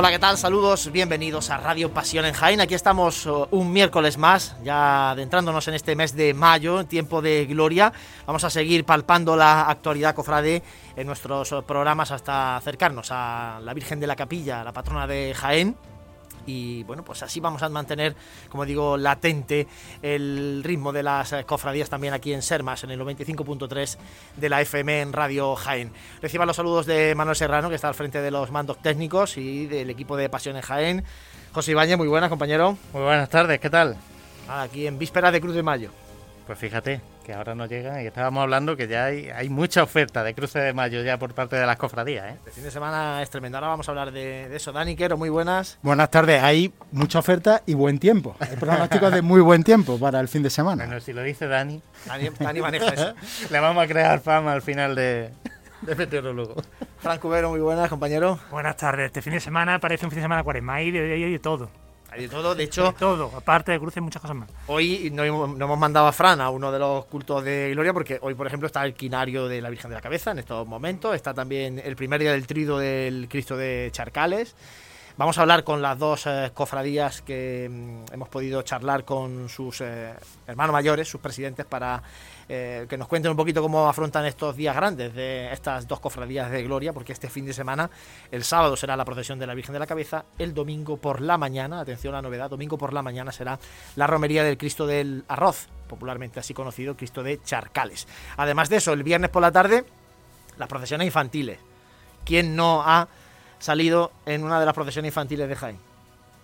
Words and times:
Hola, 0.00 0.12
¿qué 0.12 0.18
tal? 0.18 0.38
Saludos, 0.38 0.90
bienvenidos 0.90 1.50
a 1.50 1.58
Radio 1.58 1.92
Pasión 1.92 2.24
en 2.24 2.32
Jaén. 2.32 2.58
Aquí 2.62 2.72
estamos 2.72 3.26
uh, 3.26 3.48
un 3.50 3.70
miércoles 3.70 4.16
más, 4.16 4.56
ya 4.64 5.10
adentrándonos 5.10 5.68
en 5.68 5.74
este 5.74 5.94
mes 5.94 6.16
de 6.16 6.32
mayo, 6.32 6.86
tiempo 6.86 7.20
de 7.20 7.44
gloria. 7.44 7.92
Vamos 8.26 8.42
a 8.44 8.48
seguir 8.48 8.86
palpando 8.86 9.36
la 9.36 9.68
actualidad 9.68 10.14
cofrade 10.14 10.62
en 10.96 11.06
nuestros 11.06 11.52
uh, 11.52 11.62
programas 11.64 12.12
hasta 12.12 12.56
acercarnos 12.56 13.08
a 13.10 13.60
la 13.62 13.74
Virgen 13.74 14.00
de 14.00 14.06
la 14.06 14.16
Capilla, 14.16 14.64
la 14.64 14.72
patrona 14.72 15.06
de 15.06 15.34
Jaén 15.34 15.76
y 16.46 16.82
bueno, 16.84 17.04
pues 17.04 17.22
así 17.22 17.40
vamos 17.40 17.62
a 17.62 17.68
mantener, 17.68 18.14
como 18.48 18.64
digo, 18.64 18.96
latente 18.96 19.66
el 20.02 20.62
ritmo 20.64 20.92
de 20.92 21.02
las 21.02 21.32
eh, 21.32 21.44
cofradías 21.44 21.90
también 21.90 22.14
aquí 22.14 22.32
en 22.32 22.42
Sermas, 22.42 22.84
en 22.84 22.90
el 22.90 23.00
95.3 23.00 23.96
de 24.36 24.48
la 24.48 24.60
FM 24.60 25.00
en 25.00 25.12
Radio 25.12 25.54
Jaén. 25.56 25.92
Reciban 26.20 26.46
los 26.46 26.56
saludos 26.56 26.86
de 26.86 27.14
Manuel 27.14 27.36
Serrano, 27.36 27.68
que 27.68 27.74
está 27.74 27.88
al 27.88 27.94
frente 27.94 28.20
de 28.20 28.30
los 28.30 28.50
mandos 28.50 28.78
técnicos 28.78 29.36
y 29.36 29.66
del 29.66 29.90
equipo 29.90 30.16
de 30.16 30.28
Pasiones 30.28 30.64
Jaén. 30.64 31.04
José 31.52 31.72
Ibañez, 31.72 31.98
muy 31.98 32.08
buenas, 32.08 32.30
compañero. 32.30 32.76
Muy 32.92 33.02
buenas 33.02 33.28
tardes, 33.28 33.58
¿qué 33.60 33.70
tal? 33.70 33.96
Aquí 34.48 34.86
en 34.86 34.98
vísperas 34.98 35.32
de 35.32 35.40
Cruz 35.40 35.54
de 35.54 35.62
Mayo. 35.62 35.90
Pues 36.50 36.58
fíjate, 36.58 37.00
que 37.24 37.32
ahora 37.32 37.54
no 37.54 37.66
llegan 37.66 38.02
y 38.02 38.06
estábamos 38.08 38.42
hablando 38.42 38.76
que 38.76 38.88
ya 38.88 39.04
hay, 39.04 39.30
hay 39.30 39.48
mucha 39.48 39.84
oferta 39.84 40.24
de 40.24 40.34
cruce 40.34 40.58
de 40.58 40.72
mayo 40.72 41.00
ya 41.04 41.16
por 41.16 41.32
parte 41.32 41.54
de 41.54 41.64
las 41.64 41.76
cofradías. 41.76 42.32
¿eh? 42.32 42.38
El 42.44 42.50
fin 42.50 42.64
de 42.64 42.72
semana 42.72 43.22
es 43.22 43.30
tremendo. 43.30 43.58
Ahora 43.58 43.68
vamos 43.68 43.88
a 43.88 43.92
hablar 43.92 44.10
de, 44.10 44.52
eso. 44.56 44.72
Dani 44.72 44.96
Quero, 44.96 45.16
muy 45.16 45.28
buenas. 45.28 45.78
Buenas 45.80 46.10
tardes. 46.10 46.42
Hay 46.42 46.72
mucha 46.90 47.20
oferta 47.20 47.62
y 47.66 47.74
buen 47.74 48.00
tiempo. 48.00 48.34
Hay 48.40 48.56
pronósticos 48.56 49.12
de 49.12 49.22
muy 49.22 49.40
buen 49.40 49.62
tiempo 49.62 49.96
para 49.96 50.18
el 50.18 50.26
fin 50.26 50.42
de 50.42 50.50
semana. 50.50 50.86
Bueno, 50.86 51.00
si 51.00 51.12
lo 51.12 51.22
dice 51.22 51.46
Dani. 51.46 51.80
Dani, 52.06 52.60
maneja 52.60 52.94
eso. 52.94 53.14
Le 53.50 53.60
vamos 53.60 53.84
a 53.84 53.86
crear 53.86 54.18
fama 54.18 54.52
al 54.52 54.62
final 54.62 54.96
de, 54.96 55.30
de 55.82 55.94
meteorólogo. 55.94 56.56
Franco 56.98 57.28
Cubero, 57.28 57.50
muy 57.50 57.60
buenas, 57.60 57.88
compañero. 57.88 58.40
Buenas 58.50 58.76
tardes. 58.76 59.06
Este 59.06 59.22
fin 59.22 59.34
de 59.34 59.40
semana 59.40 59.78
parece 59.78 60.04
un 60.04 60.10
fin 60.10 60.16
de 60.16 60.24
semana 60.24 60.42
cuaresma. 60.42 60.74
Hay 60.74 60.90
de, 60.90 61.00
de 61.00 61.38
todo. 61.38 61.70
Hay 62.10 62.22
de 62.22 62.28
todo, 62.28 62.54
de 62.54 62.64
hecho. 62.64 62.94
todo, 62.98 63.30
aparte 63.36 63.72
de 63.72 63.78
cruces, 63.78 64.02
muchas 64.02 64.20
cosas 64.20 64.36
más. 64.36 64.50
Hoy 64.66 65.10
no, 65.12 65.24
hemos 65.24 65.78
mandado 65.78 66.06
a 66.06 66.12
Fran 66.12 66.40
a 66.40 66.50
uno 66.50 66.72
de 66.72 66.78
los 66.78 67.04
cultos 67.06 67.44
de 67.44 67.70
Gloria, 67.72 67.92
porque 67.92 68.18
hoy, 68.20 68.34
por 68.34 68.46
ejemplo, 68.46 68.66
está 68.66 68.84
el 68.84 68.94
quinario 68.94 69.46
de 69.46 69.60
la 69.60 69.70
Virgen 69.70 69.90
de 69.90 69.94
la 69.94 70.00
Cabeza 70.00 70.32
en 70.32 70.40
estos 70.40 70.66
momentos. 70.66 71.14
Está 71.14 71.32
también 71.34 71.80
el 71.82 71.94
primer 71.96 72.20
día 72.20 72.32
del 72.32 72.46
trido 72.46 72.78
del 72.78 73.28
Cristo 73.28 73.56
de 73.56 73.90
Charcales. 73.92 74.56
Vamos 75.20 75.36
a 75.36 75.42
hablar 75.42 75.64
con 75.64 75.82
las 75.82 75.98
dos 75.98 76.26
eh, 76.26 76.50
cofradías 76.54 77.20
que 77.20 77.68
mm, 77.70 78.14
hemos 78.14 78.30
podido 78.30 78.62
charlar 78.62 79.04
con 79.04 79.50
sus 79.50 79.82
eh, 79.82 80.14
hermanos 80.46 80.72
mayores, 80.72 81.08
sus 81.08 81.20
presidentes, 81.20 81.66
para 81.66 82.02
eh, 82.48 82.86
que 82.88 82.96
nos 82.96 83.06
cuenten 83.06 83.30
un 83.30 83.36
poquito 83.36 83.60
cómo 83.60 83.86
afrontan 83.86 84.24
estos 84.24 84.56
días 84.56 84.74
grandes 84.74 85.14
de 85.14 85.52
estas 85.52 85.86
dos 85.86 86.00
cofradías 86.00 86.50
de 86.50 86.62
gloria, 86.62 86.94
porque 86.94 87.12
este 87.12 87.28
fin 87.28 87.44
de 87.44 87.52
semana, 87.52 87.90
el 88.30 88.44
sábado 88.44 88.78
será 88.78 88.96
la 88.96 89.04
procesión 89.04 89.38
de 89.38 89.46
la 89.46 89.52
Virgen 89.52 89.74
de 89.74 89.80
la 89.80 89.86
Cabeza, 89.86 90.24
el 90.38 90.54
domingo 90.54 90.96
por 90.96 91.20
la 91.20 91.36
mañana, 91.36 91.80
atención 91.80 92.14
a 92.14 92.16
la 92.16 92.22
novedad, 92.22 92.48
domingo 92.48 92.78
por 92.78 92.94
la 92.94 93.02
mañana 93.02 93.30
será 93.30 93.58
la 93.96 94.06
romería 94.06 94.42
del 94.42 94.56
Cristo 94.56 94.86
del 94.86 95.24
Arroz, 95.28 95.68
popularmente 95.86 96.40
así 96.40 96.54
conocido, 96.54 96.96
Cristo 96.96 97.22
de 97.22 97.42
Charcales. 97.42 98.08
Además 98.38 98.70
de 98.70 98.76
eso, 98.76 98.94
el 98.94 99.02
viernes 99.02 99.28
por 99.28 99.42
la 99.42 99.52
tarde, 99.52 99.84
las 100.56 100.68
procesiones 100.70 101.04
infantiles. 101.04 101.58
¿Quién 102.24 102.56
no 102.56 102.82
ha 102.82 103.06
salido 103.60 104.12
en 104.26 104.44
una 104.44 104.58
de 104.58 104.66
las 104.66 104.74
procesiones 104.74 105.10
infantiles 105.10 105.48
de 105.48 105.56
Jaén? 105.56 105.90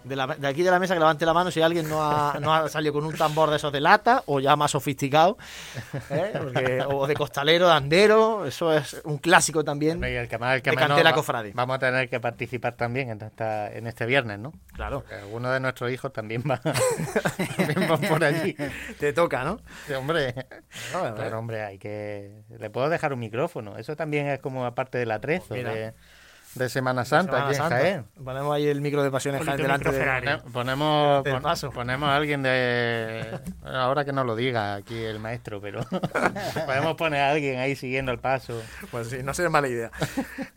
de, 0.07 0.47
aquí 0.47 0.63
de 0.63 0.71
la 0.71 0.79
mesa 0.79 0.95
que 0.95 1.01
levante 1.01 1.27
la 1.27 1.35
mano 1.35 1.51
si 1.51 1.61
alguien 1.61 1.89
no 1.89 2.03
ha, 2.03 2.69
salido 2.69 2.93
con 2.93 3.05
un 3.05 3.15
tambor 3.15 3.51
de 3.51 3.57
esos 3.57 3.73
de 3.73 3.81
lata 3.81 4.23
o 4.27 4.41
ya 4.41 4.57
más 4.57 4.71
sofisticado, 4.71 5.37
¿eh? 6.11 6.83
o 6.89 7.07
de 7.07 7.15
costalero, 7.15 7.67
de 7.67 7.73
andero, 7.73 8.47
eso 8.47 8.73
es 8.73 9.01
un 9.05 9.19
clásico 9.19 9.65
también 9.65 9.99
y 10.03 10.07
el 10.07 10.29
el 10.29 10.29
de 10.29 11.13
Cofrade. 11.13 11.53
Vamos 11.55 11.77
a 11.77 11.79
tener 11.79 12.09
que 12.09 12.21
participar 12.21 12.77
también 12.77 13.11
en, 13.11 13.33
en 13.39 13.87
este 13.87 14.07
viernes, 14.07 14.39
¿no? 14.39 14.53
Claro. 14.75 15.05
alguno 15.23 15.51
de 15.51 15.61
nuestros 15.61 15.91
hijos 15.91 16.13
también 16.17 16.43
va, 16.49 16.61
por 18.09 18.25
allí. 18.25 18.57
Te 18.99 19.13
toca, 19.13 19.45
¿no? 19.45 19.59
Sí, 19.87 19.95
hombre. 19.95 20.35
pero 21.17 21.39
hombre, 21.39 21.63
hay 21.63 21.79
que... 21.79 22.43
Le 22.59 22.71
puedo 22.71 22.89
dejar 22.89 23.13
un 23.13 23.21
micrófono. 23.21 23.77
Eso 23.77 23.97
también 23.97 24.29
es 24.29 24.39
como 24.41 24.65
aparte 24.65 24.99
del 24.99 25.11
atrezo. 25.11 25.55
De 25.55 25.95
de 26.57 26.69
Semana 26.69 27.05
Santa 27.05 27.47
aquí 27.47 27.57
en 27.57 27.63
Jaén. 27.63 28.05
Ponemos 28.23 28.55
ahí 28.55 28.67
el 28.67 28.81
micro 28.81 29.03
de 29.03 29.11
Pasiones 29.11 29.45
Jaén 29.45 29.59
delante 29.59 29.91
de, 29.91 30.39
ponemos, 30.53 31.25
ponemos 31.73 32.09
a 32.09 32.17
alguien 32.17 32.43
de 32.43 33.41
ahora 33.65 34.05
que 34.05 34.13
no 34.13 34.25
lo 34.25 34.37
diga 34.37 34.75
aquí 34.75 34.97
el 34.97 35.19
maestro, 35.19 35.61
pero 35.61 35.81
podemos 36.67 36.97
poner 36.97 37.21
a 37.21 37.31
alguien 37.31 37.59
ahí 37.59 37.77
siguiendo 37.77 38.13
el 38.13 38.19
paso. 38.19 38.61
Pues 38.91 39.09
sí, 39.09 39.19
no 39.23 39.35
sería 39.35 39.51
mala 39.51 39.69
idea. 39.69 39.91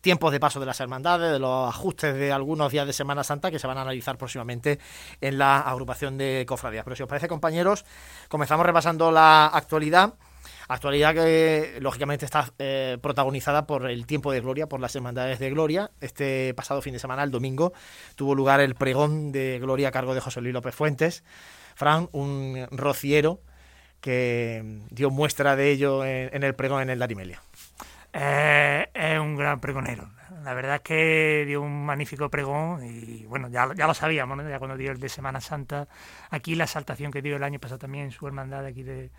tiempos 0.04 0.30
de 0.32 0.38
paso 0.38 0.60
de 0.60 0.66
las 0.66 0.78
hermandades, 0.80 1.32
de 1.32 1.38
los 1.38 1.66
ajustes 1.66 2.14
de 2.14 2.30
algunos 2.30 2.70
días 2.70 2.86
de 2.86 2.92
Semana 2.92 3.24
Santa 3.24 3.50
que 3.50 3.58
se 3.58 3.66
van 3.66 3.78
a 3.78 3.80
analizar 3.80 4.18
próximamente 4.18 4.78
en 5.22 5.38
la 5.38 5.60
agrupación 5.60 6.18
de 6.18 6.44
cofradías. 6.46 6.84
Pero 6.84 6.94
si 6.94 7.02
os 7.02 7.08
parece, 7.08 7.26
compañeros, 7.26 7.86
comenzamos 8.28 8.66
repasando 8.66 9.10
la 9.10 9.46
actualidad. 9.46 10.12
Actualidad 10.68 11.14
que 11.14 11.78
lógicamente 11.80 12.26
está 12.26 12.52
eh, 12.58 12.98
protagonizada 13.00 13.66
por 13.66 13.90
el 13.90 14.04
tiempo 14.06 14.30
de 14.30 14.40
gloria, 14.40 14.66
por 14.66 14.78
las 14.78 14.94
hermandades 14.94 15.38
de 15.38 15.48
gloria. 15.48 15.90
Este 16.02 16.52
pasado 16.52 16.82
fin 16.82 16.92
de 16.92 16.98
semana, 16.98 17.22
el 17.22 17.30
domingo, 17.30 17.72
tuvo 18.14 18.34
lugar 18.34 18.60
el 18.60 18.74
pregón 18.74 19.32
de 19.32 19.58
gloria 19.58 19.88
a 19.88 19.90
cargo 19.90 20.14
de 20.14 20.20
José 20.20 20.42
Luis 20.42 20.52
López 20.52 20.74
Fuentes. 20.74 21.24
Fran, 21.74 22.10
un 22.12 22.66
rociero 22.72 23.40
que 24.04 24.62
dio 24.90 25.08
muestra 25.08 25.56
de 25.56 25.70
ello 25.70 26.04
en, 26.04 26.42
el 26.42 26.54
pregón 26.54 26.82
en 26.82 26.90
el 26.90 26.98
Darimelia. 26.98 27.40
Eh, 28.16 28.88
es 28.94 29.18
un 29.18 29.34
gran 29.34 29.60
pregonero. 29.60 30.08
La 30.44 30.54
verdad 30.54 30.76
es 30.76 30.82
que 30.82 31.44
dio 31.46 31.62
un 31.62 31.84
magnífico 31.84 32.30
pregón 32.30 32.84
y 32.84 33.24
bueno, 33.26 33.48
ya, 33.48 33.68
ya 33.74 33.88
lo 33.88 33.94
sabíamos, 33.94 34.38
ya 34.48 34.58
cuando 34.58 34.76
dio 34.76 34.92
el 34.92 35.00
de 35.00 35.08
Semana 35.08 35.40
Santa, 35.40 35.88
aquí 36.30 36.54
la 36.54 36.64
exaltación 36.64 37.10
que 37.10 37.22
dio 37.22 37.36
el 37.36 37.42
año 37.42 37.58
pasado 37.58 37.78
también 37.78 38.04
en 38.04 38.10
su 38.12 38.26
hermandad 38.26 38.64
aquí 38.66 38.84
de, 38.84 39.10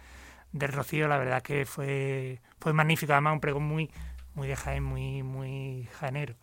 Rocío, 0.53 1.09
la 1.09 1.17
verdad 1.17 1.41
que 1.41 1.65
fue, 1.65 2.39
fue 2.59 2.71
magnífico, 2.71 3.11
además 3.11 3.33
un 3.33 3.41
pregón 3.41 3.63
muy, 3.63 3.91
muy 4.33 4.47
de 4.47 4.55
Jaén, 4.55 4.83
muy, 4.83 5.23
muy 5.23 5.89
jaenero. 5.99 6.35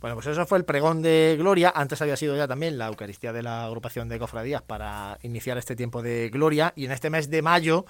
Bueno, 0.00 0.16
pues 0.16 0.28
eso 0.28 0.46
fue 0.46 0.58
el 0.58 0.64
pregón 0.64 1.02
de 1.02 1.36
Gloria. 1.38 1.72
Antes 1.74 2.00
había 2.00 2.16
sido 2.16 2.36
ya 2.36 2.48
también 2.48 2.78
la 2.78 2.88
Eucaristía 2.88 3.32
de 3.32 3.42
la 3.42 3.66
agrupación 3.66 4.08
de 4.08 4.18
cofradías 4.18 4.62
para 4.62 5.18
iniciar 5.22 5.58
este 5.58 5.76
tiempo 5.76 6.02
de 6.02 6.30
Gloria. 6.30 6.72
Y 6.76 6.86
en 6.86 6.92
este 6.92 7.10
mes 7.10 7.30
de 7.30 7.42
mayo, 7.42 7.84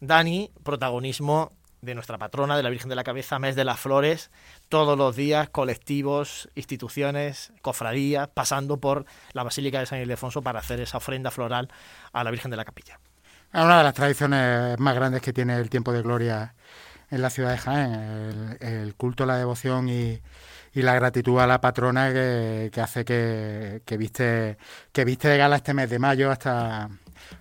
Dani, 0.00 0.50
protagonismo 0.62 1.52
de 1.80 1.94
nuestra 1.94 2.18
patrona, 2.18 2.56
de 2.56 2.62
la 2.62 2.70
Virgen 2.70 2.88
de 2.88 2.96
la 2.96 3.04
Cabeza, 3.04 3.38
Mes 3.38 3.56
de 3.56 3.64
las 3.64 3.78
Flores, 3.78 4.30
todos 4.68 4.98
los 4.98 5.16
días, 5.16 5.48
colectivos, 5.48 6.48
instituciones, 6.54 7.52
cofradías, 7.62 8.28
pasando 8.28 8.78
por 8.78 9.04
la 9.32 9.44
Basílica 9.44 9.80
de 9.80 9.86
San 9.86 10.00
Ildefonso 10.00 10.42
para 10.42 10.60
hacer 10.60 10.80
esa 10.80 10.98
ofrenda 10.98 11.30
floral 11.30 11.68
a 12.12 12.24
la 12.24 12.30
Virgen 12.30 12.50
de 12.50 12.56
la 12.56 12.64
Capilla. 12.64 12.98
Es 13.52 13.62
una 13.62 13.78
de 13.78 13.84
las 13.84 13.94
tradiciones 13.94 14.78
más 14.78 14.94
grandes 14.94 15.22
que 15.22 15.32
tiene 15.32 15.56
el 15.56 15.70
tiempo 15.70 15.92
de 15.92 16.02
gloria 16.02 16.54
en 17.10 17.22
la 17.22 17.30
ciudad 17.30 17.52
de 17.52 17.58
Jaén, 17.58 18.58
el, 18.60 18.94
culto, 18.94 19.24
la 19.24 19.36
devoción 19.36 19.88
y, 19.88 20.20
la 20.74 20.94
gratitud 20.94 21.40
a 21.40 21.46
la 21.48 21.60
patrona 21.60 22.12
que, 22.12 22.70
hace 22.80 23.04
que, 23.04 23.82
que, 23.84 23.96
viste, 23.96 24.58
que 24.92 25.04
viste 25.04 25.26
de 25.26 25.36
gala 25.36 25.56
este 25.56 25.74
mes 25.74 25.90
de 25.90 25.98
mayo 25.98 26.30
hasta 26.30 26.88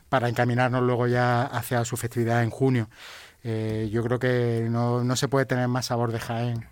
para 0.09 0.29
encaminarnos 0.29 0.83
luego 0.83 1.07
ya 1.07 1.43
hacia 1.43 1.83
su 1.85 1.97
festividad 1.97 2.43
en 2.43 2.49
junio. 2.49 2.89
Eh, 3.43 3.89
yo 3.91 4.03
creo 4.03 4.19
que 4.19 4.67
no, 4.69 5.03
no, 5.03 5.15
se 5.15 5.27
puede 5.27 5.45
tener 5.45 5.67
más 5.67 5.85
sabor 5.87 6.11
de 6.11 6.19
Jaén 6.19 6.67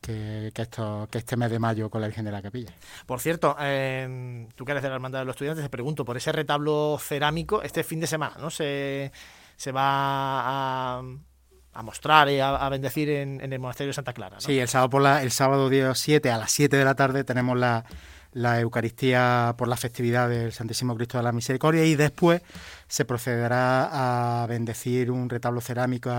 que, 0.00 0.52
esto, 0.54 1.08
que 1.10 1.18
este 1.18 1.36
mes 1.36 1.50
de 1.50 1.58
mayo 1.58 1.90
con 1.90 2.00
la 2.00 2.06
Virgen 2.06 2.24
de 2.24 2.32
la 2.32 2.42
Capilla. 2.42 2.72
Por 3.06 3.20
cierto, 3.20 3.56
eh, 3.60 4.46
tú 4.54 4.64
que 4.64 4.72
eres 4.72 4.82
de 4.82 4.88
la 4.88 4.96
Hermandad 4.96 5.20
de 5.20 5.24
los 5.26 5.34
Estudiantes, 5.34 5.64
te 5.64 5.70
pregunto, 5.70 6.04
por 6.04 6.16
ese 6.16 6.32
retablo 6.32 6.98
cerámico, 7.00 7.62
este 7.62 7.84
fin 7.84 8.00
de 8.00 8.06
semana, 8.06 8.36
¿no? 8.40 8.50
Se, 8.50 9.12
se 9.56 9.72
va 9.72 10.98
a, 10.98 11.02
a 11.72 11.82
mostrar 11.82 12.28
y 12.28 12.40
a, 12.40 12.68
bendecir 12.68 13.10
en, 13.10 13.40
el 13.40 13.58
Monasterio 13.58 13.90
de 13.90 13.94
Santa 13.94 14.12
Clara. 14.12 14.36
¿no? 14.36 14.40
Sí, 14.40 14.58
el 14.58 14.68
sábado, 14.68 14.90
por 14.90 15.02
la, 15.02 15.22
el 15.22 15.30
sábado 15.30 15.68
día 15.68 15.94
7 15.94 16.30
a 16.30 16.38
las 16.38 16.50
7 16.52 16.76
de 16.76 16.84
la 16.84 16.94
tarde 16.94 17.24
tenemos 17.24 17.56
la 17.56 17.84
la 18.32 18.60
Eucaristía 18.60 19.54
por 19.56 19.68
la 19.68 19.76
festividad 19.76 20.28
del 20.28 20.52
Santísimo 20.52 20.94
Cristo 20.96 21.18
de 21.18 21.24
la 21.24 21.32
Misericordia 21.32 21.84
y 21.84 21.94
después 21.94 22.42
se 22.86 23.04
procederá 23.04 24.42
a 24.42 24.46
bendecir 24.46 25.10
un 25.10 25.28
retablo 25.28 25.60
cerámico, 25.60 26.10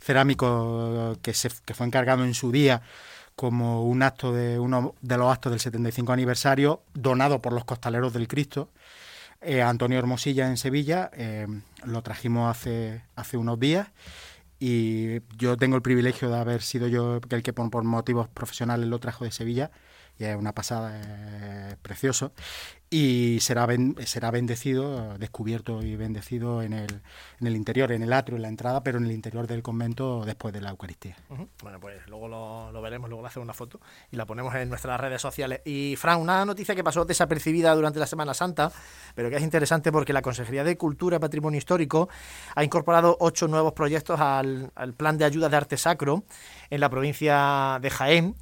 cerámico 0.00 1.16
que, 1.22 1.34
se, 1.34 1.50
que 1.64 1.74
fue 1.74 1.86
encargado 1.86 2.24
en 2.24 2.34
su 2.34 2.50
día 2.52 2.82
como 3.36 3.84
un 3.84 4.02
acto 4.02 4.32
de 4.32 4.58
uno 4.58 4.94
de 5.00 5.16
los 5.16 5.32
actos 5.32 5.52
del 5.52 5.60
75 5.60 6.12
aniversario 6.12 6.82
donado 6.94 7.40
por 7.40 7.52
los 7.52 7.64
costaleros 7.64 8.12
del 8.12 8.26
Cristo. 8.26 8.68
Eh, 9.40 9.62
Antonio 9.62 9.98
Hermosilla 9.98 10.48
en 10.48 10.56
Sevilla 10.56 11.10
eh, 11.14 11.46
lo 11.84 12.02
trajimos 12.02 12.50
hace 12.50 13.02
hace 13.14 13.36
unos 13.36 13.60
días 13.60 13.86
y 14.58 15.20
yo 15.36 15.56
tengo 15.56 15.76
el 15.76 15.82
privilegio 15.82 16.28
de 16.28 16.38
haber 16.38 16.62
sido 16.62 16.88
yo 16.88 17.20
el 17.30 17.42
que 17.44 17.52
por, 17.52 17.70
por 17.70 17.84
motivos 17.84 18.28
profesionales 18.28 18.88
lo 18.88 18.98
trajo 18.98 19.24
de 19.24 19.30
Sevilla 19.30 19.70
y 20.18 20.24
es 20.24 20.36
una 20.36 20.52
pasada, 20.52 21.76
precioso. 21.82 22.32
Y 22.90 23.38
será, 23.40 23.66
será 24.06 24.30
bendecido, 24.30 25.18
descubierto 25.18 25.82
y 25.82 25.94
bendecido 25.94 26.62
en 26.62 26.72
el, 26.72 27.02
en 27.38 27.46
el 27.46 27.54
interior, 27.54 27.92
en 27.92 28.02
el 28.02 28.12
atrio, 28.14 28.36
en 28.36 28.42
la 28.42 28.48
entrada, 28.48 28.82
pero 28.82 28.96
en 28.96 29.04
el 29.04 29.12
interior 29.12 29.46
del 29.46 29.62
convento 29.62 30.24
después 30.24 30.54
de 30.54 30.62
la 30.62 30.70
Eucaristía. 30.70 31.14
Bueno, 31.62 31.78
pues 31.80 32.06
luego 32.08 32.28
lo, 32.28 32.72
lo, 32.72 32.80
veremos, 32.80 33.10
luego 33.10 33.22
le 33.22 33.28
hacemos 33.28 33.44
una 33.44 33.52
foto 33.52 33.78
y 34.10 34.16
la 34.16 34.24
ponemos 34.24 34.54
en 34.54 34.70
nuestras 34.70 34.98
redes 34.98 35.20
sociales. 35.20 35.60
Y 35.66 35.96
Fran, 35.96 36.18
una 36.18 36.46
noticia 36.46 36.74
que 36.74 36.82
pasó 36.82 37.04
desapercibida 37.04 37.74
durante 37.74 38.00
la 38.00 38.06
Semana 38.06 38.32
Santa, 38.32 38.72
pero 39.14 39.28
que 39.28 39.36
es 39.36 39.42
interesante 39.42 39.92
porque 39.92 40.14
la 40.14 40.22
Consejería 40.22 40.64
de 40.64 40.78
Cultura 40.78 41.18
y 41.18 41.20
Patrimonio 41.20 41.58
Histórico 41.58 42.08
ha 42.54 42.64
incorporado 42.64 43.18
ocho 43.20 43.48
nuevos 43.48 43.74
proyectos 43.74 44.18
al, 44.18 44.72
al 44.74 44.94
plan 44.94 45.18
de 45.18 45.26
ayuda 45.26 45.50
de 45.50 45.56
arte 45.58 45.76
sacro 45.76 46.24
en 46.70 46.80
la 46.80 46.88
provincia 46.88 47.78
de 47.82 47.90
Jaén 47.90 48.34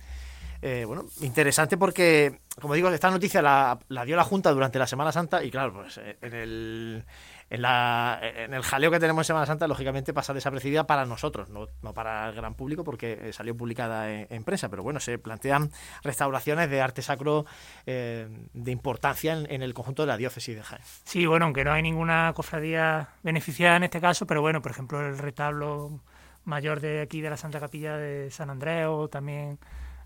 eh, 0.68 0.84
bueno, 0.84 1.04
interesante 1.20 1.76
porque, 1.76 2.40
como 2.60 2.74
digo, 2.74 2.90
esta 2.90 3.08
noticia 3.08 3.40
la, 3.40 3.78
dio 4.04 4.16
la 4.16 4.24
Junta 4.24 4.50
durante 4.50 4.80
la 4.80 4.88
Semana 4.88 5.12
Santa 5.12 5.44
y 5.44 5.48
claro, 5.48 5.72
pues 5.72 5.96
eh, 5.98 6.16
en 6.20 6.34
el, 6.34 7.04
en, 7.50 7.62
la, 7.62 8.18
en 8.20 8.52
el 8.52 8.62
jaleo 8.62 8.90
que 8.90 8.98
tenemos 8.98 9.20
en 9.22 9.26
Semana 9.26 9.46
Santa, 9.46 9.68
lógicamente 9.68 10.12
pasa 10.12 10.34
desapercibida 10.34 10.84
para 10.84 11.06
nosotros, 11.06 11.50
no, 11.50 11.68
no 11.82 11.94
para 11.94 12.30
el 12.30 12.34
gran 12.34 12.54
público 12.54 12.82
porque 12.82 13.32
salió 13.32 13.56
publicada 13.56 14.10
en, 14.10 14.26
en, 14.28 14.42
prensa, 14.42 14.68
pero 14.68 14.82
bueno, 14.82 14.98
se 14.98 15.20
plantean 15.20 15.70
restauraciones 16.02 16.68
de 16.68 16.80
arte 16.80 17.00
sacro 17.00 17.46
eh, 17.86 18.26
de 18.52 18.72
importancia 18.72 19.34
en, 19.34 19.48
en, 19.48 19.62
el 19.62 19.72
conjunto 19.72 20.02
de 20.02 20.08
la 20.08 20.16
diócesis 20.16 20.56
de 20.56 20.64
Jaén. 20.64 20.82
Sí, 21.04 21.26
bueno, 21.26 21.44
aunque 21.44 21.62
no 21.62 21.70
hay 21.70 21.82
ninguna 21.82 22.32
cofradía 22.34 23.10
beneficiada 23.22 23.76
en 23.76 23.84
este 23.84 24.00
caso, 24.00 24.26
pero 24.26 24.40
bueno, 24.40 24.60
por 24.62 24.72
ejemplo, 24.72 25.00
el 25.06 25.16
retablo 25.16 26.00
mayor 26.44 26.80
de 26.80 27.02
aquí 27.02 27.20
de 27.20 27.30
la 27.30 27.36
Santa 27.36 27.60
Capilla 27.60 27.96
de 27.96 28.32
San 28.32 28.50
Andrés 28.50 28.86
o 28.88 29.06
también 29.06 29.60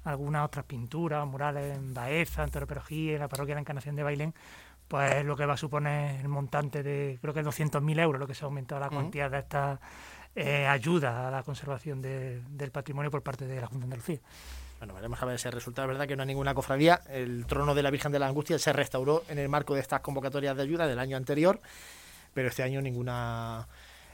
algunas 0.05 0.44
otras 0.47 0.64
pinturas, 0.64 1.26
murales 1.26 1.76
en 1.76 1.94
Baeza, 1.94 2.44
en 2.44 2.50
Toroperogí, 2.50 3.12
en 3.12 3.20
la 3.20 3.29
parroquia 3.29 3.52
de 3.52 3.56
la 3.56 3.61
Encarnación 3.61 3.97
de 3.97 4.02
Bailén, 4.02 4.35
pues 4.88 5.25
lo 5.25 5.37
que 5.37 5.47
va 5.47 5.55
a 5.55 5.56
suponer 5.56 6.20
el 6.20 6.29
montante 6.29 6.82
de, 6.82 7.19
creo 7.20 7.32
que 7.32 7.44
200.000 7.44 8.00
euros, 8.00 8.19
lo 8.19 8.26
que 8.26 8.35
se 8.35 8.44
ha 8.44 8.47
aumentado 8.47 8.81
la 8.81 8.88
cuantía 8.88 9.26
uh 9.26 9.29
-huh. 9.29 9.32
de 9.32 9.38
esta 9.38 9.81
eh, 10.35 10.67
ayuda 10.67 11.29
a 11.29 11.31
la 11.31 11.43
conservación 11.43 12.00
de, 12.02 12.43
del 12.49 12.70
patrimonio 12.70 13.11
por 13.11 13.23
parte 13.23 13.47
de 13.47 13.61
la 13.61 13.67
Junta 13.67 13.81
de 13.81 13.85
Andalucía. 13.85 14.20
Bueno, 14.79 14.94
veremos 14.94 15.23
a 15.23 15.26
ver 15.26 15.38
si 15.38 15.50
resulta. 15.50 15.82
Es 15.82 15.88
verdad 15.88 16.08
que 16.08 16.17
no 16.17 16.23
hay 16.23 16.29
ninguna 16.29 16.55
cofradía. 16.55 17.02
El 17.08 17.44
trono 17.47 17.75
de 17.75 17.82
la 17.82 17.91
Virgen 17.91 18.12
de 18.12 18.19
la 18.19 18.29
Angustia 18.29 18.58
se 18.58 18.73
restauró 18.73 19.25
en 19.29 19.38
el 19.38 19.49
marco 19.49 19.75
de 19.75 19.81
estas 19.81 20.00
convocatorias 20.00 20.56
de 20.56 20.62
ayuda 20.62 20.87
del 20.87 20.99
año 20.99 21.17
anterior, 21.17 21.61
pero 22.32 22.49
este 22.49 22.62
año 22.62 22.81
ninguna 22.81 23.69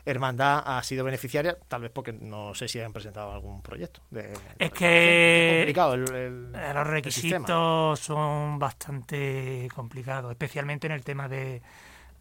hermandad 0.06 0.62
ha 0.64 0.82
sido 0.84 1.04
beneficiaria, 1.04 1.58
tal 1.68 1.82
vez 1.82 1.90
porque 1.90 2.12
no 2.12 2.54
sé 2.54 2.68
si 2.68 2.80
han 2.80 2.92
presentado 2.92 3.32
algún 3.32 3.60
proyecto. 3.60 4.00
De, 4.10 4.32
es 4.58 4.70
que 4.70 5.58
es 5.58 5.58
complicado 5.58 5.94
el, 5.94 6.14
el, 6.14 6.52
los 6.52 6.86
requisitos 6.86 8.00
son 8.00 8.58
bastante 8.58 9.68
complicados, 9.74 10.30
especialmente 10.30 10.86
en 10.86 10.92
el 10.92 11.02
tema 11.04 11.28
de, 11.28 11.60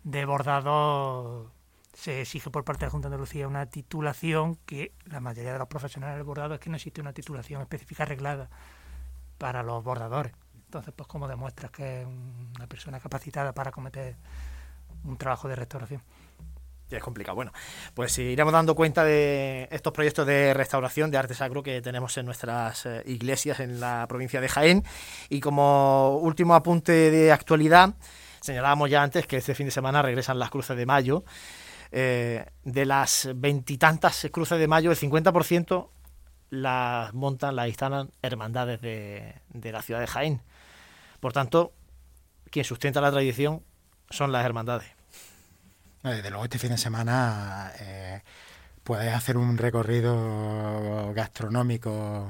de 0.03 0.25
bordado. 0.25 1.51
Se 1.93 2.21
exige 2.21 2.49
por 2.49 2.65
parte 2.65 2.81
de 2.81 2.87
la 2.87 2.91
Junta 2.91 3.07
de 3.07 3.15
Andalucía 3.15 3.47
una 3.47 3.67
titulación 3.67 4.57
que 4.65 4.91
la 5.05 5.21
mayoría 5.21 5.53
de 5.53 5.59
los 5.59 5.67
profesionales 5.69 6.17
del 6.17 6.25
bordado 6.25 6.55
es 6.55 6.59
que 6.59 6.69
no 6.69 6.75
existe 6.75 6.99
una 6.99 7.13
titulación 7.13 7.61
específica 7.61 8.03
arreglada 8.03 8.49
para 9.37 9.63
los 9.63 9.81
bordadores. 9.81 10.33
Entonces, 10.65 10.93
pues, 10.93 11.07
¿cómo 11.07 11.27
demuestras 11.27 11.71
que 11.71 12.01
es 12.01 12.07
una 12.57 12.67
persona 12.67 12.99
capacitada 12.99 13.53
para 13.53 13.71
cometer 13.71 14.15
un 15.05 15.15
trabajo 15.17 15.47
de 15.47 15.55
restauración? 15.55 16.01
Es 16.89 17.03
complicado. 17.03 17.35
Bueno, 17.35 17.51
pues 17.93 18.17
iremos 18.19 18.53
dando 18.53 18.75
cuenta 18.75 19.03
de 19.03 19.67
estos 19.71 19.93
proyectos 19.93 20.25
de 20.27 20.53
restauración 20.53 21.11
de 21.11 21.17
arte 21.17 21.33
sacro 21.33 21.63
que 21.63 21.81
tenemos 21.81 22.17
en 22.17 22.25
nuestras 22.25 22.85
eh, 22.85 23.03
iglesias 23.05 23.59
en 23.59 23.79
la 23.79 24.05
provincia 24.07 24.41
de 24.41 24.49
Jaén. 24.49 24.83
Y 25.29 25.39
como 25.39 26.17
último 26.17 26.55
apunte 26.55 26.91
de 26.91 27.31
actualidad, 27.31 27.95
señalábamos 28.41 28.89
ya 28.89 29.03
antes 29.03 29.27
que 29.27 29.37
este 29.37 29.55
fin 29.55 29.65
de 29.67 29.71
semana 29.71 30.01
regresan 30.01 30.39
las 30.39 30.49
cruces 30.49 30.77
de 30.77 30.85
mayo. 30.85 31.23
Eh, 31.91 32.45
de 32.63 32.85
las 32.85 33.29
veintitantas 33.35 34.27
cruces 34.31 34.59
de 34.59 34.67
mayo, 34.67 34.91
el 34.91 34.97
50% 34.97 35.89
las 36.49 37.13
montan, 37.13 37.55
las 37.55 37.67
instalan 37.67 38.11
hermandades 38.21 38.81
de, 38.81 39.35
de 39.49 39.71
la 39.71 39.81
ciudad 39.81 39.99
de 39.99 40.07
Jaén. 40.07 40.41
Por 41.19 41.33
tanto, 41.33 41.73
quien 42.51 42.65
sustenta 42.65 43.01
la 43.01 43.11
tradición 43.11 43.63
son 44.09 44.31
las 44.31 44.45
hermandades. 44.45 44.94
Desde 46.11 46.29
luego 46.29 46.43
este 46.43 46.59
fin 46.59 46.71
de 46.71 46.77
semana 46.77 47.71
eh, 47.79 48.21
puedes 48.83 49.13
hacer 49.13 49.37
un 49.37 49.57
recorrido 49.57 51.13
gastronómico 51.13 52.29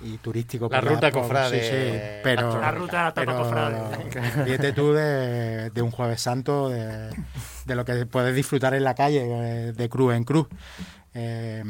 y 0.00 0.18
turístico. 0.18 0.68
La 0.70 0.80
ruta 0.80 1.10
cofrade. 1.10 1.60
Sí, 1.60 1.66
sí, 1.66 2.20
pero, 2.22 2.60
la 2.60 2.70
ruta 2.70 3.12
pero, 3.14 3.36
cofrade. 3.36 4.72
Tú 4.72 4.92
de, 4.92 5.70
de, 5.70 5.82
un 5.82 5.90
jueves 5.90 6.20
santo, 6.20 6.68
de, 6.68 7.10
de, 7.64 7.74
lo 7.74 7.84
que 7.84 8.06
puedes 8.06 8.34
disfrutar 8.34 8.74
en 8.74 8.84
la 8.84 8.94
calle, 8.94 9.72
de 9.72 9.88
cruz 9.88 10.14
en 10.14 10.24
cruz. 10.24 10.46
Eh, 11.14 11.64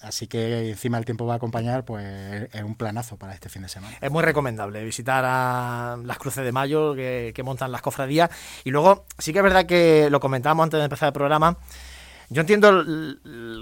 así 0.00 0.26
que 0.26 0.70
encima 0.70 0.98
el 0.98 1.04
tiempo 1.04 1.26
va 1.26 1.34
a 1.34 1.36
acompañar, 1.36 1.84
pues 1.84 2.48
es 2.52 2.62
un 2.62 2.74
planazo 2.74 3.16
para 3.16 3.34
este 3.34 3.48
fin 3.48 3.62
de 3.62 3.68
semana. 3.68 3.96
Es 4.00 4.10
muy 4.10 4.22
recomendable 4.22 4.84
visitar 4.84 5.24
a 5.26 5.98
las 6.04 6.18
cruces 6.18 6.44
de 6.44 6.52
mayo 6.52 6.94
que, 6.94 7.40
montan 7.44 7.72
las 7.72 7.82
cofradías. 7.82 8.30
Y 8.64 8.70
luego, 8.70 9.06
sí 9.18 9.32
que 9.32 9.38
es 9.38 9.42
verdad 9.42 9.66
que 9.66 10.08
lo 10.10 10.20
comentábamos 10.20 10.64
antes 10.64 10.78
de 10.78 10.84
empezar 10.84 11.08
el 11.08 11.12
programa. 11.12 11.56
Yo 12.28 12.42
entiendo 12.42 12.84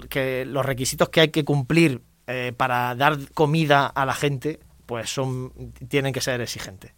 que 0.09 0.45
los 0.45 0.65
requisitos 0.65 1.09
que 1.09 1.21
hay 1.21 1.29
que 1.29 1.43
cumplir 1.43 2.01
eh, 2.27 2.53
para 2.55 2.93
dar 2.95 3.17
comida 3.33 3.87
a 3.87 4.05
la 4.05 4.13
gente, 4.13 4.59
pues 4.85 5.09
son 5.09 5.73
tienen 5.87 6.13
que 6.13 6.21
ser 6.21 6.41
exigentes. 6.41 6.91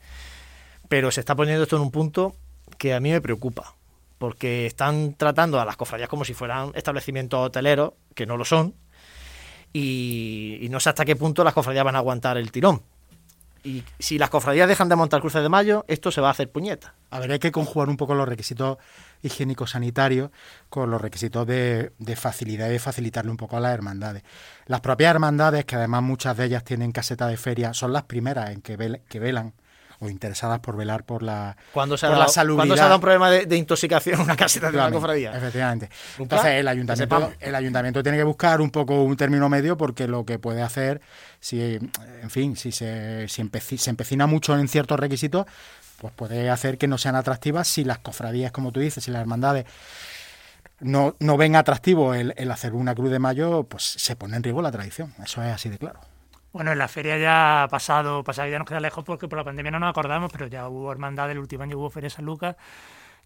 Pero 0.89 1.11
se 1.11 1.21
está 1.21 1.35
poniendo 1.35 1.63
esto 1.63 1.77
en 1.77 1.83
un 1.83 1.91
punto 1.91 2.35
que 2.77 2.93
a 2.93 2.99
mí 2.99 3.11
me 3.11 3.21
preocupa 3.21 3.75
porque 4.21 4.67
están 4.67 5.15
tratando 5.15 5.59
a 5.59 5.65
las 5.65 5.77
cofradías 5.77 6.07
como 6.07 6.25
si 6.25 6.35
fueran 6.35 6.71
establecimientos 6.75 7.39
hoteleros, 7.39 7.93
que 8.13 8.27
no 8.27 8.37
lo 8.37 8.45
son, 8.45 8.75
y, 9.73 10.67
no 10.69 10.79
sé 10.79 10.89
hasta 10.89 11.05
qué 11.05 11.15
punto 11.15 11.43
las 11.43 11.53
cofradías 11.53 11.85
van 11.85 11.95
a 11.95 11.99
aguantar 11.99 12.37
el 12.37 12.51
tirón. 12.51 12.81
Y 13.63 13.83
si 13.99 14.17
las 14.17 14.31
cofradías 14.31 14.67
dejan 14.67 14.89
de 14.89 14.95
montar 14.95 15.21
cruces 15.21 15.43
de 15.43 15.49
mayo, 15.49 15.85
esto 15.87 16.11
se 16.11 16.19
va 16.19 16.29
a 16.29 16.31
hacer 16.31 16.51
puñeta. 16.51 16.95
A 17.11 17.19
ver, 17.19 17.31
hay 17.31 17.39
que 17.39 17.51
conjugar 17.51 17.89
un 17.89 17.97
poco 17.97 18.15
los 18.15 18.27
requisitos 18.27 18.79
higiénicos 19.21 19.71
sanitarios 19.71 20.31
con 20.69 20.89
los 20.89 20.99
requisitos 20.99 21.45
de, 21.45 21.91
de 21.99 22.15
facilidad 22.15 22.69
y 22.69 22.71
de 22.71 22.79
facilitarle 22.79 23.29
un 23.29 23.37
poco 23.37 23.57
a 23.57 23.59
las 23.59 23.71
hermandades. 23.71 24.23
Las 24.65 24.81
propias 24.81 25.11
hermandades, 25.11 25.65
que 25.65 25.75
además 25.75 26.01
muchas 26.01 26.37
de 26.37 26.45
ellas 26.45 26.63
tienen 26.63 26.91
caseta 26.91 27.27
de 27.27 27.37
feria, 27.37 27.73
son 27.75 27.93
las 27.93 28.03
primeras 28.03 28.49
en 28.49 28.61
que 28.61 29.19
velan 29.19 29.53
o 30.01 30.09
interesadas 30.09 30.59
por 30.59 30.75
velar 30.75 31.03
por 31.03 31.21
la, 31.21 31.55
cuando 31.71 31.95
se 31.95 32.07
por 32.07 32.17
la. 32.17 32.25
Cuando 32.55 32.75
se 32.75 32.81
ha 32.81 32.85
dado 32.85 32.95
un 32.95 33.01
problema 33.01 33.29
de, 33.29 33.45
de 33.45 33.55
intoxicación 33.55 34.15
en 34.19 34.21
una 34.21 34.35
caseta 34.35 34.71
de 34.71 34.77
una 34.77 34.91
cofradía. 34.91 35.31
Efectivamente. 35.37 35.89
Entonces 36.17 36.51
el 36.53 36.67
ayuntamiento, 36.67 37.33
el 37.39 37.55
ayuntamiento 37.55 38.03
tiene 38.03 38.17
que 38.17 38.23
buscar 38.23 38.61
un 38.61 38.71
poco 38.71 39.03
un 39.03 39.15
término 39.15 39.47
medio 39.47 39.77
porque 39.77 40.07
lo 40.07 40.25
que 40.25 40.39
puede 40.39 40.63
hacer, 40.63 41.01
si 41.39 41.61
en 41.61 42.29
fin, 42.29 42.55
si 42.55 42.71
se, 42.71 43.27
si 43.27 43.41
empeci 43.41 43.77
se 43.77 43.91
empecina 43.91 44.25
mucho 44.25 44.57
en 44.57 44.67
ciertos 44.67 44.99
requisitos, 44.99 45.45
pues 45.99 46.11
puede 46.13 46.49
hacer 46.49 46.79
que 46.79 46.87
no 46.87 46.97
sean 46.97 47.15
atractivas 47.15 47.67
si 47.67 47.83
las 47.83 47.99
cofradías, 47.99 48.51
como 48.51 48.71
tú 48.71 48.79
dices, 48.79 49.03
si 49.03 49.11
las 49.11 49.21
hermandades 49.21 49.65
no, 50.79 51.15
no 51.19 51.37
ven 51.37 51.55
atractivo 51.55 52.15
el, 52.15 52.33
el 52.37 52.49
hacer 52.49 52.73
una 52.73 52.95
cruz 52.95 53.11
de 53.11 53.19
mayo, 53.19 53.63
pues 53.65 53.83
se 53.83 54.15
pone 54.15 54.35
en 54.35 54.41
riesgo 54.41 54.63
la 54.63 54.71
tradición. 54.71 55.13
Eso 55.23 55.43
es 55.43 55.53
así 55.53 55.69
de 55.69 55.77
claro. 55.77 55.99
Bueno, 56.53 56.73
en 56.73 56.77
la 56.77 56.87
feria 56.87 57.17
ya 57.17 57.63
ha 57.63 57.67
pasado, 57.69 58.23
pasado 58.23 58.49
ya 58.49 58.59
nos 58.59 58.67
queda 58.67 58.81
lejos 58.81 59.05
porque 59.05 59.27
por 59.27 59.37
la 59.37 59.45
pandemia 59.45 59.71
no 59.71 59.79
nos 59.79 59.89
acordamos, 59.89 60.31
pero 60.31 60.47
ya 60.47 60.67
hubo 60.67 60.91
hermandad, 60.91 61.31
el 61.31 61.39
último 61.39 61.63
año 61.63 61.77
hubo 61.77 61.89
Feria 61.89 62.09
San 62.09 62.25
Lucas, 62.25 62.57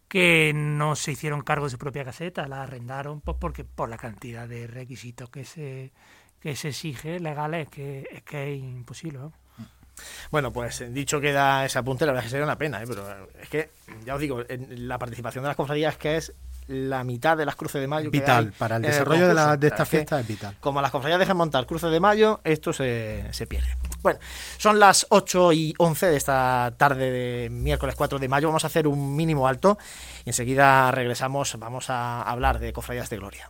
que 0.08 0.53
no 0.53 0.96
se 0.96 1.13
hicieron 1.13 1.41
cargo 1.41 1.65
de 1.65 1.72
su 1.72 1.79
propia 1.79 2.05
caseta, 2.05 2.48
la 2.48 2.63
arrendaron 2.63 3.22
pues 3.22 3.38
porque 3.39 3.63
por 3.63 3.89
la 3.89 3.98
cantidad 3.98 4.48
de 4.48 4.67
requisitos 4.67 5.29
que 5.29 5.44
se, 5.44 5.91
que 6.39 6.55
se 6.55 6.70
exige 6.70 7.20
legales, 7.20 7.67
que, 7.70 8.08
es 8.12 8.22
que 8.22 8.53
es 8.53 8.60
imposible. 8.60 9.17
¿no? 9.17 9.34
Bueno, 10.29 10.53
pues 10.53 10.94
dicho 10.94 11.20
queda 11.20 11.65
ese 11.65 11.79
apunte, 11.79 12.05
la 12.05 12.12
verdad 12.12 12.25
es 12.25 12.27
que 12.27 12.32
sería 12.32 12.46
una 12.46 12.58
pena, 12.58 12.84
¿eh? 12.84 12.86
pero 12.88 13.27
es 13.41 13.50
que, 13.50 13.72
ya 14.03 14.13
os 14.13 14.22
digo, 14.22 14.44
la 14.48 15.00
participación 15.00 15.44
de 15.44 15.48
las 15.48 15.58
cofradías 15.58 15.94
es 15.94 16.00
que 16.00 16.17
es 16.17 16.34
la 16.67 17.03
mitad 17.03 17.38
de 17.38 17.45
las 17.45 17.55
cruces 17.55 17.81
de 17.81 17.88
mayo. 17.88 18.10
Vital, 18.10 18.53
para 18.57 18.77
el 18.77 18.81
desarrollo 18.81 19.27
de, 19.57 19.67
esta 19.67 19.86
fiesta 19.86 20.19
es 20.19 20.27
vital. 20.27 20.55
Como 20.60 20.81
las 20.81 20.91
cofradías 20.91 21.19
dejan 21.19 21.38
montar 21.38 21.65
cruces 21.65 21.91
de 21.91 22.00
mayo, 22.00 22.41
esto 22.43 22.74
se, 22.74 23.25
se 23.31 23.48
pierde. 23.48 23.75
Bueno, 24.01 24.19
son 24.57 24.79
las 24.79 25.07
8 25.10 25.53
y 25.53 25.74
11 25.77 26.07
de 26.07 26.17
esta 26.17 26.74
tarde 26.77 27.12
de 27.12 27.50
miércoles 27.50 27.95
4 27.95 28.19
de 28.19 28.27
mayo. 28.27 28.48
Vamos 28.48 28.63
a 28.63 28.67
hacer 28.67 28.88
un 28.88 29.15
mínimo 29.15 29.48
alto 29.48 29.77
y 30.25 30.29
enseguida 30.29 30.91
regresamos. 30.91 31.57
Vamos 31.60 31.89
a 31.89 32.22
hablar 32.22 32.60
de 32.60 32.74
cofradías 32.74 33.10
de 33.10 33.17
gloria. 33.17 33.50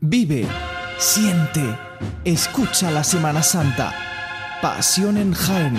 Vive, 0.00 0.46
siente, 0.98 1.62
escucha 2.22 2.90
la 2.90 3.02
Semana 3.02 3.42
Santa. 3.42 3.94
Pasión 4.60 5.16
en 5.16 5.32
Jaén. 5.32 5.74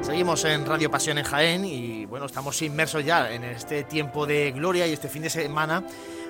Seguimos 0.00 0.42
en 0.46 0.64
Radio 0.64 0.90
Pasión 0.90 1.18
en 1.18 1.24
Jaén 1.24 1.64
y 1.66 2.06
bueno, 2.06 2.24
estamos 2.24 2.62
inmersos 2.62 3.04
ya 3.04 3.30
en 3.30 3.44
este 3.44 3.84
tiempo 3.84 4.24
de 4.24 4.52
gloria 4.52 4.86
y 4.86 4.94
este 4.94 5.10
fin 5.10 5.20
de 5.20 5.30
semana 5.30 5.84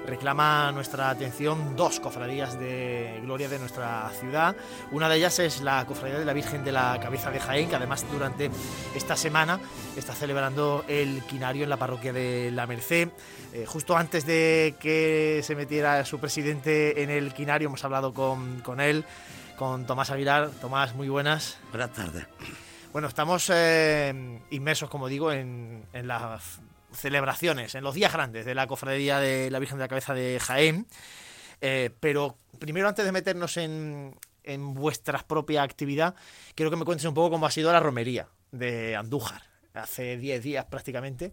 reclama 0.07 0.73
nuestra 0.73 1.11
atención 1.11 1.77
dos 1.77 2.01
cofradías 2.01 2.59
de 2.59 3.21
gloria 3.23 3.49
de 3.49 3.59
nuestra 3.59 4.11
ciudad. 4.19 4.57
Una 4.93 5.09
de 5.09 5.17
ellas 5.17 5.39
es 5.39 5.61
la 5.61 5.85
Cofradía 5.87 6.19
de 6.19 6.25
la 6.25 6.33
Virgen 6.33 6.65
de 6.65 6.73
la 6.73 6.99
Cabeza 7.01 7.31
de 7.31 7.41
Jaén, 7.41 7.69
que 7.69 7.77
además 7.77 8.05
durante 8.11 8.51
esta 8.95 9.17
semana 9.17 9.61
está 9.97 10.15
celebrando 10.15 10.85
el 10.89 11.23
quinario 11.25 11.65
en 11.65 11.71
la 11.71 11.77
parroquia 11.77 12.13
de 12.13 12.51
La 12.51 12.67
Merced. 12.67 13.09
Eh, 13.53 13.67
justo 13.67 13.97
antes 13.97 14.27
de 14.27 14.75
que 14.81 15.41
se 15.45 15.55
metiera 15.55 16.05
su 16.05 16.19
presidente 16.19 17.03
en 17.03 17.11
el 17.11 17.33
quinario, 17.35 17.69
hemos 17.69 17.85
hablado 17.85 18.15
con, 18.15 18.61
con 18.61 18.81
él, 18.81 19.05
con 19.57 19.87
Tomás 19.87 20.11
Aguilar. 20.11 20.51
Tomás, 20.61 20.95
muy 20.95 21.09
buenas. 21.09 21.59
Buenas 21.71 21.93
tardes. 21.93 22.27
Bueno, 22.93 23.07
estamos 23.07 23.51
eh, 23.55 24.41
inmersos, 24.51 24.91
como 24.91 25.07
digo, 25.07 25.31
en, 25.31 25.85
en 25.93 26.09
la 26.09 26.41
celebraciones, 26.93 27.75
en 27.75 27.85
los 27.85 27.95
días 27.95 28.13
grandes 28.13 28.45
de 28.45 28.55
la 28.55 28.67
Cofradía 28.67 29.19
de 29.19 29.51
la 29.51 29.59
Virgen 29.59 29.79
de 29.79 29.85
la 29.85 29.89
Cabeza 29.89 30.15
de 30.15 30.39
Jaén. 30.41 30.87
Eh, 31.61 31.91
pero 32.01 32.37
primero, 32.59 32.89
antes 32.89 33.05
de 33.05 33.13
meternos 33.13 33.57
en, 33.57 34.17
en 34.45 34.75
vuestra 34.75 35.19
propia 35.27 35.63
actividad, 35.63 36.15
quiero 36.55 36.71
que 36.71 36.77
me 36.77 36.85
cuentes 36.85 37.07
un 37.07 37.15
poco 37.15 37.31
cómo 37.31 37.47
ha 37.47 37.51
sido 37.51 37.73
la 37.73 37.81
romería 37.81 38.29
de 38.51 38.97
Andújar, 38.97 39.43
hace 39.75 40.17
10 40.17 40.43
días 40.43 40.67
prácticamente, 40.67 41.33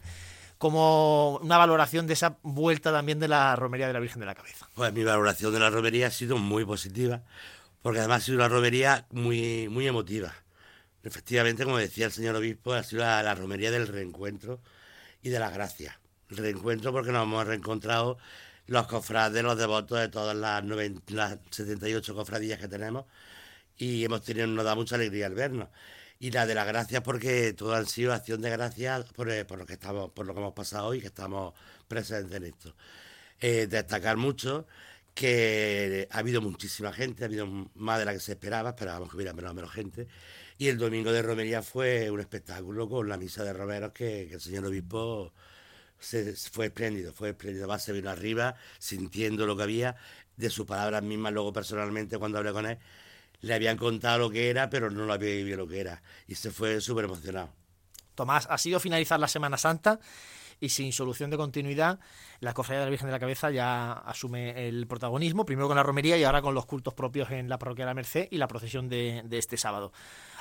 como 0.58 1.38
una 1.38 1.58
valoración 1.58 2.08
de 2.08 2.14
esa 2.14 2.38
vuelta 2.42 2.92
también 2.92 3.20
de 3.20 3.28
la 3.28 3.56
romería 3.56 3.88
de 3.88 3.94
la 3.94 4.00
Virgen 4.00 4.20
de 4.20 4.26
la 4.26 4.36
Cabeza. 4.36 4.68
Pues 4.76 4.92
mi 4.94 5.04
valoración 5.04 5.54
de 5.54 5.60
la 5.60 5.70
romería 5.70 6.08
ha 6.08 6.12
sido 6.12 6.38
muy 6.38 6.66
positiva, 6.66 7.22
porque 7.82 8.00
además 8.00 8.24
ha 8.24 8.26
sido 8.26 8.38
una 8.38 8.50
romería 8.50 9.06
muy, 9.12 9.70
muy 9.70 9.88
emotiva. 9.88 10.34
Efectivamente, 11.04 11.64
como 11.64 11.78
decía 11.78 12.06
el 12.06 12.12
señor 12.12 12.36
obispo, 12.36 12.74
ha 12.74 12.84
sido 12.84 13.04
la 13.04 13.36
romería 13.36 13.72
del 13.72 13.88
reencuentro 13.88 14.60
y 15.28 15.30
de 15.30 15.40
las 15.40 15.54
gracias. 15.54 15.96
Reencuentro 16.30 16.92
porque 16.92 17.12
nos 17.12 17.24
hemos 17.24 17.46
reencontrado 17.46 18.18
los 18.66 18.88
cofrades, 18.88 19.44
los 19.44 19.58
devotos 19.58 20.00
de 20.00 20.10
todas 20.10 20.36
las, 20.36 20.64
78 21.52 22.16
cofradías 22.16 22.60
que 22.60 22.68
tenemos 22.68 23.06
y 23.78 24.04
hemos 24.06 24.24
tenido, 24.24 24.48
nos 24.48 24.66
da 24.66 24.76
mucha 24.76 24.96
alegría 24.96 25.28
al 25.28 25.36
vernos. 25.36 25.70
Y 26.20 26.32
la 26.32 26.46
de 26.48 26.56
las 26.56 26.66
gracias 26.66 27.02
porque 27.04 27.54
todo 27.54 27.76
han 27.76 27.86
sido 27.86 28.14
acción 28.14 28.42
de 28.42 28.50
gracias 28.50 29.06
por, 29.14 29.30
eh, 29.30 29.46
por, 29.46 29.60
lo 29.60 29.66
que 29.66 29.74
estamos, 29.74 30.12
por 30.12 30.26
lo 30.26 30.34
que 30.34 30.40
hemos 30.40 30.54
pasado 30.54 30.88
hoy, 30.88 31.02
que 31.02 31.08
estamos 31.08 31.54
presentes 31.88 32.36
en 32.36 32.44
esto. 32.46 32.74
Eh, 33.40 33.68
destacar 33.68 34.18
mucho 34.18 34.66
que 35.14 36.08
ha 36.12 36.20
habido 36.20 36.42
muchísima 36.42 36.94
gente, 36.94 37.24
ha 37.24 37.28
habido 37.28 37.48
más 37.76 38.00
de 38.00 38.06
la 38.06 38.14
que 38.14 38.20
se 38.20 38.32
esperaba, 38.34 38.70
esperábamos 38.70 39.10
que 39.10 39.18
hubiera 39.18 39.34
menos, 39.34 39.54
menos 39.54 39.72
gente. 39.72 40.08
Y 40.58 40.70
el 40.70 40.78
domingo 40.78 41.12
de 41.12 41.22
romería 41.22 41.62
fue 41.62 42.10
un 42.10 42.20
espectáculo 42.20 42.90
con 42.90 43.08
la 43.08 43.18
misa 43.18 43.44
de 43.44 43.54
romeros 43.54 43.92
que, 43.92 44.34
el 44.34 44.42
señor 44.42 44.66
obispo 44.66 45.32
se, 46.00 46.34
fue 46.36 46.68
espléndido, 46.68 47.14
fue 47.14 47.30
espléndido. 47.30 47.68
Va, 47.68 47.78
se 47.78 47.94
vino 47.94 48.10
arriba 48.10 48.56
sintiendo 48.80 49.46
lo 49.46 49.56
que 49.56 49.64
había, 49.64 49.96
de 50.36 50.50
sus 50.50 50.66
palabras 50.66 51.04
mismas, 51.04 51.34
luego 51.34 51.54
personalmente 51.54 52.18
cuando 52.18 52.38
hablé 52.38 52.54
con 52.54 52.66
él, 52.66 52.78
le 53.42 53.54
habían 53.54 53.78
contado 53.78 54.20
lo 54.20 54.30
que 54.30 54.50
era, 54.50 54.70
pero 54.70 54.90
no 54.90 55.06
lo 55.06 55.14
había 55.14 55.30
vivido 55.30 55.58
lo 55.58 55.68
que 55.68 55.80
era. 55.80 56.02
Y 56.28 56.36
se 56.36 56.52
fue 56.52 56.82
súper 56.82 57.06
emocionado. 57.06 57.50
Tomás, 58.16 58.48
ha 58.50 58.58
sido 58.58 58.80
finalizar 58.80 59.20
la 59.20 59.28
Semana 59.28 59.58
Santa 59.58 60.00
y 60.60 60.70
sin 60.70 60.92
solución 60.94 61.30
de 61.30 61.38
continuidad, 61.38 62.00
la 62.40 62.54
Cofradía 62.54 62.80
de 62.80 62.86
la 62.86 62.90
Virgen 62.92 63.08
de 63.08 63.12
la 63.12 63.20
Cabeza 63.20 63.52
ya 63.52 63.92
asume 63.94 64.68
el 64.68 64.88
protagonismo, 64.88 65.46
primero 65.46 65.68
con 65.68 65.78
la 65.78 65.84
romería 65.84 66.18
y 66.18 66.24
ahora 66.24 66.42
con 66.42 66.56
los 66.56 66.66
cultos 66.66 66.94
propios 66.94 67.32
en 67.32 67.50
la 67.50 67.60
parroquia 67.60 67.86
de 67.86 67.92
la 67.92 67.96
Merced 67.96 68.28
y 68.32 68.38
la 68.38 68.48
procesión 68.48 68.90
de, 68.90 69.24
de 69.26 69.38
este 69.38 69.58
sábado 69.58 69.92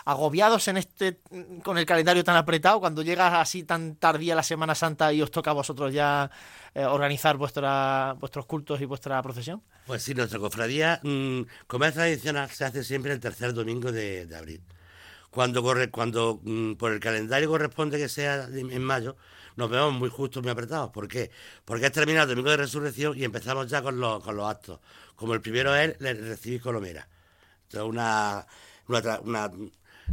agobiados 0.07 0.69
en 0.69 0.77
este 0.77 1.19
con 1.65 1.79
el 1.79 1.85
calendario 1.85 2.23
tan 2.23 2.37
apretado, 2.37 2.79
cuando 2.79 3.03
llega 3.03 3.41
así 3.41 3.65
tan 3.65 3.97
tardía 3.97 4.37
la 4.37 4.45
Semana 4.45 4.75
Santa 4.77 5.13
y 5.13 5.21
os 5.21 5.33
toca 5.33 5.51
a 5.51 5.55
vosotros 5.55 5.93
ya 5.93 6.31
eh, 6.75 6.85
organizar 6.85 7.37
vuestra, 7.37 8.15
vuestros 8.21 8.47
cultos 8.47 8.81
y 8.81 8.85
vuestra 8.85 9.21
procesión? 9.21 9.63
Pues 9.85 10.05
sí, 10.05 10.15
nuestra 10.15 10.39
cofradía, 10.39 11.01
mm, 11.03 11.41
como 11.67 11.87
es 11.87 11.95
tradicional, 11.95 12.49
se 12.51 12.65
hace 12.65 12.85
siempre 12.85 13.13
el 13.13 13.19
tercer 13.19 13.53
domingo 13.53 13.91
de, 13.91 14.29
abril. 14.37 14.63
Cuando, 15.31 15.61
corre, 15.61 15.91
cuando 15.91 16.41
mm, 16.41 16.75
por 16.75 16.93
el 16.93 17.01
calendario 17.01 17.49
corresponde 17.49 17.99
que 17.99 18.09
sea 18.09 18.45
en 18.45 18.83
mayo, 18.85 19.17
nos 19.57 19.71
vemos 19.71 19.95
muy 19.95 20.09
justos, 20.11 20.43
muy 20.43 20.53
apretados. 20.53 20.91
¿Por 20.91 21.09
qué? 21.09 21.31
Porque 21.65 21.87
es 21.87 21.93
terminado 21.93 22.25
el 22.25 22.31
domingo 22.31 22.51
de 22.51 22.59
resurrección 22.59 23.19
y 23.19 23.25
empezamos 23.25 23.69
ya 23.69 23.83
con 23.83 23.99
los, 23.99 24.23
con 24.23 24.37
los 24.37 24.49
actos. 24.49 24.81
Como 25.17 25.35
el 25.35 25.41
primero 25.41 25.75
es 25.75 26.01
el 26.01 26.29
recibir 26.29 26.61
colomera. 26.61 27.09
Entonces, 27.65 27.89
una, 27.89 28.47
una, 28.89 29.51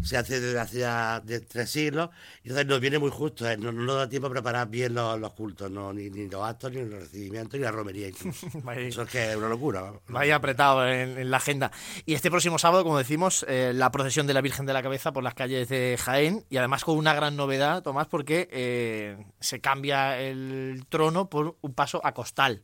se 0.01 0.17
hace 0.17 0.39
desde 0.39 0.59
hace 0.59 0.79
ya 0.79 1.19
de 1.19 1.41
tres 1.41 1.69
siglos, 1.69 2.09
y 2.43 2.49
entonces 2.49 2.65
nos 2.65 2.79
viene 2.79 2.99
muy 2.99 3.11
justo, 3.11 3.49
¿eh? 3.49 3.57
no, 3.57 3.71
nos 3.71 3.95
da 3.95 4.09
tiempo 4.09 4.27
a 4.27 4.31
preparar 4.31 4.67
bien 4.69 4.93
los, 4.93 5.33
cultos, 5.33 5.69
no, 5.69 5.93
ni, 5.93 6.09
los 6.09 6.43
actos, 6.43 6.71
ni 6.71 6.81
los 6.81 7.01
recibimientos, 7.01 7.59
ni 7.59 7.63
la 7.63 7.71
romería 7.71 8.07
Eso 8.77 9.01
es 9.03 9.09
que 9.09 9.31
es 9.31 9.35
una 9.35 9.49
locura. 9.49 9.93
Vaya 10.07 10.35
apretado 10.35 10.87
en, 10.87 11.29
la 11.29 11.37
agenda. 11.37 11.71
Y 12.05 12.13
este 12.13 12.29
próximo 12.29 12.57
sábado, 12.57 12.83
como 12.83 12.97
decimos, 12.97 13.45
eh, 13.47 13.71
la 13.73 13.91
procesión 13.91 14.27
de 14.27 14.33
la 14.33 14.41
Virgen 14.41 14.65
de 14.65 14.73
la 14.73 14.83
Cabeza 14.83 15.11
por 15.11 15.23
las 15.23 15.33
calles 15.33 15.69
de 15.69 15.97
Jaén, 15.99 16.45
y 16.49 16.57
además 16.57 16.83
con 16.83 16.97
una 16.97 17.13
gran 17.13 17.35
novedad, 17.35 17.83
Tomás, 17.83 18.07
porque 18.07 18.49
eh, 18.51 19.17
se 19.39 19.61
cambia 19.61 20.19
el 20.19 20.85
trono 20.89 21.29
por 21.29 21.57
un 21.61 21.73
paso 21.73 22.01
a 22.03 22.13
costal. 22.13 22.63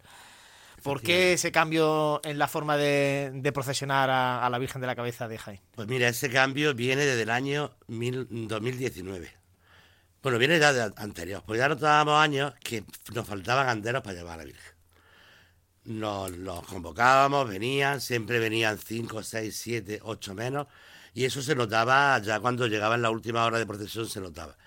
¿Por 0.84 1.02
qué 1.02 1.34
ese 1.34 1.52
cambio 1.52 2.22
en 2.24 2.38
la 2.38 2.48
forma 2.48 2.78
de, 2.78 3.52
procesionar 3.54 4.10
a, 4.10 4.50
la 4.50 4.58
Virgen 4.58 4.82
de 4.82 4.88
la 4.88 4.96
Cabeza 4.96 5.28
de 5.28 5.38
Jaén? 5.38 5.62
Pues 5.76 5.88
mira, 5.88 6.08
ese 6.08 6.30
cambio 6.30 6.74
viene 6.74 7.06
desde 7.06 7.24
el 7.24 7.30
año 7.30 7.76
2019. 7.88 9.32
Bueno, 10.22 10.38
viene 10.38 10.60
ya 10.60 10.74
de 10.74 10.94
anterior, 10.98 11.44
porque 11.46 11.60
ya 11.60 11.70
notábamos 11.70 12.20
años 12.20 12.54
que 12.62 12.84
nos 13.14 13.26
faltaban 13.26 13.70
anderos 13.70 14.04
para 14.04 14.18
llevar 14.18 14.34
a 14.34 14.38
la 14.38 14.44
Virgen. 14.46 14.74
Nos 15.86 16.32
los 16.32 16.66
convocábamos, 16.66 17.48
venían, 17.48 18.02
siempre 18.02 18.40
venían 18.40 18.78
5, 18.78 19.24
6, 19.24 19.58
7, 19.58 20.00
8 20.04 20.36
menos, 20.36 20.68
y 21.14 21.26
eso 21.26 21.42
se 21.42 21.56
notaba 21.56 22.20
ya 22.20 22.40
cuando 22.40 22.68
llegaba 22.68 22.96
en 22.96 23.02
la 23.02 23.10
última 23.10 23.46
hora 23.46 23.60
de 23.60 23.66
procesión, 23.66 24.08
se 24.08 24.20
notaba. 24.20 24.58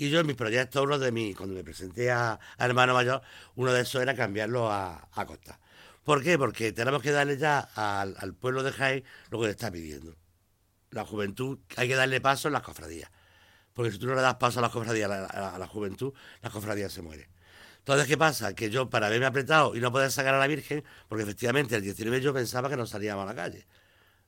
Y 0.00 0.08
yo 0.08 0.20
en 0.20 0.26
mis 0.26 0.34
proyectos, 0.34 0.82
uno 0.82 0.98
de 0.98 1.12
mis, 1.12 1.36
cuando 1.36 1.54
me 1.54 1.62
presenté 1.62 2.10
a, 2.10 2.40
hermano 2.58 2.94
mayor, 2.94 3.20
uno 3.56 3.70
de 3.70 3.82
esos 3.82 4.00
era 4.00 4.14
cambiarlo 4.14 4.72
a, 4.72 5.06
Costa. 5.26 5.60
¿Por 6.04 6.22
qué? 6.22 6.38
Porque 6.38 6.72
tenemos 6.72 7.02
que 7.02 7.10
darle 7.10 7.36
ya 7.36 7.60
al, 7.60 8.34
pueblo 8.34 8.62
de 8.62 8.72
Jaén 8.72 9.04
lo 9.28 9.38
que 9.38 9.44
le 9.44 9.50
está 9.50 9.70
pidiendo. 9.70 10.16
La 10.88 11.04
juventud, 11.04 11.58
hay 11.76 11.86
que 11.86 11.96
darle 11.96 12.18
paso 12.22 12.48
en 12.48 12.54
las 12.54 12.62
cofradías. 12.62 13.10
Porque 13.74 13.92
si 13.92 13.98
tú 13.98 14.06
no 14.06 14.14
le 14.14 14.22
das 14.22 14.36
paso 14.36 14.60
a 14.60 14.62
las 14.62 14.70
cofradías, 14.70 15.10
a 15.10 15.58
la, 15.58 15.66
juventud, 15.66 16.14
la 16.40 16.48
cofradía 16.48 16.88
se 16.88 17.02
muere. 17.02 17.28
Entonces, 17.80 18.06
¿qué 18.06 18.16
pasa? 18.16 18.54
Que 18.54 18.70
yo, 18.70 18.88
para 18.88 19.10
verme 19.10 19.26
apretado 19.26 19.76
y 19.76 19.80
no 19.80 19.92
poder 19.92 20.10
sacar 20.10 20.32
a 20.32 20.38
la 20.38 20.46
Virgen, 20.46 20.82
porque 21.08 21.24
efectivamente 21.24 21.76
el 21.76 21.82
19 21.82 22.22
yo 22.22 22.32
pensaba 22.32 22.70
que 22.70 22.76
no 22.78 22.86
salíamos 22.86 23.24
a 23.24 23.26
la 23.26 23.34
calle. 23.34 23.66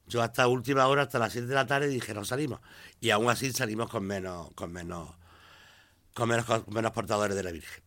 Yo 0.07 0.21
hasta 0.21 0.47
última 0.49 0.87
hora, 0.89 1.05
hasta 1.05 1.19
las 1.19 1.33
7 1.33 1.47
de 1.47 1.55
la 1.55 1.67
tarde, 1.67 1.89
dije, 1.89 2.13
no 2.13 2.27
salimos. 2.27 2.61
Y 3.01 3.09
aún 3.09 3.31
así 3.31 3.51
salimos 3.53 3.89
con 3.89 4.05
menos, 4.05 4.51
con 4.53 4.71
menos 4.71 5.22
con 6.15 6.29
menos, 6.29 6.93
portadores 6.93 7.37
de 7.37 7.43
la 7.43 7.53
Virgen. 7.53 7.83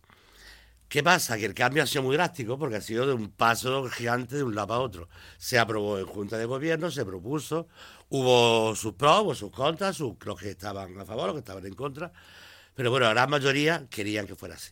¿Qué 0.87 1.03
pasa? 1.03 1.37
Que 1.37 1.45
el 1.45 1.53
cambio 1.53 1.83
ha 1.83 1.87
sido 1.87 2.03
muy 2.03 2.15
drástico 2.15 2.57
porque 2.57 2.77
ha 2.77 2.81
sido 2.81 3.07
de 3.07 3.13
un 3.13 3.29
paso 3.31 3.89
gigante 3.89 4.35
de 4.35 4.43
un 4.43 4.55
lado 4.55 4.73
a 4.73 4.79
otro. 4.79 5.09
Se 5.37 5.57
aprobó 5.57 5.97
en 5.97 6.05
Junta 6.05 6.37
de 6.37 6.45
Gobierno, 6.45 6.91
se 6.91 7.03
propuso, 7.05 7.67
hubo 8.09 8.75
sus 8.75 8.93
pros, 8.93 9.21
hubo 9.21 9.35
sus 9.35 9.51
contras, 9.51 9.99
los 9.99 10.39
que 10.39 10.51
estaban 10.51 10.99
a 10.99 11.05
favor, 11.05 11.27
los 11.27 11.35
que 11.35 11.39
estaban 11.39 11.65
en 11.65 11.73
contra, 11.73 12.11
pero 12.75 12.91
bueno, 12.91 13.07
la 13.07 13.13
gran 13.13 13.29
mayoría 13.29 13.87
querían 13.89 14.27
que 14.27 14.35
fuera 14.35 14.55
así. 14.55 14.71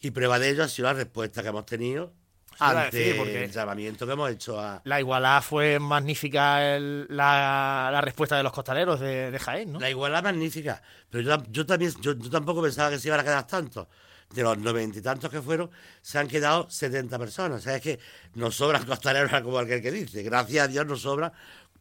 Y 0.00 0.10
prueba 0.10 0.38
de 0.38 0.50
ello 0.50 0.64
ha 0.64 0.68
sido 0.68 0.88
la 0.88 0.94
respuesta 0.94 1.42
que 1.42 1.48
hemos 1.48 1.66
tenido 1.66 2.12
ante 2.60 2.96
decir, 2.96 3.16
porque- 3.16 3.44
el 3.44 3.50
llamamiento 3.52 4.06
que 4.06 4.12
hemos 4.12 4.30
hecho 4.30 4.60
a... 4.60 4.80
La 4.84 5.00
igualdad 5.00 5.42
fue 5.42 5.78
magnífica 5.78 6.74
el- 6.76 7.06
la, 7.08 7.88
la 7.92 8.00
respuesta 8.00 8.36
de 8.36 8.42
los 8.42 8.52
costaleros 8.52 9.00
de, 9.00 9.30
de 9.30 9.38
Jaén, 9.38 9.72
¿no? 9.72 9.80
La 9.80 9.90
igualdad 9.90 10.22
magnífica, 10.22 10.80
pero 11.10 11.22
yo, 11.22 11.42
yo 11.50 11.66
también, 11.66 11.92
yo, 12.00 12.12
yo 12.14 12.30
tampoco 12.30 12.62
pensaba 12.62 12.90
que 12.90 12.98
se 12.98 13.08
iban 13.08 13.20
a 13.20 13.24
quedar 13.24 13.46
tantos. 13.46 13.86
De 14.34 14.42
los 14.42 14.58
noventa 14.58 14.98
y 14.98 15.02
tantos 15.02 15.30
que 15.30 15.40
fueron, 15.40 15.70
se 16.02 16.18
han 16.18 16.26
quedado 16.26 16.68
70 16.68 17.18
personas. 17.18 17.60
O 17.60 17.62
sea, 17.62 17.76
es 17.76 17.82
que 17.82 18.00
nos 18.34 18.56
sobran 18.56 18.84
costaleros 18.84 19.30
como 19.42 19.58
aquel 19.58 19.80
que 19.80 19.92
dice. 19.92 20.22
Gracias 20.24 20.64
a 20.64 20.66
Dios 20.68 20.84
nos 20.86 21.02
sobra 21.02 21.32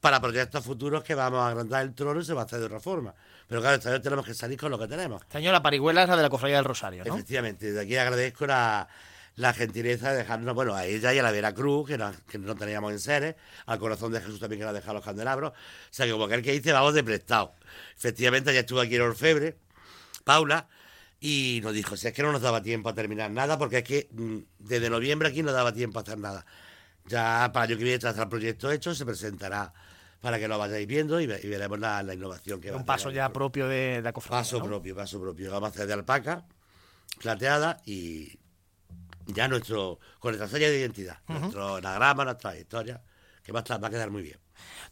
para 0.02 0.20
proyectos 0.20 0.64
futuros 0.64 1.04
que 1.04 1.16
vamos 1.16 1.40
a 1.40 1.48
agrandar 1.48 1.82
el 1.84 1.96
trono 1.96 2.20
y 2.20 2.26
se 2.26 2.34
va 2.34 2.42
a 2.42 2.46
hacer 2.46 2.60
de 2.60 2.66
otra 2.66 2.80
forma. 2.80 3.16
Pero 3.48 3.62
claro, 3.62 3.78
esta 3.78 3.90
vez 3.90 4.02
tenemos 4.02 4.26
que 4.26 4.34
salir 4.36 4.60
con 4.60 4.70
lo 4.70 4.78
que 4.78 4.88
tenemos. 4.88 5.22
Este 5.24 5.38
año 5.40 5.52
la 5.52 5.64
parihuela 5.64 6.04
es 6.04 6.10
la 6.10 6.18
de 6.18 6.22
la 6.24 6.30
Cofradía 6.30 6.58
del 6.58 6.66
Rosario, 6.66 7.04
¿no? 7.06 7.14
Efectivamente, 7.16 7.72
de 7.72 7.82
aquí 7.82 7.96
agradezco 7.96 8.46
la, 8.46 8.88
la 9.36 9.52
gentileza 9.54 10.12
de 10.12 10.18
dejarnos, 10.18 10.54
bueno, 10.54 10.76
a 10.76 10.86
ella 10.86 11.14
y 11.14 11.18
a 11.20 11.24
la 11.24 11.32
Veracruz, 11.32 11.88
que 11.88 11.98
no, 11.98 12.12
que 12.30 12.38
no 12.38 12.56
teníamos 12.56 12.92
en 12.92 13.00
seres, 13.00 13.36
al 13.66 13.80
corazón 13.80 14.12
de 14.12 14.20
Jesús 14.22 14.40
también 14.40 14.60
que 14.60 14.66
nos 14.66 14.72
ha 14.72 14.76
dejado 14.76 14.94
los 14.96 15.04
candelabros. 15.04 15.52
O 15.52 15.56
sea 15.90 16.06
que 16.06 16.12
como 16.12 16.26
aquel 16.26 16.44
que 16.44 16.52
dice, 16.52 16.72
vamos 16.72 16.94
de 16.94 17.04
prestado. 17.04 17.54
Efectivamente, 17.98 18.54
ya 18.54 18.60
estuvo 18.60 18.80
aquí 18.80 18.96
en 18.96 19.02
Orfebre, 19.02 19.58
Paula, 20.24 20.68
y 21.20 21.62
nos 21.64 21.74
dijo, 21.74 21.98
si 21.98 22.08
es 22.08 22.14
que 22.14 22.22
no 22.22 22.32
nos 22.32 22.42
daba 22.42 22.62
tiempo 22.62 22.90
a 22.90 22.94
terminar 22.94 23.32
nada, 23.32 23.58
porque 23.58 23.80
es 23.80 23.84
que 23.84 24.08
mm, 24.12 24.38
desde 24.60 24.90
noviembre 24.90 25.30
aquí 25.30 25.42
no 25.42 25.52
daba 25.52 25.74
tiempo 25.74 25.98
a 26.00 26.02
hacer 26.04 26.18
nada. 26.20 26.46
Ya 27.08 27.50
para 27.54 27.66
el 27.66 27.72
año 27.72 27.78
que 27.80 27.84
viene 27.86 28.00
tras 28.00 28.18
el 28.18 28.30
proyecto 28.30 28.72
hecho, 28.72 28.94
se 28.94 29.06
presentará 29.06 29.74
para 30.22 30.38
que 30.40 30.48
lo 30.48 30.58
vayáis 30.60 30.88
viendo 30.88 31.20
y, 31.20 31.28
ve- 31.28 31.40
y 31.44 31.48
veremos 31.48 31.80
la, 31.80 32.02
la 32.04 32.14
innovación 32.14 32.62
que 32.62 32.70
va 32.72 32.78
a 32.78 32.80
Un 32.80 32.86
paso 32.86 33.10
ya 33.10 33.28
pro- 33.30 33.34
propio 33.52 33.68
de, 33.68 33.76
de 33.96 34.02
la 34.04 34.14
cofradía. 34.14 34.42
Paso 34.42 34.60
¿no? 34.60 34.66
propio, 34.66 34.96
paso 34.96 35.20
propio. 35.20 35.52
Vamos 35.52 35.68
a 35.68 35.72
hacer 35.74 35.88
de 35.88 35.94
alpaca, 35.94 36.46
plateada 37.20 37.82
y 37.86 38.38
ya 39.28 39.48
nuestro, 39.48 40.00
con 40.20 40.32
nuestra 40.32 40.48
serie 40.48 40.70
de 40.70 40.80
identidad, 40.80 41.18
nuestro 41.28 41.76
anagrama, 41.76 42.26
nuestra 42.26 42.56
historia, 42.58 43.02
que 43.44 43.52
va 43.52 43.60
a, 43.60 43.64
estar- 43.64 43.84
va 43.84 43.88
a 43.88 43.92
quedar 43.92 44.10
muy 44.12 44.22
bien. 44.24 44.38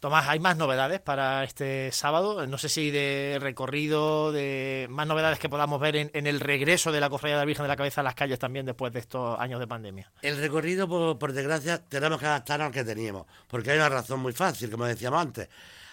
Tomás, 0.00 0.28
¿hay 0.28 0.40
más 0.40 0.56
novedades 0.56 1.00
para 1.00 1.44
este 1.44 1.92
sábado? 1.92 2.44
No 2.46 2.58
sé 2.58 2.68
si 2.68 2.90
de 2.90 3.38
recorrido, 3.40 4.32
de 4.32 4.86
más 4.90 5.06
novedades 5.06 5.38
que 5.38 5.48
podamos 5.48 5.80
ver 5.80 5.94
en, 5.96 6.10
en 6.14 6.26
el 6.26 6.40
regreso 6.40 6.90
de 6.90 7.00
la 7.00 7.08
Cofradía 7.08 7.36
de 7.36 7.42
la 7.42 7.46
Virgen 7.46 7.62
de 7.64 7.68
la 7.68 7.76
Cabeza 7.76 8.00
a 8.00 8.04
las 8.04 8.14
calles 8.16 8.38
también 8.38 8.66
después 8.66 8.92
de 8.92 8.98
estos 8.98 9.38
años 9.38 9.60
de 9.60 9.66
pandemia. 9.68 10.10
El 10.22 10.36
recorrido, 10.38 10.88
por, 10.88 11.18
por 11.18 11.32
desgracia, 11.32 11.78
tenemos 11.78 12.18
que 12.18 12.26
adaptarnos 12.26 12.66
al 12.66 12.72
que 12.72 12.84
teníamos, 12.84 13.26
porque 13.46 13.70
hay 13.70 13.76
una 13.78 13.88
razón 13.88 14.20
muy 14.20 14.32
fácil, 14.32 14.70
como 14.70 14.84
decíamos 14.86 15.20
antes. 15.22 15.48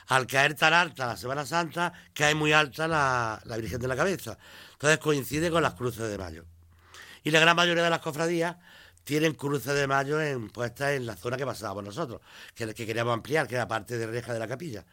Al 0.08 0.26
caer 0.26 0.56
tan 0.56 0.74
alta 0.74 1.06
la 1.06 1.16
Semana 1.16 1.46
Santa, 1.46 1.94
cae 2.16 2.34
muy 2.34 2.52
alta 2.52 2.88
la, 2.88 3.40
la 3.46 3.58
Virgen 3.58 3.80
de 3.80 3.88
la 3.88 3.96
Cabeza. 3.96 4.38
Entonces 4.74 4.98
coincide 4.98 5.52
con 5.52 5.62
las 5.62 5.76
cruces 5.76 6.10
de 6.10 6.18
mayo. 6.18 6.46
Y 7.24 7.32
la 7.32 7.40
gran 7.40 7.56
mayoría 7.56 7.84
de 7.84 7.90
las 7.90 8.00
cofradías 8.00 8.56
tienen 9.04 9.34
cruces 9.34 9.74
de 9.74 9.88
mayo 9.88 10.22
en, 10.22 10.50
puestas 10.50 10.92
en 10.92 11.06
la 11.06 11.16
zona 11.16 11.38
que 11.38 11.46
pasábamos 11.46 11.84
nosotros, 11.84 12.22
que, 12.54 12.74
que 12.74 12.86
queríamos 12.86 13.14
ampliar, 13.14 13.48
que 13.48 13.56
era 13.56 13.68
parte 13.68 13.98
de 13.98 14.08
reja 14.08 14.34
de 14.34 14.40
la 14.40 14.48
capilla. 14.48 14.86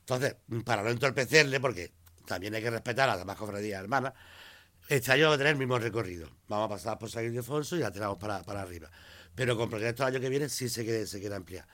Entonces, 0.00 0.36
para 0.64 0.82
no 0.82 0.90
entorpecerle, 0.90 1.58
porque 1.58 1.92
también 2.26 2.54
hay 2.54 2.62
que 2.62 2.70
respetar 2.70 3.08
a 3.08 3.12
las 3.12 3.18
demás 3.18 3.36
cofradías 3.36 3.80
hermanas, 3.82 4.12
este 4.88 5.10
año 5.10 5.24
vamos 5.24 5.34
a 5.34 5.38
tener 5.38 5.52
el 5.54 5.58
mismo 5.58 5.78
recorrido. 5.78 6.30
Vamos 6.46 6.66
a 6.66 6.68
pasar 6.68 6.98
por 6.98 7.10
San 7.10 7.24
Ildefonso 7.24 7.76
y 7.76 7.80
la 7.80 7.90
tiramos 7.90 8.18
para, 8.18 8.42
para 8.44 8.62
arriba. 8.62 8.88
Pero 9.34 9.56
con 9.56 9.68
proyectos 9.68 10.06
el 10.06 10.14
año 10.14 10.20
que 10.20 10.28
viene 10.28 10.48
sí 10.48 10.68
se 10.68 10.84
quiere, 10.84 11.06
se 11.06 11.18
quiere 11.18 11.34
ampliar. 11.34 11.66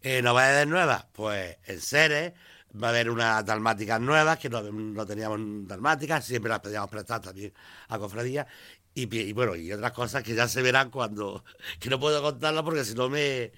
Eh, 0.00 0.22
novedades 0.22 0.66
nuevas, 0.66 1.06
pues 1.12 1.58
en 1.64 1.80
Ceres 1.80 2.32
va 2.82 2.88
a 2.88 2.90
haber 2.90 3.10
unas 3.10 3.44
dalmáticas 3.44 4.00
nuevas, 4.00 4.38
que 4.38 4.48
no, 4.48 4.62
no 4.62 5.06
teníamos 5.06 5.68
dalmáticas, 5.68 6.24
siempre 6.24 6.48
las 6.48 6.60
pedíamos 6.60 6.90
prestar 6.90 7.20
también 7.20 7.52
a 7.88 7.98
cofradías. 7.98 8.46
Y, 8.94 9.14
y 9.16 9.32
bueno, 9.32 9.56
y 9.56 9.72
otras 9.72 9.92
cosas 9.92 10.22
que 10.22 10.34
ya 10.34 10.46
se 10.48 10.62
verán 10.62 10.90
cuando... 10.90 11.44
que 11.80 11.90
no 11.90 11.98
puedo 11.98 12.22
contarlas 12.22 12.62
porque 12.62 12.84
si 12.84 12.94
no 12.94 13.08
me... 13.08 13.52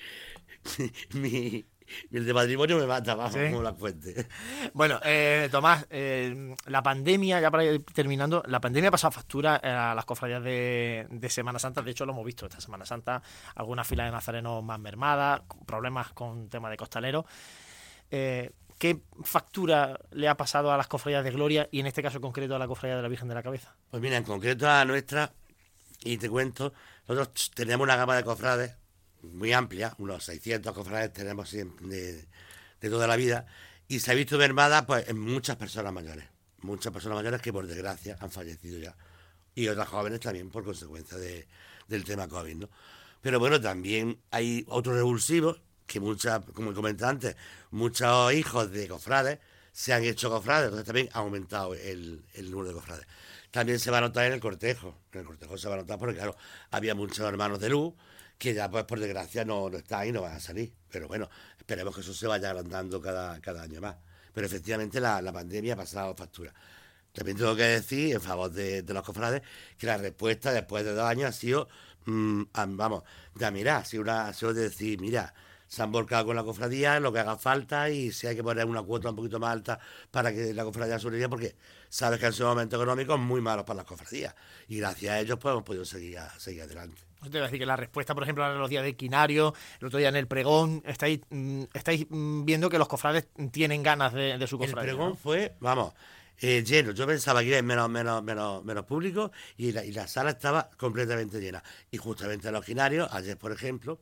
mi, 0.79 0.91
mi- 1.21 1.67
el 2.11 2.27
de 2.27 2.35
matrimonio 2.35 2.79
me 2.79 2.87
mata, 2.87 3.15
vamos, 3.15 3.33
Sí. 3.35 3.39
como 3.49 3.63
la 3.63 3.73
cuente. 3.73 4.27
Bueno, 4.75 4.99
eh, 5.05 5.49
Tomás, 5.53 5.87
eh, 5.91 6.53
la 6.67 6.83
pandemia, 6.83 7.41
ya 7.41 7.49
para 7.49 7.65
ir 7.65 7.85
terminando, 7.85 8.43
la 8.49 8.61
pandemia 8.61 8.89
ha 8.89 8.91
pasado 8.91 9.13
factura 9.13 9.61
eh, 9.63 9.69
a 9.69 9.95
las 9.95 10.05
cofradías 10.05 10.43
de, 10.43 11.07
de 11.09 11.31
Semana 11.31 11.61
Santa. 11.61 11.83
De 11.83 11.93
hecho, 11.93 12.05
lo 12.05 12.13
hemos 12.13 12.25
visto 12.27 12.47
esta 12.47 12.61
Semana 12.61 12.85
Santa, 12.85 13.23
algunas 13.55 13.87
filas 13.87 14.07
de 14.07 14.11
nazarenos 14.11 14.65
más 14.65 14.81
mermadas, 14.81 15.43
problemas 15.65 16.13
con 16.13 16.49
tema 16.49 16.71
de 16.71 16.77
costaleros. 16.77 17.25
Eh, 18.11 18.51
¿Qué 18.79 19.01
factura 19.23 19.99
le 20.11 20.29
ha 20.29 20.37
pasado 20.37 20.71
a 20.71 20.77
las 20.77 20.87
cofradías 20.87 21.25
de 21.25 21.31
Gloria 21.31 21.69
y 21.71 21.81
en 21.81 21.87
este 21.87 22.03
caso 22.03 22.21
concreto 22.21 22.55
a 22.55 22.59
la 22.59 22.67
cofradía 22.69 22.97
de 22.97 23.03
la 23.03 23.09
Virgen 23.09 23.29
de 23.29 23.35
la 23.35 23.43
Cabeza? 23.43 23.75
Pues 23.91 24.03
mira, 24.03 24.17
en 24.19 24.25
concreto 24.25 24.69
a 24.69 24.85
nuestra, 24.85 25.33
y 26.05 26.19
te 26.19 26.29
cuento, 26.29 26.75
nosotros 27.09 27.51
tenemos 27.55 27.85
una 27.85 27.97
gama 27.97 28.17
de 28.17 28.25
cofrades 28.25 28.73
muy 29.23 29.53
amplia, 29.53 29.95
unos 29.99 30.25
600 30.25 30.75
cofrades 30.75 31.13
tenemos 31.13 31.51
de 31.51 32.27
toda 32.81 33.07
la 33.07 33.17
vida, 33.17 33.47
y 33.89 34.01
se 34.01 34.13
ha 34.13 34.15
visto 34.15 34.37
mermada 34.37 34.87
pues, 34.87 35.09
en 35.09 35.19
muchas 35.19 35.57
personas 35.57 35.93
mayores, 35.93 36.27
muchas 36.61 36.93
personas 36.93 37.17
mayores 37.17 37.41
que 37.41 37.53
por 37.53 37.67
desgracia 37.67 38.17
han 38.21 38.31
fallecido 38.31 38.79
ya, 38.79 38.95
y 39.55 39.69
otras 39.69 39.89
jóvenes 39.89 40.21
también 40.21 40.51
por 40.51 40.65
consecuencia 40.65 41.17
de- 41.17 41.49
del 41.89 42.05
tema 42.05 42.29
COVID, 42.29 42.57
¿no? 42.57 42.69
Pero 43.23 43.39
bueno, 43.41 43.61
también 43.61 44.21
hay 44.31 44.65
otros 44.69 44.95
revulsivos 44.97 45.61
que 45.87 46.01
muchas, 46.01 46.45
como 46.53 46.75
comenté 46.75 47.05
antes, 47.05 47.37
muchos 47.71 48.33
hijos 48.33 48.71
de 48.71 48.89
cofrades 48.89 49.39
se 49.73 49.93
han 49.93 50.05
hecho 50.05 50.31
cofrades, 50.31 50.65
entonces 50.67 50.87
también 50.87 51.09
ha 51.13 51.19
aumentado 51.19 51.75
el, 51.75 52.25
el 52.35 52.51
número 52.51 52.69
de 52.69 52.75
cofrades. 52.75 53.07
También 53.51 53.79
se 53.79 53.91
va 53.91 53.99
a 53.99 54.01
notar 54.01 54.27
en 54.27 54.33
el 54.33 54.41
cortejo, 54.41 54.99
en 55.13 55.21
el 55.21 55.27
cortejo 55.27 55.57
se 55.59 55.69
va 55.69 55.75
a 55.75 55.79
notar 55.79 55.99
porque, 55.99 56.17
claro, 56.17 56.37
había 56.71 56.95
muchos 56.95 57.21
hermanos 57.21 57.61
de 57.61 57.69
luz 57.69 57.95
que 58.39 58.55
ya, 58.55 58.71
pues, 58.71 58.85
por 58.85 59.01
desgracia, 59.01 59.45
no, 59.45 59.71
no 59.71 59.79
están 59.79 60.09
y 60.09 60.13
no 60.13 60.23
van 60.23 60.35
a 60.35 60.41
salir. 60.41 60.73
Pero 60.91 61.09
bueno, 61.09 61.29
esperemos 61.59 61.95
que 61.95 62.01
eso 62.01 62.13
se 62.13 62.27
vaya 62.27 62.51
agrandando 62.51 63.01
cada, 63.01 63.41
cada 63.41 63.63
año 63.63 63.81
más. 63.81 63.97
Pero 64.33 64.47
efectivamente 64.47 65.01
la, 65.01 65.23
la 65.23 65.33
pandemia 65.33 65.75
ha 65.75 65.77
pasado 65.77 66.15
factura. 66.15 66.53
También 67.13 67.39
tengo 67.39 67.57
que 67.57 67.63
decir, 67.63 68.15
en 68.15 68.21
favor 68.21 68.51
de, 68.51 68.83
de 68.83 68.95
los 68.95 69.03
cofrades, 69.03 69.43
que 69.79 69.87
la 69.87 69.97
respuesta 69.97 70.53
después 70.53 70.85
de 70.85 70.93
dos 70.93 71.05
años 71.05 71.31
ha 71.31 71.33
sido, 71.33 71.69
mm, 72.05 72.43
ah, 72.53 72.67
vamos, 72.69 73.05
ya 73.35 73.51
mira, 73.51 73.79
ha 73.79 73.85
sido, 73.87 74.03
una, 74.03 74.29
ha 74.29 74.35
sido 74.35 74.53
de 74.53 74.65
decir, 74.65 75.01
mira, 75.01 75.33
se 75.69 75.83
han 75.83 75.91
volcado 75.93 76.27
con 76.27 76.37
la 76.37 76.45
cofradía, 76.45 77.01
lo 77.01 77.13
que 77.13 77.19
haga 77.19 77.37
falta 77.37 77.91
y 77.91 78.13
si 78.13 78.27
hay 78.27 78.37
que 78.37 78.43
poner 78.43 78.65
una 78.67 78.83
cuota 78.83 79.11
un 79.11 79.17
poquito 79.17 79.39
más 79.41 79.51
alta 79.53 79.79
para 80.11 80.33
que 80.33 80.55
la 80.55 80.65
cofradía 80.65 80.99
sobreviva, 80.99 81.29
porque 81.29 81.57
sabes 81.89 82.19
que 82.21 82.27
han 82.27 82.33
sido 82.33 82.49
momentos 82.49 82.79
económicos 82.79 83.19
muy 83.19 83.41
malos 83.41 83.65
para 83.65 83.79
las 83.79 83.87
cofradías. 83.87 84.35
Y 84.69 84.79
gracias 84.79 85.13
a 85.15 85.21
ellos 85.21 85.39
pues 85.41 85.53
hemos 85.53 85.65
podido 85.65 85.85
seguir, 85.85 86.19
a- 86.19 86.39
seguir 86.39 86.63
adelante. 86.63 87.03
Te 87.23 87.31
voy 87.31 87.41
a 87.41 87.45
decir 87.45 87.59
que 87.59 87.67
la 87.67 87.75
respuesta, 87.77 88.15
por 88.15 88.23
ejemplo, 88.23 88.47
en 88.51 88.59
los 88.59 88.71
días 88.71 88.85
de 88.85 88.95
Quinario, 88.95 89.53
el 89.81 89.87
otro 89.89 89.99
día 89.99 90.11
en 90.11 90.17
el 90.17 90.29
pregón, 90.29 90.83
estáis, 90.87 91.21
mm, 91.31 91.63
estáis 91.75 92.07
mm, 92.09 92.45
viendo 92.45 92.71
que 92.71 92.79
los 92.79 92.87
cofrades 92.87 93.27
tienen 93.51 93.83
ganas 93.83 94.13
de, 94.13 94.39
de 94.39 94.47
su 94.47 94.57
El 94.57 94.69
cofradía. 94.71 94.93
pregón 94.93 95.09
¿no? 95.11 95.17
fue, 95.17 95.55
vamos, 95.59 95.93
eh, 96.39 96.63
lleno. 96.65 96.93
Yo 96.93 97.07
pensaba 97.07 97.41
que 97.41 97.47
iba 97.49 97.57
a 97.57 97.59
ir 97.59 97.65
menos, 97.65 97.89
menos, 97.91 98.23
menos, 98.23 98.63
menos 98.65 98.85
público 98.85 99.33
y 99.57 99.73
la, 99.73 99.85
y 99.85 99.91
la 99.91 100.07
sala 100.07 100.31
estaba 100.31 100.71
completamente 100.77 101.41
llena. 101.41 101.65
Y 101.91 101.97
justamente 101.97 102.47
en 102.49 102.55
los 102.55 102.65
ginarios, 102.65 103.09
ayer 103.13 103.37
por 103.37 103.51
ejemplo, 103.51 103.99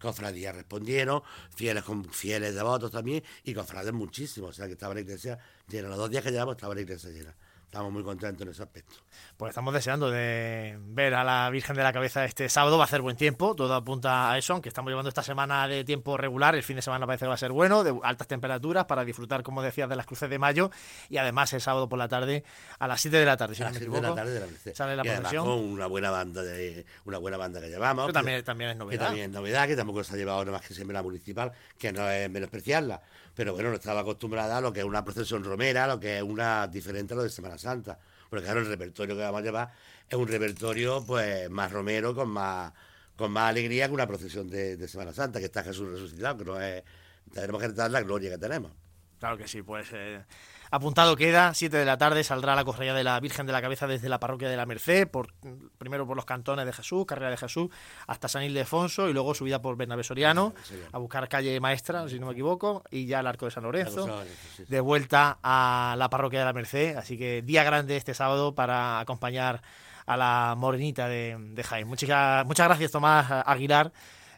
cofradías 0.00 0.54
respondieron, 0.54 1.22
fieles 1.54 1.84
con 1.84 2.04
fieles 2.04 2.54
devotos 2.54 2.90
también, 2.90 3.22
y 3.44 3.54
cofrades 3.54 3.92
muchísimos. 3.92 4.50
O 4.50 4.52
sea 4.52 4.66
que 4.66 4.72
estaba 4.72 4.94
la 4.94 5.00
iglesia 5.00 5.38
llena. 5.68 5.88
Los 5.88 5.98
dos 5.98 6.10
días 6.10 6.22
que 6.22 6.30
llevamos 6.30 6.56
estaba 6.56 6.74
la 6.74 6.80
iglesia 6.80 7.10
llena. 7.10 7.34
Estamos 7.66 7.92
muy 7.92 8.02
contentos 8.04 8.42
en 8.42 8.48
ese 8.52 8.62
aspecto. 8.62 8.94
Pues 9.36 9.50
estamos 9.50 9.74
deseando 9.74 10.08
de 10.10 10.78
ver 10.80 11.14
a 11.14 11.24
la 11.24 11.50
Virgen 11.50 11.76
de 11.76 11.82
la 11.82 11.92
Cabeza 11.92 12.24
este 12.24 12.48
sábado. 12.48 12.78
Va 12.78 12.84
a 12.84 12.86
hacer 12.86 13.02
buen 13.02 13.16
tiempo, 13.16 13.54
todo 13.54 13.74
apunta 13.74 14.30
a 14.30 14.38
eso, 14.38 14.54
aunque 14.54 14.68
estamos 14.70 14.88
llevando 14.90 15.08
esta 15.10 15.22
semana 15.22 15.66
de 15.68 15.84
tiempo 15.84 16.16
regular. 16.16 16.54
El 16.54 16.62
fin 16.62 16.76
de 16.76 16.82
semana 16.82 17.06
parece 17.06 17.24
que 17.24 17.28
va 17.28 17.34
a 17.34 17.38
ser 17.38 17.52
bueno, 17.52 17.84
de 17.84 17.94
altas 18.02 18.28
temperaturas, 18.28 18.86
para 18.86 19.04
disfrutar, 19.04 19.42
como 19.42 19.62
decías, 19.62 19.90
de 19.90 19.96
las 19.96 20.06
cruces 20.06 20.30
de 20.30 20.38
mayo. 20.38 20.70
Y 21.10 21.18
además 21.18 21.52
el 21.52 21.60
sábado 21.60 21.86
por 21.88 21.98
la 21.98 22.08
tarde, 22.08 22.44
a 22.78 22.86
las 22.86 23.00
7 23.00 23.16
de 23.18 23.26
la 23.26 23.36
tarde, 23.36 23.54
si 23.56 23.62
A 23.62 23.66
no 23.66 23.72
me 23.72 23.78
siete 23.78 23.84
de 23.94 24.00
la 24.00 24.08
equivoco, 24.08 24.14
tarde 24.16 24.32
de 24.32 24.40
la 24.40 24.74
sale 24.74 24.96
la 24.96 25.04
y 25.04 25.08
además 25.08 25.34
con 25.34 25.48
una 25.48 25.86
buena 25.86 26.10
banda 26.10 26.42
de 26.42 26.86
una 27.04 27.18
buena 27.18 27.36
banda 27.36 27.60
que 27.60 27.68
llevamos. 27.68 28.04
Eso 28.04 28.06
que- 28.08 28.12
también, 28.14 28.44
también 28.44 28.70
es 28.70 28.76
que 28.76 28.78
novedad. 28.84 29.06
también 29.06 29.26
es 29.26 29.32
novedad, 29.32 29.66
que 29.66 29.76
tampoco 29.76 30.02
se 30.04 30.14
ha 30.14 30.16
llevado 30.16 30.44
nada 30.46 30.58
más 30.58 30.66
que 30.66 30.72
siempre 30.72 30.94
la 30.94 31.02
municipal, 31.02 31.52
que 31.76 31.92
no 31.92 32.08
es 32.08 32.30
menospreciarla, 32.30 33.02
pero 33.36 33.52
bueno, 33.52 33.68
no 33.68 33.76
estaba 33.76 34.00
acostumbrada 34.00 34.56
a 34.56 34.60
lo 34.62 34.72
que 34.72 34.80
es 34.80 34.86
una 34.86 35.04
procesión 35.04 35.44
romera, 35.44 35.86
lo 35.86 36.00
que 36.00 36.16
es 36.16 36.22
una 36.22 36.66
diferente 36.68 37.12
a 37.12 37.18
lo 37.18 37.22
de 37.22 37.28
Semana 37.28 37.58
Santa. 37.58 37.98
Porque 38.30 38.46
claro, 38.46 38.60
el 38.60 38.66
repertorio 38.66 39.14
que 39.14 39.20
vamos 39.20 39.42
a 39.42 39.44
llevar 39.44 39.72
es 40.08 40.16
un 40.16 40.26
repertorio 40.26 41.04
pues 41.06 41.50
más 41.50 41.70
romero, 41.70 42.14
con 42.14 42.30
más, 42.30 42.72
con 43.14 43.30
más 43.30 43.50
alegría 43.50 43.88
que 43.88 43.92
una 43.92 44.06
procesión 44.06 44.48
de, 44.48 44.88
Semana 44.88 45.12
Santa, 45.12 45.38
que 45.38 45.44
está 45.44 45.62
Jesús 45.62 45.86
resucitado, 45.86 46.38
que 46.38 46.44
no 46.46 46.58
es, 46.58 46.82
tenemos 47.30 47.60
que 47.60 47.68
dar 47.68 47.90
la 47.90 48.00
gloria 48.00 48.30
que 48.30 48.38
tenemos. 48.38 48.72
Claro 49.18 49.36
que 49.36 49.48
sí, 49.48 49.62
pues 49.62 49.88
eh, 49.92 50.22
Apuntado 50.70 51.14
queda, 51.16 51.54
7 51.54 51.76
de 51.76 51.84
la 51.84 51.96
tarde 51.96 52.24
saldrá 52.24 52.56
la 52.56 52.64
cofradía 52.64 52.92
de 52.92 53.04
la 53.04 53.20
Virgen 53.20 53.46
de 53.46 53.52
la 53.52 53.62
Cabeza 53.62 53.86
desde 53.86 54.08
la 54.08 54.18
parroquia 54.18 54.48
de 54.48 54.56
la 54.56 54.66
Merced, 54.66 55.06
por, 55.06 55.32
primero 55.78 56.06
por 56.06 56.16
los 56.16 56.24
cantones 56.24 56.66
de 56.66 56.72
Jesús, 56.72 57.06
carrera 57.06 57.30
de 57.30 57.36
Jesús, 57.36 57.70
hasta 58.06 58.26
San 58.26 58.42
Ildefonso 58.42 59.08
y 59.08 59.12
luego 59.12 59.32
subida 59.34 59.62
por 59.62 59.76
Bernabé 59.76 60.02
Soriano 60.02 60.54
a 60.92 60.98
buscar 60.98 61.28
calle 61.28 61.60
Maestra, 61.60 62.08
si 62.08 62.18
no 62.18 62.26
me 62.26 62.32
equivoco, 62.32 62.82
y 62.90 63.06
ya 63.06 63.20
el 63.20 63.26
Arco 63.28 63.44
de 63.44 63.52
San 63.52 63.62
Lorenzo, 63.62 64.22
de 64.66 64.80
vuelta 64.80 65.38
a 65.42 65.94
la 65.96 66.10
parroquia 66.10 66.40
de 66.40 66.44
la 66.46 66.52
Merced. 66.52 66.96
Así 66.96 67.16
que 67.16 67.42
día 67.42 67.62
grande 67.62 67.96
este 67.96 68.12
sábado 68.12 68.54
para 68.54 68.98
acompañar 68.98 69.62
a 70.04 70.16
la 70.16 70.54
morenita 70.56 71.08
de, 71.08 71.36
de 71.38 71.62
Jaén. 71.62 71.86
Muchas, 71.86 72.44
muchas 72.44 72.66
gracias, 72.66 72.90
Tomás 72.90 73.30
Aguilar, 73.46 73.92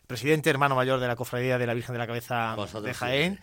presidente 0.06 0.50
hermano 0.50 0.74
mayor 0.74 1.00
de 1.00 1.08
la 1.08 1.16
cofradía 1.16 1.56
de 1.56 1.66
la 1.66 1.74
Virgen 1.74 1.94
de 1.94 1.98
la 1.98 2.06
Cabeza 2.06 2.54
de 2.82 2.94
Jaén 2.94 3.40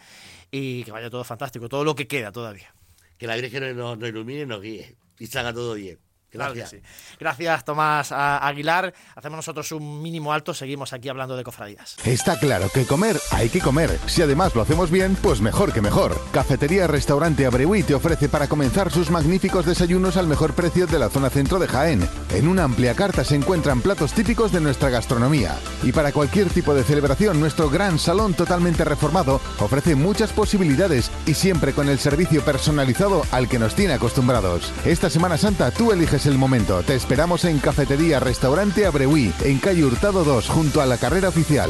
y 0.58 0.86
que 0.86 0.92
vaya 0.92 1.10
todo 1.10 1.26
fantástico, 1.26 1.68
todo 1.68 1.84
lo 1.84 1.96
que 1.96 2.08
queda 2.08 2.32
todavía. 2.32 2.74
Que 3.18 3.28
la 3.28 3.36
Virgen 3.36 3.76
nos, 3.76 3.98
nos 3.98 4.08
ilumine 4.08 4.42
y 4.42 4.46
nos 4.46 4.62
guíe 4.62 4.96
y 5.20 5.28
salga 5.28 5.54
todo 5.54 5.74
bien. 5.74 6.00
Gracias. 6.32 6.76
Gracias, 7.20 7.66
Tomás 7.66 8.12
Aguilar. 8.12 8.94
Hacemos 9.16 9.38
nosotros 9.38 9.72
un 9.72 10.02
mínimo 10.02 10.34
alto, 10.34 10.54
seguimos 10.54 10.94
aquí 10.94 11.10
hablando 11.10 11.38
de 11.38 11.44
cofradías. 11.44 11.98
Está 12.06 12.38
claro 12.38 12.70
que 12.74 12.86
comer 12.86 13.16
hay 13.32 13.50
que 13.50 13.60
comer. 13.60 14.00
Si 14.08 14.22
además 14.22 14.56
lo 14.56 14.62
hacemos 14.62 14.90
bien, 14.92 15.16
pues 15.22 15.42
mejor 15.42 15.74
que 15.74 15.82
mejor. 15.82 16.20
Cafetería 16.32 16.88
Restaurante 16.88 17.46
Abreuí 17.46 17.84
te 17.84 17.94
ofrece 17.94 18.30
para 18.30 18.48
comenzar 18.48 18.92
sus 18.92 19.10
magníficos 19.10 19.66
desayunos 19.66 20.18
al 20.18 20.28
mejor 20.28 20.54
precio 20.54 20.88
de 20.88 21.00
la 21.00 21.10
zona 21.10 21.30
centro 21.30 21.60
de 21.60 21.68
Jaén. 21.68 22.08
En 22.34 22.48
una 22.48 22.64
amplia 22.64 22.94
carta 22.96 23.24
se 23.24 23.36
encuentran 23.36 23.82
platos 23.82 24.14
típicos 24.14 24.52
de 24.52 24.62
nuestra 24.62 24.90
gastronomía. 24.90 25.56
Y 25.84 25.92
para 25.92 26.12
cualquier 26.12 26.50
tipo 26.50 26.74
de 26.74 26.84
celebración, 26.84 27.40
nuestro 27.40 27.70
gran 27.70 28.00
salón 28.00 28.34
totalmente 28.34 28.84
reformado 28.84 29.42
ofrece 29.60 29.96
muchas 29.96 30.32
posibilidades 30.32 31.12
y 31.26 31.34
siempre 31.34 31.74
con 31.74 31.90
el 31.90 32.00
servicio 32.00 32.44
personalizado 32.44 33.24
al 33.32 33.48
que 33.48 33.60
nos 33.60 33.76
tiene 33.76 33.94
acostumbrados. 33.94 34.72
Esta 34.86 35.10
Semana 35.10 35.38
Santa 35.38 35.72
tú 35.72 35.92
eliges 35.92 36.25
el 36.28 36.38
momento. 36.38 36.82
Te 36.84 36.96
esperamos 36.96 37.46
en 37.46 37.60
Cafetería 37.60 38.20
Restaurante 38.20 38.86
Abreuí, 38.86 39.34
en 39.44 39.60
calle 39.60 39.86
Hurtado 39.86 40.24
2, 40.24 40.50
junto 40.50 40.82
a 40.82 40.86
la 40.86 40.98
carrera 40.98 41.30
oficial. 41.30 41.70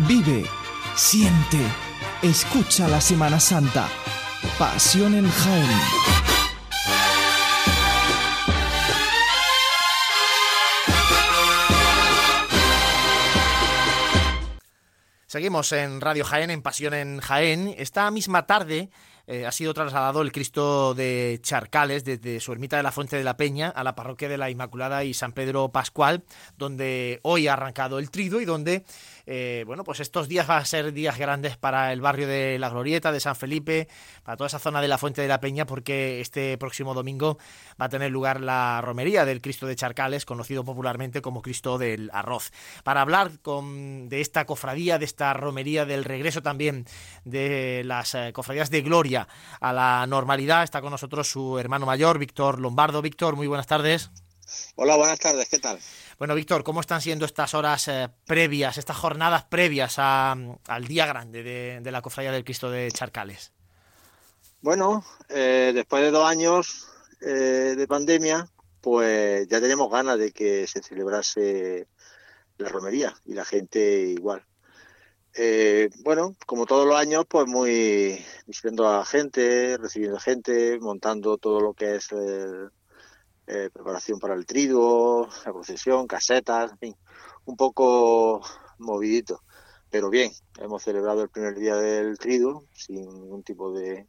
Vive, 0.00 0.44
siente, 0.94 1.58
escucha 2.22 2.88
la 2.88 3.00
Semana 3.00 3.40
Santa. 3.40 3.88
Pasión 4.58 5.14
en 5.14 5.28
Jaén. 5.28 5.80
Seguimos 15.26 15.72
en 15.72 16.00
Radio 16.00 16.24
Jaén, 16.24 16.50
en 16.50 16.62
Pasión 16.62 16.94
en 16.94 17.20
Jaén. 17.20 17.74
Esta 17.76 18.10
misma 18.10 18.46
tarde 18.46 18.90
eh, 19.26 19.44
ha 19.44 19.52
sido 19.52 19.74
trasladado 19.74 20.22
el 20.22 20.30
Cristo 20.30 20.94
de 20.94 21.38
Charcales 21.42 22.04
desde 22.04 22.38
su 22.40 22.52
ermita 22.52 22.76
de 22.76 22.82
la 22.82 22.92
Fuente 22.92 23.16
de 23.16 23.24
la 23.24 23.36
Peña 23.36 23.68
a 23.68 23.82
la 23.82 23.94
parroquia 23.94 24.28
de 24.28 24.38
la 24.38 24.50
Inmaculada 24.50 25.04
y 25.04 25.14
San 25.14 25.32
Pedro 25.32 25.70
Pascual, 25.70 26.22
donde 26.56 27.18
hoy 27.22 27.48
ha 27.48 27.54
arrancado 27.54 27.98
el 27.98 28.10
trido 28.10 28.40
y 28.40 28.44
donde 28.44 28.84
eh, 29.26 29.64
bueno, 29.66 29.82
pues 29.82 30.00
estos 30.00 30.28
días 30.28 30.46
van 30.46 30.62
a 30.62 30.64
ser 30.64 30.92
días 30.92 31.18
grandes 31.18 31.56
para 31.56 31.92
el 31.92 32.00
barrio 32.00 32.28
de 32.28 32.58
La 32.58 32.70
Glorieta, 32.70 33.10
de 33.10 33.20
San 33.20 33.34
Felipe, 33.34 33.88
para 34.22 34.36
toda 34.36 34.46
esa 34.46 34.60
zona 34.60 34.80
de 34.80 34.88
la 34.88 34.98
Fuente 34.98 35.20
de 35.20 35.28
la 35.28 35.40
Peña, 35.40 35.66
porque 35.66 36.20
este 36.20 36.56
próximo 36.58 36.94
domingo 36.94 37.38
va 37.80 37.86
a 37.86 37.88
tener 37.88 38.10
lugar 38.10 38.40
la 38.40 38.80
romería 38.82 39.24
del 39.24 39.40
Cristo 39.42 39.66
de 39.66 39.74
Charcales, 39.74 40.24
conocido 40.24 40.64
popularmente 40.64 41.22
como 41.22 41.42
Cristo 41.42 41.76
del 41.76 42.10
Arroz. 42.12 42.52
Para 42.84 43.02
hablar 43.02 43.40
con, 43.42 44.08
de 44.08 44.20
esta 44.20 44.46
cofradía, 44.46 44.98
de 44.98 45.04
esta 45.04 45.32
romería, 45.34 45.84
del 45.84 46.04
regreso 46.04 46.42
también 46.42 46.86
de 47.24 47.82
las 47.84 48.14
eh, 48.14 48.32
cofradías 48.32 48.70
de 48.70 48.82
Gloria 48.82 49.26
a 49.60 49.72
la 49.72 50.06
normalidad, 50.06 50.62
está 50.62 50.80
con 50.80 50.90
nosotros 50.90 51.28
su 51.28 51.58
hermano 51.58 51.86
mayor, 51.86 52.18
Víctor 52.18 52.60
Lombardo. 52.60 53.02
Víctor, 53.02 53.36
muy 53.36 53.46
buenas 53.46 53.66
tardes. 53.66 54.10
Hola, 54.76 54.96
buenas 54.96 55.18
tardes, 55.18 55.48
¿qué 55.48 55.58
tal? 55.58 55.78
Bueno, 56.18 56.34
Víctor, 56.34 56.62
¿cómo 56.62 56.80
están 56.80 57.00
siendo 57.00 57.24
estas 57.24 57.54
horas 57.54 57.88
eh, 57.88 58.08
previas, 58.26 58.78
estas 58.78 58.96
jornadas 58.96 59.44
previas 59.44 59.98
al 59.98 60.86
día 60.86 61.06
grande 61.06 61.42
de, 61.42 61.90
la 61.90 62.02
Cofradía 62.02 62.32
del 62.32 62.44
Cristo 62.44 62.70
de 62.70 62.90
Charcales? 62.92 63.52
Bueno, 64.60 65.04
eh, 65.28 65.72
después 65.74 66.02
de 66.02 66.10
dos 66.10 66.28
años 66.28 66.88
eh, 67.20 67.74
de 67.76 67.86
pandemia, 67.88 68.48
pues 68.80 69.48
ya 69.48 69.60
tenemos 69.60 69.90
ganas 69.90 70.18
de 70.18 70.32
que 70.32 70.66
se 70.66 70.82
celebrase 70.82 71.88
la 72.58 72.68
romería 72.68 73.14
y 73.24 73.34
la 73.34 73.44
gente 73.44 74.00
igual. 74.16 74.44
bueno, 76.04 76.36
como 76.46 76.66
todos 76.66 76.86
los 76.86 76.96
años, 76.96 77.24
pues 77.28 77.46
muy 77.46 78.24
visitando 78.46 78.88
a 78.88 79.04
gente, 79.04 79.76
recibiendo 79.76 80.18
gente, 80.20 80.78
montando 80.80 81.36
todo 81.36 81.60
lo 81.60 81.74
que 81.74 81.96
es 81.96 82.12
el, 82.12 82.70
eh, 83.46 83.70
preparación 83.72 84.18
para 84.18 84.34
el 84.34 84.44
trigo, 84.44 85.28
la 85.44 85.52
procesión, 85.52 86.06
casetas, 86.06 86.72
en 86.72 86.78
fin, 86.78 86.96
un 87.44 87.56
poco 87.56 88.42
movidito. 88.78 89.42
Pero 89.90 90.10
bien, 90.10 90.32
hemos 90.58 90.82
celebrado 90.82 91.22
el 91.22 91.28
primer 91.28 91.54
día 91.54 91.76
del 91.76 92.18
trigo 92.18 92.64
sin 92.72 93.08
ningún 93.08 93.44
tipo 93.44 93.72
de, 93.72 94.06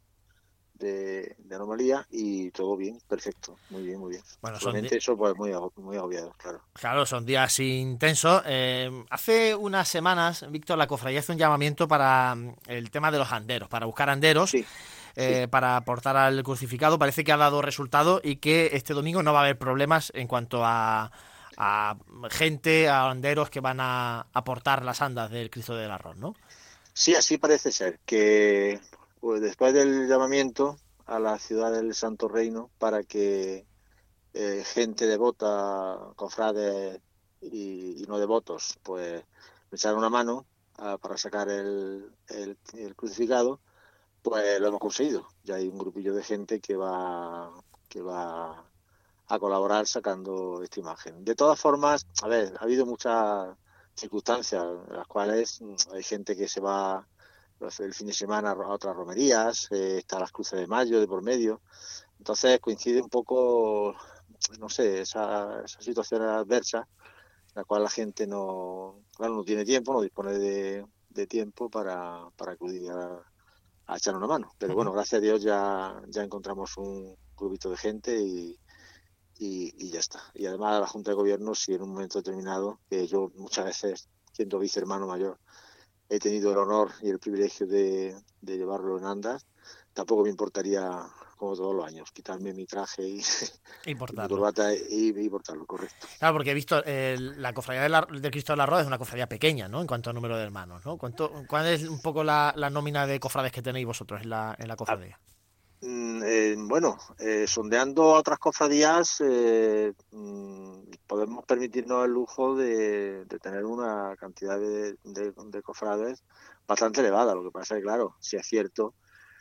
de, 0.74 1.36
anomalía 1.52 2.04
y 2.10 2.50
todo 2.50 2.76
bien, 2.76 2.98
perfecto, 3.08 3.56
muy 3.70 3.84
bien, 3.84 4.00
muy 4.00 4.10
bien. 4.10 4.22
Bueno, 4.40 4.58
Solamente 4.58 4.96
eso 4.96 5.16
pues 5.16 5.36
muy, 5.36 5.52
muy 5.76 5.96
agobiado, 5.96 6.32
claro. 6.36 6.62
Claro, 6.72 7.06
son 7.06 7.24
días 7.24 7.60
intensos. 7.60 8.42
Eh, 8.44 8.90
hace 9.08 9.54
unas 9.54 9.88
semanas, 9.88 10.44
Víctor, 10.50 10.78
la 10.78 10.88
cofradía 10.88 11.20
hace 11.20 11.32
un 11.32 11.38
llamamiento 11.38 11.86
para 11.86 12.34
mm, 12.34 12.54
el 12.66 12.90
tema 12.90 13.10
de 13.10 13.18
los 13.18 13.30
anderos, 13.30 13.68
para 13.68 13.86
buscar 13.86 14.10
anderos. 14.10 14.50
Sí 14.50 14.64
eh, 15.20 15.48
para 15.48 15.76
aportar 15.76 16.16
al 16.16 16.44
crucificado. 16.44 16.96
Parece 16.96 17.24
que 17.24 17.32
ha 17.32 17.36
dado 17.36 17.60
resultado 17.60 18.20
y 18.22 18.36
que 18.36 18.70
este 18.74 18.94
domingo 18.94 19.20
no 19.24 19.32
va 19.32 19.40
a 19.40 19.42
haber 19.42 19.58
problemas 19.58 20.12
en 20.14 20.28
cuanto 20.28 20.60
a, 20.64 21.10
gente, 22.30 22.88
a 22.88 23.02
banderos 23.02 23.50
que 23.50 23.58
van 23.58 23.80
a 23.80 24.28
aportar 24.32 24.84
las 24.84 25.02
andas 25.02 25.28
del 25.32 25.50
Cristo 25.50 25.74
del 25.74 25.90
Arroz, 25.90 26.16
¿no? 26.18 26.36
Sí, 26.92 27.16
así 27.16 27.36
parece 27.36 27.72
ser, 27.72 27.98
que 28.06 28.80
pues, 29.18 29.40
después 29.40 29.74
del 29.74 30.06
llamamiento 30.06 30.78
a 31.06 31.18
la 31.18 31.36
ciudad 31.40 31.72
del 31.72 31.96
Santo 31.96 32.28
Reino 32.28 32.70
para 32.78 33.02
que 33.02 33.66
eh, 34.34 34.62
gente 34.64 35.08
devota, 35.08 35.98
cofrades 36.14 37.00
y, 37.40 38.04
no 38.06 38.20
devotos, 38.20 38.78
pues 38.84 39.24
me 39.70 39.76
echaran 39.76 39.98
una 39.98 40.10
mano 40.10 40.46
ah, 40.76 40.96
para 40.96 41.16
sacar 41.16 41.48
el, 41.48 42.08
el 42.28 42.94
crucificado, 42.94 43.58
pues 44.28 44.60
lo 44.60 44.68
hemos 44.68 44.80
conseguido. 44.80 45.28
Ya 45.44 45.56
hay 45.56 45.68
un 45.68 45.78
grupillo 45.78 46.14
de 46.14 46.22
gente 46.22 46.60
que 46.60 46.76
va, 46.76 47.52
que 47.88 48.02
va 48.02 48.64
a 49.26 49.38
colaborar 49.38 49.86
sacando 49.86 50.62
esta 50.62 50.80
imagen. 50.80 51.24
De 51.24 51.34
todas 51.34 51.58
formas, 51.60 52.06
a 52.22 52.28
ver, 52.28 52.54
ha 52.58 52.64
habido 52.64 52.86
muchas 52.86 53.56
circunstancias 53.94 54.64
en 54.88 54.96
las 54.96 55.06
cuales 55.06 55.60
mm, 55.60 55.74
hay 55.94 56.02
gente 56.02 56.36
que 56.36 56.48
se 56.48 56.60
va 56.60 57.06
el 57.60 57.92
fin 57.94 58.06
de 58.06 58.12
semana 58.12 58.52
a 58.52 58.68
otras 58.68 58.94
romerías, 58.94 59.66
eh, 59.72 59.98
está 59.98 60.20
las 60.20 60.30
cruces 60.30 60.60
de 60.60 60.66
mayo 60.66 61.00
de 61.00 61.08
por 61.08 61.22
medio. 61.22 61.60
Entonces 62.18 62.60
coincide 62.60 63.02
un 63.02 63.08
poco, 63.08 63.96
no 64.58 64.68
sé, 64.68 65.00
esa, 65.00 65.62
esa 65.64 65.80
situación 65.80 66.22
adversa 66.22 66.86
la 67.58 67.64
cual 67.64 67.82
la 67.82 67.90
gente 67.90 68.26
no, 68.26 69.02
claro, 69.16 69.34
no 69.34 69.44
tiene 69.44 69.64
tiempo, 69.64 69.92
no 69.92 70.00
dispone 70.00 70.38
de, 70.38 70.86
de 71.10 71.26
tiempo 71.26 71.68
para, 71.68 72.30
para 72.36 72.52
acudir 72.52 72.88
a, 72.90 73.20
a 73.88 73.96
echar 73.96 74.14
una 74.14 74.26
mano. 74.26 74.52
Pero 74.58 74.74
bueno, 74.74 74.92
gracias 74.92 75.18
a 75.18 75.22
Dios 75.22 75.42
ya, 75.42 76.00
ya 76.08 76.22
encontramos 76.22 76.76
un 76.76 77.16
grupito 77.36 77.70
de 77.70 77.76
gente 77.76 78.20
y, 78.20 78.58
y, 79.38 79.90
ya 79.90 80.00
está. 80.00 80.20
Y 80.34 80.46
además 80.46 80.80
la 80.80 80.86
Junta 80.86 81.10
de 81.10 81.16
Gobierno, 81.16 81.54
si 81.54 81.74
en 81.74 81.82
un 81.82 81.90
momento 81.90 82.18
determinado, 82.18 82.80
que 82.90 83.06
yo 83.06 83.32
muchas 83.36 83.64
veces, 83.64 84.08
siendo 84.32 84.58
vicehermano 84.58 85.06
mayor, 85.06 85.38
he 86.10 86.18
tenido 86.18 86.52
el 86.52 86.58
honor 86.58 86.92
y 87.02 87.08
el 87.08 87.18
privilegio 87.18 87.66
de, 87.66 88.14
de 88.42 88.56
llevarlo 88.56 88.98
en 88.98 89.06
andas, 89.06 89.46
tampoco 89.94 90.24
me 90.24 90.30
importaría 90.30 91.08
como 91.38 91.56
todos 91.56 91.74
los 91.74 91.86
años, 91.86 92.10
quitarme 92.12 92.52
mi 92.52 92.66
traje 92.66 93.02
y, 93.02 93.22
importarlo. 93.86 94.36
mi 94.36 94.40
corbata 94.40 94.74
y, 94.74 95.08
importarlo, 95.08 95.64
correcto. 95.66 96.06
Claro, 96.18 96.34
porque 96.34 96.50
he 96.50 96.54
visto 96.54 96.82
la 96.84 97.54
cofradía 97.54 97.82
del, 97.82 98.30
Cristo 98.30 98.52
de 98.52 98.58
la 98.58 98.66
Roda 98.66 98.82
es 98.82 98.86
una 98.86 98.98
cofradía 98.98 99.28
pequeña, 99.28 99.68
¿no? 99.68 99.80
En 99.80 99.86
cuanto 99.86 100.10
a 100.10 100.12
número 100.12 100.36
de 100.36 100.44
hermanos, 100.44 100.84
¿no? 100.84 100.98
¿Cuánto, 100.98 101.32
¿Cuál 101.46 101.68
es 101.68 101.88
un 101.88 102.02
poco 102.02 102.22
la, 102.22 102.52
nómina 102.70 103.06
de 103.06 103.18
cofrades 103.18 103.52
que 103.52 103.62
tenéis 103.62 103.86
vosotros 103.86 104.20
en 104.22 104.30
la, 104.30 104.54
en 104.58 104.68
la 104.68 104.76
cofradía? 104.76 105.18
Mm, 105.80 106.22
eh, 106.24 106.56
bueno, 106.58 106.98
eh, 107.20 107.46
sondeando 107.46 108.14
a 108.14 108.18
otras 108.18 108.38
cofradías, 108.38 109.20
eh, 109.20 109.92
mm, 110.10 110.80
podemos 111.06 111.44
permitirnos 111.44 112.04
el 112.04 112.10
lujo 112.10 112.56
de, 112.56 113.24
tener 113.40 113.64
una 113.64 114.16
cantidad 114.16 114.58
de, 114.58 114.96
de, 115.04 115.62
cofrades 115.62 116.24
bastante 116.66 117.00
elevada. 117.00 117.34
Lo 117.34 117.44
que 117.44 117.50
pasa 117.52 117.74
es 117.74 117.80
que, 117.80 117.84
claro, 117.84 118.16
si 118.18 118.36
es 118.36 118.46
cierto 118.46 118.94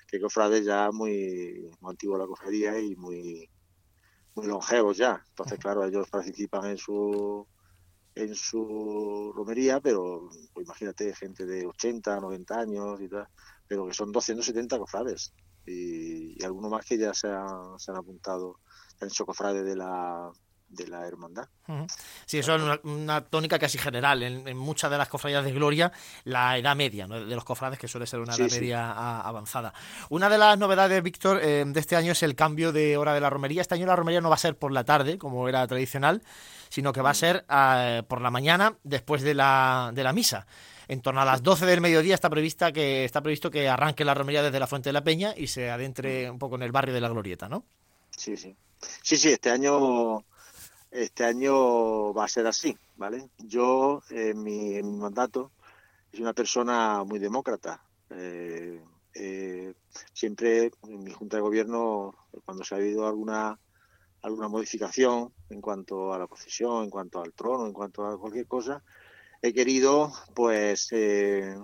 que 0.08 0.20
cofrades 0.22 0.66
ya 0.66 0.92
muy, 0.92 1.70
muy 1.82 1.92
antiguos 1.92 2.20
la 2.20 2.28
cofradía 2.28 2.80
y 2.80 2.96
muy, 2.96 3.50
muy 4.36 4.48
longevos 4.48 4.98
ya. 4.98 5.22
Entonces, 5.30 5.60
claro, 5.60 5.86
ellos 5.86 6.08
participan 6.10 6.66
en 6.72 6.78
su 6.78 7.48
en 8.16 8.36
su 8.36 9.32
romería, 9.36 9.80
pero 9.82 10.30
pues, 10.54 10.66
imagínate 10.66 11.14
gente 11.16 11.46
de 11.46 11.66
80, 11.68 12.20
90 12.20 12.60
años 12.60 13.00
y 13.02 13.10
tal, 13.10 13.28
pero 13.68 13.88
que 13.88 13.94
son 13.94 14.12
270 14.12 14.80
cofrades 14.80 15.34
y, 15.66 16.44
algunos 16.44 16.72
más 16.72 16.86
que 16.86 16.98
ya 16.98 17.14
se, 17.14 17.28
han- 17.30 17.78
se 17.80 17.92
han 17.92 17.98
apuntado, 17.98 18.60
se 18.98 19.06
han 19.06 19.10
hecho 19.12 19.26
cofrades 19.26 19.66
de 19.66 19.76
la, 19.76 20.32
de 20.70 20.88
la 20.88 21.08
hermandad. 21.08 21.48
Sí, 22.26 22.40
eso 22.40 22.56
es 22.56 22.62
una, 22.62 22.80
una 22.84 23.22
tónica 23.22 23.58
casi 23.58 23.78
general. 23.78 24.22
En, 24.24 24.48
en 24.48 24.58
muchas 24.58 24.92
de 24.92 24.98
las 24.98 25.08
cofradías 25.08 25.44
de 25.46 25.52
Gloria, 25.54 25.92
la 26.26 26.58
edad 26.58 26.76
media 26.76 27.08
¿no? 27.08 27.20
de 27.26 27.36
los 27.36 27.44
cofrades, 27.46 27.80
que 27.80 27.88
suele 27.88 28.06
ser 28.06 28.20
una 28.20 28.34
Sí, 28.34 28.42
edad 28.42 28.50
sí. 28.50 28.60
media 28.60 28.92
a- 28.92 29.22
avanzada. 29.22 29.74
Una 30.10 30.30
de 30.30 30.38
las 30.38 30.58
novedades, 30.58 31.02
Víctor, 31.02 31.40
eh, 31.42 31.64
de 31.66 31.80
este 31.80 31.96
año 31.96 32.12
es 32.12 32.24
el 32.24 32.36
cambio 32.36 32.72
de 32.72 32.98
hora 32.98 33.14
de 33.14 33.22
la 33.22 33.30
romería. 33.30 33.62
Este 33.62 33.76
año 33.76 33.86
la 33.86 33.96
romería 33.96 34.22
no 34.22 34.30
va 34.30 34.36
a 34.36 34.40
ser 34.40 34.58
por 34.58 34.72
la 34.72 34.84
tarde, 34.84 35.18
como 35.18 35.48
era 35.48 35.66
tradicional, 35.68 36.22
sino 36.70 36.92
que 36.92 37.02
va 37.02 37.12
a 37.12 37.16
ser 37.16 37.46
eh, 37.50 38.04
por 38.08 38.20
la 38.22 38.30
mañana, 38.32 38.76
después 38.84 39.22
de 39.22 39.34
la, 39.34 39.92
de 39.94 40.04
la 40.04 40.12
misa. 40.14 40.48
En 40.90 41.02
torno 41.02 41.20
a 41.22 41.26
las 41.26 41.44
12 41.44 41.66
del 41.66 41.82
mediodía 41.82 42.14
está 42.16 42.30
prevista 42.30 42.72
que 42.72 43.04
está 43.04 43.22
previsto 43.22 43.52
que 43.52 43.68
arranque 43.68 44.06
la 44.06 44.14
romería 44.14 44.42
desde 44.42 44.60
la 44.60 44.68
Fuente 44.68 44.90
de 44.90 44.94
la 44.94 45.04
Peña 45.04 45.34
y 45.36 45.48
se 45.48 45.70
adentre 45.70 46.30
un 46.32 46.40
poco 46.40 46.56
en 46.56 46.64
el 46.64 46.72
barrio 46.72 46.94
de 46.94 47.02
la 47.02 47.10
Glorieta, 47.10 47.50
¿no? 47.50 47.66
Sí, 48.10 48.38
sí. 48.38 48.56
Sí, 49.02 49.18
sí, 49.18 49.30
este 49.32 49.50
año 49.50 50.24
este 50.92 51.24
año 51.26 52.14
va 52.14 52.26
a 52.26 52.30
ser 52.30 52.48
así, 52.48 52.78
¿vale? 52.96 53.30
Yo, 53.38 54.02
en 54.10 54.42
mi, 54.44 54.76
en 54.76 54.92
mi 54.92 54.98
mandato, 54.98 55.52
soy 56.12 56.22
una 56.22 56.34
persona 56.34 57.04
muy 57.04 57.20
demócrata. 57.20 57.84
Eh, 58.10 58.82
eh, 59.14 59.74
siempre 60.14 60.72
en 60.84 61.04
mi 61.04 61.12
Junta 61.12 61.38
de 61.38 61.42
Gobierno, 61.42 62.16
cuando 62.46 62.64
se 62.64 62.76
ha 62.76 62.78
habido 62.78 63.08
alguna 63.08 63.60
alguna 64.22 64.48
modificación 64.48 65.34
en 65.50 65.62
cuanto 65.62 66.14
a 66.14 66.20
la 66.20 66.28
procesión, 66.28 66.84
en 66.84 66.90
cuanto 66.90 67.22
al 67.22 67.34
trono, 67.34 67.66
en 67.66 67.74
cuanto 67.74 68.06
a 68.06 68.20
cualquier 68.20 68.48
cosa, 68.48 68.84
he 69.42 69.54
querido, 69.54 70.12
pues, 70.36 70.90
eh, 70.92 71.56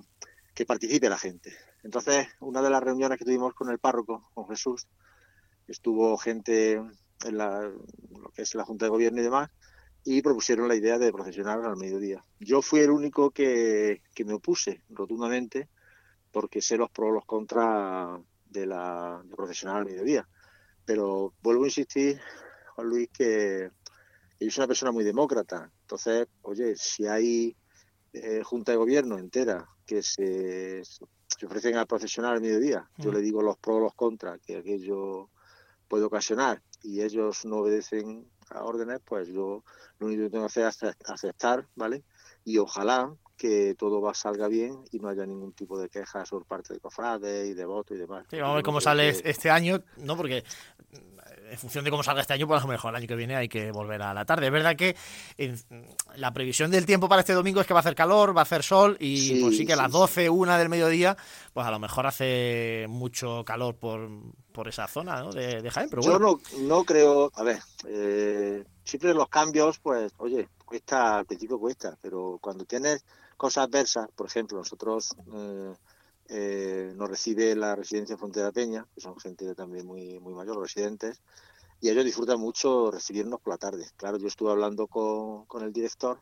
que 0.53 0.65
participe 0.65 1.09
la 1.09 1.17
gente. 1.17 1.53
Entonces, 1.83 2.27
una 2.39 2.61
de 2.61 2.69
las 2.69 2.83
reuniones 2.83 3.17
que 3.17 3.25
tuvimos 3.25 3.53
con 3.53 3.69
el 3.69 3.79
párroco, 3.79 4.29
con 4.33 4.47
Jesús, 4.47 4.87
estuvo 5.67 6.17
gente 6.17 6.81
en 7.25 7.37
la, 7.37 7.61
lo 7.61 8.29
que 8.35 8.41
es 8.41 8.55
la 8.55 8.65
Junta 8.65 8.85
de 8.85 8.89
Gobierno 8.89 9.19
y 9.19 9.23
demás, 9.23 9.49
y 10.03 10.21
propusieron 10.21 10.67
la 10.67 10.75
idea 10.75 10.97
de 10.97 11.11
procesionar 11.13 11.61
al 11.63 11.77
mediodía. 11.77 12.23
Yo 12.39 12.61
fui 12.61 12.81
el 12.81 12.91
único 12.91 13.31
que, 13.31 14.01
que 14.13 14.25
me 14.25 14.33
opuse 14.33 14.83
rotundamente, 14.89 15.69
porque 16.31 16.61
sé 16.61 16.77
los 16.77 16.89
pros 16.89 17.13
los 17.13 17.25
contras 17.25 18.19
de 18.45 18.65
la 18.65 19.21
de 19.23 19.35
procesionar 19.35 19.77
al 19.77 19.85
mediodía. 19.85 20.27
Pero 20.85 21.33
vuelvo 21.41 21.63
a 21.63 21.67
insistir, 21.67 22.19
Juan 22.75 22.87
Luis, 22.87 23.09
que, 23.13 23.71
que 24.37 24.45
yo 24.45 24.51
soy 24.51 24.61
una 24.63 24.67
persona 24.67 24.91
muy 24.91 25.05
demócrata. 25.05 25.71
Entonces, 25.81 26.27
oye, 26.41 26.75
si 26.75 27.07
hay 27.07 27.55
eh, 28.11 28.41
Junta 28.43 28.73
de 28.73 28.77
Gobierno 28.77 29.17
entera 29.17 29.69
que 29.85 30.01
se, 30.03 30.83
se 30.83 31.45
ofrecen 31.45 31.77
a 31.77 31.85
procesionar 31.85 32.33
al 32.33 32.41
mediodía, 32.41 32.89
yo 32.97 33.11
Mm. 33.11 33.13
le 33.15 33.21
digo 33.21 33.41
los 33.41 33.57
pros 33.57 33.81
los 33.81 33.93
contras 33.95 34.39
que 34.41 34.57
aquello 34.57 35.29
puede 35.87 36.03
ocasionar 36.03 36.61
y 36.83 37.01
ellos 37.01 37.45
no 37.45 37.57
obedecen 37.57 38.29
a 38.49 38.63
órdenes, 38.63 38.99
pues 39.03 39.27
yo 39.29 39.63
lo 39.99 40.07
único 40.07 40.23
que 40.23 40.29
tengo 40.29 40.43
que 40.43 40.47
hacer 40.47 40.67
es 40.67 40.83
ace- 40.83 40.97
aceptar, 41.05 41.67
¿vale? 41.75 42.03
Y 42.45 42.57
ojalá 42.59 43.11
que 43.37 43.73
todo 43.77 43.99
va, 44.01 44.13
salga 44.13 44.47
bien 44.47 44.83
y 44.91 44.99
no 44.99 45.07
haya 45.09 45.25
ningún 45.25 45.53
tipo 45.53 45.79
de 45.79 45.89
quejas 45.89 46.29
por 46.29 46.45
parte 46.45 46.73
de 46.73 46.79
cofrades 46.79 47.47
y 47.49 47.53
de 47.53 47.65
votos 47.65 47.97
y 47.97 47.99
demás. 48.01 48.25
Sí, 48.29 48.37
vamos 48.37 48.53
a 48.53 48.55
ver 48.57 48.63
cómo 48.63 48.79
sale 48.81 49.11
que- 49.21 49.29
este 49.29 49.49
año, 49.49 49.83
¿no? 49.97 50.15
Porque 50.15 50.43
en 51.53 51.59
función 51.59 51.85
de 51.85 51.91
cómo 51.91 52.01
salga 52.01 52.21
este 52.21 52.33
año, 52.33 52.47
pues 52.47 52.61
a 52.61 52.65
lo 52.65 52.71
mejor 52.71 52.89
el 52.89 52.95
año 52.97 53.07
que 53.07 53.15
viene 53.15 53.35
hay 53.35 53.47
que 53.47 53.71
volver 53.71 54.01
a 54.01 54.11
la 54.13 54.25
tarde. 54.25 54.47
Es 54.47 54.51
verdad 54.51 54.75
que 54.75 54.95
en- 55.37 55.55
la 56.15 56.33
previsión 56.33 56.71
del 56.71 56.85
tiempo 56.85 57.07
para 57.07 57.19
este 57.21 57.33
domingo 57.33 57.61
es 57.61 57.67
que 57.67 57.73
va 57.73 57.79
a 57.79 57.81
hacer 57.81 57.93
calor, 57.95 58.35
va 58.35 58.41
a 58.41 58.43
hacer 58.43 58.63
sol 58.63 58.97
y 58.99 59.17
Sí, 59.17 59.39
pues 59.41 59.57
sí 59.57 59.65
que 59.65 59.73
a 59.73 59.75
las 59.75 59.91
sí, 59.91 59.93
12, 59.93 60.29
una 60.31 60.57
del 60.57 60.69
mediodía, 60.69 61.15
pues 61.53 61.65
a 61.67 61.71
lo 61.71 61.77
mejor 61.77 62.07
hace 62.07 62.87
mucho 62.89 63.43
calor 63.45 63.75
por, 63.75 64.09
por 64.51 64.67
esa 64.67 64.87
zona 64.87 65.21
¿no? 65.21 65.31
de, 65.31 65.61
de 65.61 65.69
Jaén. 65.71 65.89
Pero 65.89 66.01
Yo 66.01 66.11
bueno, 66.17 66.39
no, 66.53 66.59
no 66.67 66.83
creo, 66.85 67.31
a 67.35 67.43
ver, 67.43 67.59
eh, 67.87 68.63
siempre 68.83 69.13
los 69.13 69.27
cambios, 69.29 69.77
pues, 69.79 70.11
oye, 70.17 70.49
cuesta, 70.65 71.19
al 71.19 71.25
principio 71.25 71.59
cuesta, 71.59 71.95
pero 72.01 72.39
cuando 72.41 72.65
tienes 72.65 73.05
cosas 73.37 73.65
adversas, 73.67 74.07
por 74.15 74.25
ejemplo, 74.27 74.57
nosotros 74.57 75.15
eh, 75.33 75.73
eh, 76.29 76.93
nos 76.95 77.09
recibe 77.09 77.55
la 77.55 77.75
residencia 77.75 78.17
Frontera 78.17 78.51
Peña, 78.51 78.87
que 78.93 79.01
son 79.01 79.17
gente 79.19 79.53
también 79.55 79.85
muy, 79.85 80.19
muy 80.19 80.33
mayor, 80.33 80.55
los 80.55 80.63
residentes, 80.73 81.21
y 81.79 81.89
ellos 81.89 82.05
disfrutan 82.05 82.39
mucho 82.39 82.91
recibirnos 82.91 83.41
por 83.41 83.53
la 83.53 83.57
tarde. 83.57 83.89
Claro, 83.97 84.17
yo 84.17 84.27
estuve 84.27 84.51
hablando 84.51 84.87
con, 84.87 85.45
con 85.45 85.63
el 85.63 85.73
director 85.73 86.21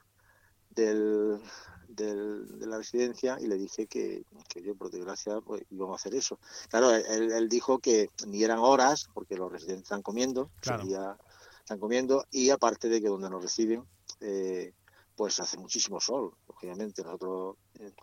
del, 0.69 1.39
del- 1.87 2.57
de 2.59 2.65
la 2.65 2.77
residencia 2.77 3.37
y 3.39 3.47
le 3.47 3.57
dije 3.57 3.87
que, 3.87 4.23
que 4.47 4.61
yo, 4.63 4.75
por 4.75 4.89
desgracia, 4.89 5.39
pues 5.41 5.63
íbamos 5.69 5.93
a 5.93 5.99
hacer 6.01 6.15
eso. 6.15 6.39
Claro, 6.69 6.91
él, 6.91 7.31
él 7.31 7.49
dijo 7.49 7.79
que 7.79 8.09
ni 8.27 8.43
eran 8.43 8.59
horas, 8.59 9.07
porque 9.13 9.35
los 9.35 9.51
residentes 9.51 9.83
están 9.83 10.01
comiendo, 10.01 10.51
Claro. 10.61 10.81
sería- 10.83 11.17
están 11.59 11.79
comiendo, 11.79 12.25
y 12.31 12.49
aparte 12.49 12.89
de 12.89 13.01
que 13.01 13.07
donde 13.07 13.29
nos 13.29 13.43
reciben, 13.43 13.87
eh, 14.19 14.73
pues 15.15 15.39
hace 15.39 15.57
muchísimo 15.57 15.99
sol, 15.99 16.33
lógicamente. 16.47 17.03
Nosotros 17.03 17.57
eh, 17.79 17.93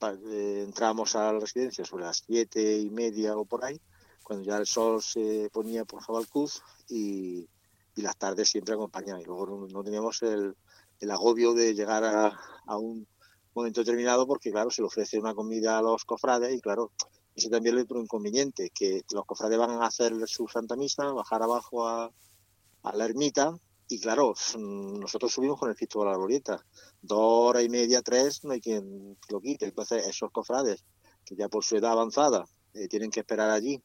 eh, 0.00 0.62
entramos 0.64 1.16
a 1.16 1.32
la 1.32 1.40
residencia 1.40 1.84
sobre 1.84 2.04
las 2.04 2.22
siete 2.26 2.78
y 2.78 2.90
media 2.90 3.36
o 3.36 3.44
por 3.44 3.64
ahí, 3.64 3.80
cuando 4.22 4.44
ya 4.44 4.56
el 4.56 4.66
sol 4.66 5.02
se 5.02 5.50
ponía 5.52 5.84
por 5.84 6.02
Jabalcuz 6.02 6.62
y, 6.88 7.48
las 7.96 8.16
tardes 8.16 8.48
siempre 8.48 8.74
acompañaban. 8.74 9.20
Y 9.22 9.24
luego 9.24 9.66
no, 9.68 9.82
teníamos 9.82 10.22
el, 10.22 10.54
agobio 11.10 11.52
de 11.52 11.74
llegar 11.74 12.04
a, 12.04 12.76
un 12.76 13.08
momento 13.54 13.80
determinado 13.80 14.24
porque, 14.24 14.52
claro, 14.52 14.70
se 14.70 14.82
le 14.82 14.86
ofrece 14.86 15.18
una 15.18 15.34
comida 15.34 15.78
a 15.78 15.82
los 15.82 16.04
cofrades 16.04 16.54
y, 16.54 16.60
claro, 16.60 16.92
ese 17.34 17.50
también 17.50 17.76
es 17.76 17.84
otro 17.84 18.00
inconveniente, 18.00 18.70
que 18.70 19.02
los 19.12 19.24
cofrades 19.26 19.58
van 19.58 19.70
a 19.70 19.86
hacer 19.86 20.14
su 20.28 20.46
Santa 20.46 20.76
Misa, 20.76 21.10
bajar 21.10 21.42
abajo 21.42 21.88
a 21.88 22.12
la 22.94 23.04
ermita 23.04 23.58
y, 23.88 23.98
claro, 24.00 24.34
mm, 24.56 25.00
nosotros 25.00 25.32
subimos 25.32 25.58
con 25.58 25.70
el 25.70 25.76
Cristo 25.76 26.00
de 26.00 26.06
la 26.06 26.16
Glorieta. 26.16 26.64
Dos 27.00 27.18
horas 27.20 27.64
y 27.64 27.70
media, 27.70 28.02
tres, 28.02 28.44
no 28.44 28.52
hay 28.52 28.60
quien 28.60 29.16
lo 29.30 29.40
quite. 29.40 29.66
Entonces, 29.66 30.06
esos 30.06 30.30
cofrades 30.30 30.84
que 31.24 31.34
ya 31.36 31.48
por 31.48 31.64
su 31.64 31.76
edad 31.76 31.92
avanzada 31.92 32.44
eh, 32.74 32.86
tienen 32.88 33.10
que 33.10 33.20
esperar 33.20 33.50
allí 33.50 33.82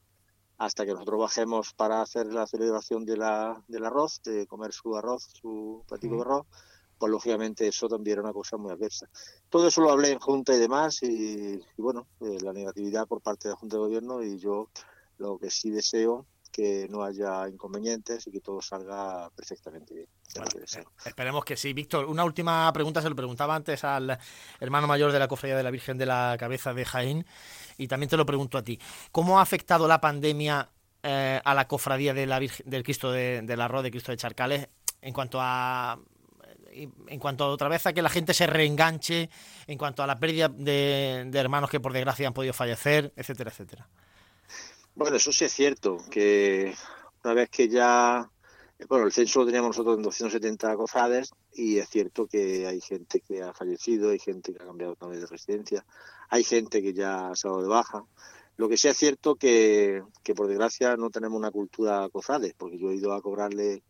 hasta 0.58 0.84
que 0.84 0.92
nosotros 0.92 1.20
bajemos 1.20 1.72
para 1.74 2.02
hacer 2.02 2.26
la 2.26 2.46
celebración 2.46 3.04
de 3.04 3.16
la, 3.16 3.64
del 3.66 3.84
arroz, 3.84 4.22
de 4.22 4.46
comer 4.46 4.72
su 4.72 4.94
arroz, 4.96 5.28
su 5.40 5.82
platico 5.88 6.16
de 6.16 6.20
arroz, 6.20 6.46
pues 6.98 7.10
lógicamente 7.10 7.66
eso 7.66 7.88
también 7.88 8.14
era 8.14 8.22
una 8.22 8.32
cosa 8.32 8.56
muy 8.56 8.70
adversa. 8.70 9.08
Todo 9.48 9.66
eso 9.66 9.80
lo 9.80 9.90
hablé 9.90 10.12
en 10.12 10.20
Junta 10.20 10.54
y 10.54 10.58
demás, 10.58 11.02
y, 11.02 11.06
y 11.06 11.82
bueno, 11.82 12.06
eh, 12.20 12.38
la 12.40 12.52
negatividad 12.52 13.08
por 13.08 13.20
parte 13.20 13.48
de 13.48 13.54
la 13.54 13.58
Junta 13.58 13.76
de 13.76 13.82
Gobierno, 13.82 14.22
y 14.22 14.38
yo 14.38 14.68
lo 15.18 15.38
que 15.38 15.50
sí 15.50 15.70
deseo 15.70 16.26
que 16.54 16.86
no 16.88 17.02
haya 17.02 17.48
inconvenientes 17.48 18.28
y 18.28 18.30
que 18.30 18.40
todo 18.40 18.62
salga 18.62 19.28
perfectamente 19.30 19.92
bien. 19.92 20.06
Deseo. 20.60 20.84
esperemos 21.04 21.44
que 21.44 21.56
sí. 21.56 21.72
Víctor, 21.72 22.04
una 22.04 22.24
última 22.24 22.72
pregunta, 22.72 23.02
se 23.02 23.08
lo 23.08 23.16
preguntaba 23.16 23.56
antes 23.56 23.82
al 23.82 24.16
hermano 24.60 24.86
mayor 24.86 25.10
de 25.10 25.18
la 25.18 25.26
Cofradía 25.26 25.56
de 25.56 25.64
la 25.64 25.72
Virgen 25.72 25.98
de 25.98 26.06
la 26.06 26.36
Cabeza 26.38 26.72
de 26.72 26.84
Jaén 26.84 27.26
y 27.76 27.88
también 27.88 28.08
te 28.08 28.16
lo 28.16 28.24
pregunto 28.24 28.56
a 28.56 28.62
ti. 28.62 28.78
¿Cómo 29.10 29.40
ha 29.40 29.42
afectado 29.42 29.88
la 29.88 30.00
pandemia 30.00 30.70
eh, 31.02 31.40
a 31.44 31.54
la 31.54 31.66
Cofradía 31.66 32.14
de 32.14 32.26
la 32.26 32.38
Virgen, 32.38 32.70
del 32.70 32.84
Cristo 32.84 33.10
de, 33.10 33.42
del 33.42 33.60
Arroz, 33.60 33.82
de 33.82 33.90
Cristo 33.90 34.12
de 34.12 34.18
Charcales, 34.18 34.68
en 35.02 35.12
cuanto 35.12 35.38
a 35.40 35.98
en 36.72 37.20
cuanto 37.20 37.48
otra 37.48 37.68
vez 37.68 37.86
a 37.86 37.92
que 37.92 38.02
la 38.02 38.08
gente 38.08 38.34
se 38.34 38.48
reenganche, 38.48 39.30
en 39.68 39.78
cuanto 39.78 40.02
a 40.02 40.08
la 40.08 40.18
pérdida 40.18 40.48
de, 40.48 41.24
de 41.28 41.38
hermanos 41.38 41.70
que 41.70 41.78
por 41.78 41.92
desgracia 41.92 42.26
han 42.26 42.34
podido 42.34 42.52
fallecer, 42.52 43.12
etcétera, 43.16 43.50
etcétera? 43.50 43.88
Bueno, 44.96 45.16
eso 45.16 45.32
sí 45.32 45.44
es 45.44 45.52
cierto, 45.52 45.96
que 46.08 46.72
una 47.24 47.34
vez 47.34 47.50
que 47.50 47.68
ya, 47.68 48.30
bueno, 48.88 49.06
el 49.06 49.12
censo 49.12 49.40
lo 49.40 49.46
teníamos 49.46 49.70
nosotros 49.70 49.96
en 49.96 50.02
270 50.02 50.76
cofrades 50.76 51.32
y 51.52 51.78
es 51.78 51.88
cierto 51.88 52.28
que 52.28 52.64
hay 52.68 52.80
gente 52.80 53.18
que 53.18 53.42
ha 53.42 53.52
fallecido, 53.52 54.10
hay 54.10 54.20
gente 54.20 54.54
que 54.54 54.62
ha 54.62 54.66
cambiado 54.66 54.94
también 54.94 55.20
de 55.20 55.26
residencia, 55.26 55.84
hay 56.30 56.44
gente 56.44 56.80
que 56.80 56.92
ya 56.92 57.30
ha 57.30 57.34
salido 57.34 57.62
de 57.62 57.68
baja. 57.68 58.04
Lo 58.56 58.68
que 58.68 58.76
sí 58.76 58.86
es 58.86 58.96
cierto 58.96 59.34
que, 59.34 60.04
que 60.22 60.34
por 60.34 60.46
desgracia 60.46 60.96
no 60.96 61.10
tenemos 61.10 61.38
una 61.38 61.50
cultura 61.50 62.08
cofrades, 62.10 62.54
porque 62.56 62.78
yo 62.78 62.92
he 62.92 62.94
ido 62.94 63.14
a 63.14 63.20
cobrarle 63.20 63.82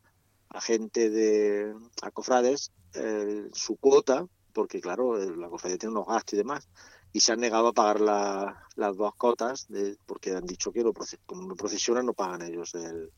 a 0.49 0.63
gente 0.63 1.11
de 1.11 1.75
a 2.01 2.11
cofrades 2.13 2.73
eh, 2.95 3.49
su 3.53 3.77
cuota, 3.77 4.27
porque 4.55 4.81
claro, 4.81 5.19
la 5.19 5.51
cofradía 5.51 5.77
tiene 5.77 5.97
unos 5.97 6.07
gastos 6.07 6.33
y 6.33 6.37
demás, 6.39 6.67
y 7.15 7.21
se 7.21 7.31
han 7.31 7.39
negado 7.39 7.69
a 7.69 7.73
pagar 7.73 8.01
la, 8.01 8.67
las 8.75 8.97
dos 8.97 9.15
cotas 9.15 9.69
de, 9.69 9.97
porque 10.05 10.33
han 10.33 10.47
dicho 10.47 10.73
que 10.73 10.83
lo, 10.83 10.93
como 11.25 11.47
no 11.47 11.55
procesionan 11.55 12.07
no 12.07 12.13
pagan 12.13 12.43
ellos 12.43 12.75
el, 12.75 13.13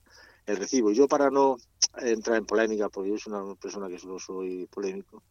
el 0.45 0.57
recibo. 0.59 0.91
Y 0.91 0.95
yo 0.95 1.09
para 1.09 1.31
no 1.31 1.57
entrar 2.03 2.37
en 2.37 2.45
polémica, 2.45 2.91
porque 2.91 3.09
yo 3.09 3.17
soy 3.17 3.33
una 3.33 3.55
persona 3.55 3.89
que 3.89 3.99
solo 3.99 4.19
soy 4.19 4.67
polémico, 4.67 5.23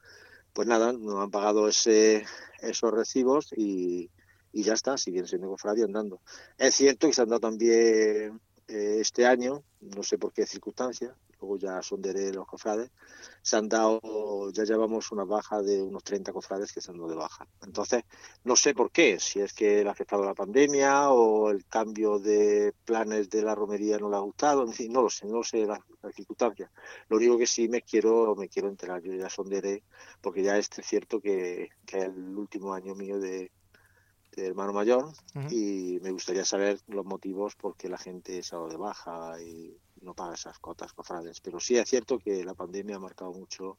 pues 0.51 0.67
nada, 0.67 0.93
no 0.93 1.21
han 1.21 1.29
pagado 1.29 1.67
ese, 1.67 2.25
esos 2.59 2.91
recibos 2.91 3.53
y, 3.55 4.09
y 4.51 4.63
ya 4.63 4.73
está, 4.73 4.97
siguen 4.97 5.27
siendo 5.27 5.47
cofradía 5.47 5.85
andando. 5.85 6.19
Es 6.57 6.73
cierto 6.73 7.05
que 7.05 7.13
se 7.13 7.21
han 7.21 7.29
dado 7.29 7.41
también 7.41 8.41
eh, 8.67 8.97
este 8.99 9.25
año, 9.25 9.63
no 9.81 10.03
sé 10.03 10.17
por 10.17 10.33
qué 10.33 10.45
circunstancias, 10.45 11.13
luego 11.39 11.57
ya 11.57 11.81
sonderé 11.81 12.33
los 12.33 12.47
cofrades, 12.47 12.91
se 13.41 13.57
han 13.57 13.69
dado, 13.69 14.49
ya 14.51 14.63
llevamos 14.63 15.11
una 15.11 15.23
baja 15.23 15.61
de 15.61 15.81
unos 15.81 16.03
30 16.03 16.33
cofrades 16.33 16.73
que 16.73 16.81
se 16.81 16.91
han 16.91 16.97
dado 16.97 17.09
de 17.09 17.15
baja. 17.15 17.47
Entonces, 17.63 18.03
no 18.43 18.55
sé 18.55 18.73
por 18.73 18.91
qué, 18.91 19.19
si 19.19 19.39
es 19.39 19.53
que 19.53 19.83
le 19.83 19.89
ha 19.89 19.91
afectado 19.91 20.23
la 20.25 20.33
pandemia 20.33 21.11
o 21.11 21.51
el 21.51 21.65
cambio 21.65 22.19
de 22.19 22.73
planes 22.85 23.29
de 23.29 23.43
la 23.43 23.55
romería 23.55 23.97
no 23.99 24.09
le 24.09 24.15
ha 24.15 24.19
gustado, 24.19 24.63
en 24.63 24.73
fin, 24.73 24.91
no 24.91 25.03
lo 25.03 25.09
sé, 25.09 25.27
no 25.27 25.43
sé 25.43 25.65
las, 25.65 25.79
circunstancias. 26.15 26.69
Lo 27.09 27.17
único 27.17 27.37
que 27.37 27.47
sí 27.47 27.67
me 27.67 27.81
quiero, 27.81 28.35
me 28.35 28.47
quiero 28.49 28.69
enterar, 28.69 29.01
yo 29.01 29.13
ya 29.13 29.29
sonderé, 29.29 29.83
porque 30.21 30.43
ya 30.43 30.57
es 30.57 30.69
cierto 30.83 31.19
que, 31.19 31.69
que 31.85 31.97
es 31.97 32.03
el 32.05 32.37
último 32.37 32.73
año 32.73 32.95
mío 32.95 33.19
de 33.19 33.51
hermano 34.37 34.73
mayor 34.73 35.11
y 35.49 35.99
me 36.01 36.11
gustaría 36.11 36.45
saber 36.45 36.79
los 36.87 37.05
motivos 37.05 37.55
por 37.55 37.75
qué 37.75 37.89
la 37.89 37.97
gente 37.97 38.41
se 38.43 38.55
ha 38.55 38.59
dado 38.59 38.69
de 38.69 38.77
baja 38.77 39.41
y 39.41 39.77
no 40.01 40.13
paga 40.13 40.35
esas 40.35 40.59
cotas 40.59 40.93
cofrades. 40.93 41.41
Pero 41.41 41.59
sí 41.59 41.77
es 41.77 41.89
cierto 41.89 42.19
que 42.19 42.43
la 42.43 42.53
pandemia 42.53 42.97
ha 42.97 42.99
marcado 42.99 43.31
mucho 43.31 43.77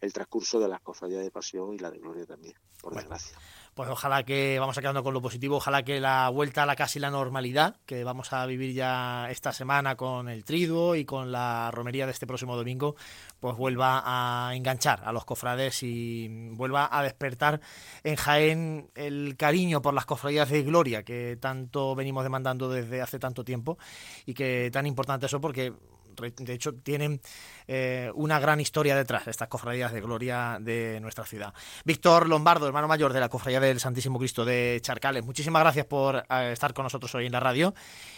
el 0.00 0.12
transcurso 0.12 0.60
de 0.60 0.68
las 0.68 0.80
cofradías 0.80 1.22
de 1.22 1.30
pasión 1.30 1.74
y 1.74 1.78
la 1.78 1.90
de 1.90 1.98
gloria 1.98 2.24
también, 2.24 2.54
por 2.80 2.94
desgracia. 2.94 3.36
pues 3.74 3.88
ojalá 3.88 4.24
que 4.24 4.58
vamos 4.58 4.76
a 4.78 4.80
quedando 4.80 5.02
con 5.02 5.14
lo 5.14 5.20
positivo, 5.20 5.56
ojalá 5.56 5.82
que 5.82 6.00
la 6.00 6.28
vuelta 6.28 6.62
a 6.62 6.66
la 6.66 6.76
casi 6.76 6.98
la 6.98 7.10
normalidad, 7.10 7.76
que 7.86 8.04
vamos 8.04 8.32
a 8.32 8.46
vivir 8.46 8.74
ya 8.74 9.28
esta 9.30 9.52
semana 9.52 9.96
con 9.96 10.28
el 10.28 10.44
triduo 10.44 10.94
y 10.94 11.04
con 11.04 11.32
la 11.32 11.70
romería 11.72 12.06
de 12.06 12.12
este 12.12 12.26
próximo 12.26 12.56
domingo, 12.56 12.96
pues 13.40 13.56
vuelva 13.56 14.02
a 14.04 14.54
enganchar 14.54 15.02
a 15.04 15.12
los 15.12 15.24
cofrades 15.24 15.82
y 15.82 16.28
vuelva 16.52 16.88
a 16.90 17.02
despertar 17.02 17.60
en 18.04 18.16
Jaén 18.16 18.90
el 18.94 19.36
cariño 19.36 19.82
por 19.82 19.94
las 19.94 20.06
cofradías 20.06 20.48
de 20.48 20.62
gloria 20.62 21.02
que 21.02 21.36
tanto 21.40 21.94
venimos 21.94 22.24
demandando 22.24 22.68
desde 22.68 23.00
hace 23.00 23.18
tanto 23.18 23.44
tiempo 23.44 23.78
y 24.26 24.34
que 24.34 24.70
tan 24.72 24.86
importante 24.86 25.26
eso 25.26 25.40
porque 25.40 25.72
de 26.20 26.52
hecho 26.52 26.74
tienen 26.74 27.20
eh, 27.66 28.10
una 28.14 28.38
gran 28.38 28.60
historia 28.60 28.96
detrás, 28.96 29.26
estas 29.26 29.48
cofradías 29.48 29.92
de 29.92 30.00
gloria 30.00 30.58
de 30.60 31.00
nuestra 31.00 31.24
ciudad. 31.24 31.52
Víctor 31.84 32.28
Lombardo, 32.28 32.66
hermano 32.66 32.88
mayor 32.88 33.12
de 33.12 33.20
la 33.20 33.28
cofradía 33.28 33.60
del 33.60 33.80
Santísimo 33.80 34.18
Cristo 34.18 34.44
de 34.44 34.78
Charcales, 34.82 35.24
muchísimas 35.24 35.62
gracias 35.62 35.86
por 35.86 36.16
eh, 36.16 36.50
estar 36.52 36.74
con 36.74 36.84
nosotros 36.84 37.14
hoy 37.14 37.26
en 37.26 37.32
la 37.32 37.40
radio 37.40 37.74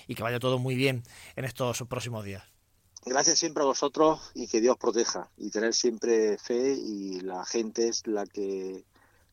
y 0.06 0.14
que 0.14 0.22
vaya 0.22 0.38
todo 0.38 0.58
muy 0.58 0.74
bien 0.74 1.02
en 1.36 1.44
estos 1.44 1.82
próximos 1.88 2.24
días. 2.24 2.42
Gracias 3.04 3.38
siempre 3.38 3.62
a 3.62 3.66
vosotros 3.66 4.30
y 4.34 4.46
que 4.46 4.60
Dios 4.60 4.76
proteja 4.76 5.30
y 5.38 5.50
tener 5.50 5.72
siempre 5.72 6.36
fe 6.36 6.74
y 6.74 7.20
la 7.20 7.46
gente 7.46 7.88
es 7.88 8.06
la 8.06 8.26
que 8.26 8.84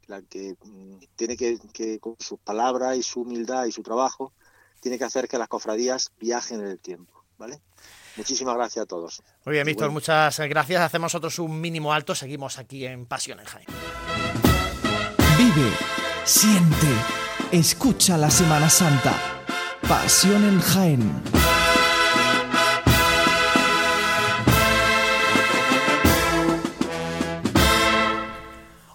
la 0.08 0.22
que 0.22 0.56
mm, 0.64 1.00
tiene 1.16 1.36
que, 1.36 1.60
que 1.74 2.00
con 2.00 2.16
sus 2.20 2.40
palabras 2.40 2.98
y 2.98 3.04
su 3.04 3.22
humildad 3.22 3.66
y 3.66 3.72
su 3.72 3.84
trabajo 3.84 4.34
tiene 4.80 4.98
que 4.98 5.04
hacer 5.04 5.28
que 5.28 5.38
las 5.38 5.48
cofradías 5.48 6.12
viajen 6.20 6.62
en 6.62 6.68
el 6.68 6.80
tiempo, 6.80 7.24
¿vale? 7.38 7.62
Muchísimas 8.18 8.56
gracias 8.56 8.84
a 8.84 8.86
todos. 8.86 9.22
Muy 9.46 9.54
bien, 9.54 9.66
Víctor, 9.66 9.92
muchas 9.92 10.40
gracias. 10.40 10.82
Hacemos 10.82 11.14
nosotros 11.14 11.40
un 11.40 11.62
mínimo 11.62 11.94
alto. 11.94 12.16
Seguimos 12.16 12.58
aquí 12.58 12.86
en 12.86 13.06
Pasión 13.06 13.40
en 13.40 13.46
Jaén. 13.46 13.68
Vive, 15.38 15.70
siente, 16.26 16.88
escucha 17.52 18.18
la 18.18 18.32
Semana 18.32 18.70
Santa. 18.70 19.14
Pasión 19.88 20.44
en 20.44 20.60
Jaén. 20.60 21.47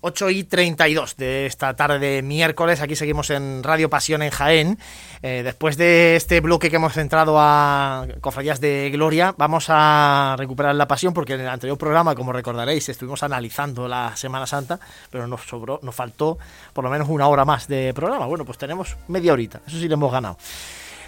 8 0.02 0.30
y 0.30 0.44
32 0.44 1.16
de 1.16 1.46
esta 1.46 1.74
tarde 1.74 2.00
de 2.00 2.22
miércoles. 2.22 2.80
Aquí 2.80 2.96
seguimos 2.96 3.30
en 3.30 3.62
Radio 3.62 3.88
Pasión 3.88 4.20
en 4.22 4.30
Jaén. 4.30 4.78
Eh, 5.22 5.42
después 5.44 5.76
de 5.76 6.16
este 6.16 6.40
bloque 6.40 6.70
que 6.70 6.76
hemos 6.76 6.92
centrado 6.92 7.36
a 7.38 8.06
cofradías 8.20 8.60
de 8.60 8.90
Gloria, 8.92 9.32
vamos 9.38 9.66
a 9.68 10.34
recuperar 10.36 10.74
la 10.74 10.88
pasión 10.88 11.14
porque 11.14 11.34
en 11.34 11.42
el 11.42 11.48
anterior 11.48 11.78
programa, 11.78 12.16
como 12.16 12.32
recordaréis, 12.32 12.88
estuvimos 12.88 13.22
analizando 13.22 13.86
la 13.86 14.16
Semana 14.16 14.44
Santa, 14.46 14.80
pero 15.08 15.28
nos 15.28 15.42
sobró, 15.42 15.78
nos 15.82 15.94
faltó 15.94 16.36
por 16.72 16.82
lo 16.82 16.90
menos 16.90 17.08
una 17.08 17.28
hora 17.28 17.44
más 17.44 17.68
de 17.68 17.94
programa. 17.94 18.26
Bueno, 18.26 18.44
pues 18.44 18.58
tenemos 18.58 18.96
media 19.06 19.32
horita, 19.32 19.60
eso 19.66 19.78
sí 19.78 19.86
le 19.86 19.94
hemos 19.94 20.10
ganado. 20.10 20.36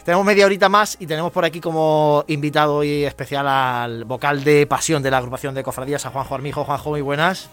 Tenemos 0.05 0.25
media 0.25 0.47
horita 0.47 0.69
más 0.69 0.99
y 1.01 1.07
tenemos 1.07 1.33
por 1.33 1.45
aquí 1.45 1.61
como 1.61 2.25
invitado 2.29 2.77
hoy 2.77 3.05
especial 3.05 3.49
al 3.49 4.05
vocal 4.05 4.45
de 4.45 4.67
pasión 4.67 5.03
de 5.03 5.11
la 5.11 5.19
agrupación 5.19 5.55
de 5.55 5.65
cofradías, 5.65 6.07
a 6.07 6.11
Juanjo 6.11 6.35
Armijo. 6.35 6.65
Juanjo, 6.65 6.91
muy 6.91 7.01
buenas. 7.01 7.49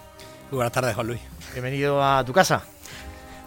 Muy 0.52 0.58
buenas 0.58 0.74
tardes, 0.74 0.94
Juan 0.96 1.08
Luis. 1.08 1.22
Bienvenido 1.54 2.04
a 2.04 2.26
tu 2.26 2.34
casa. 2.34 2.62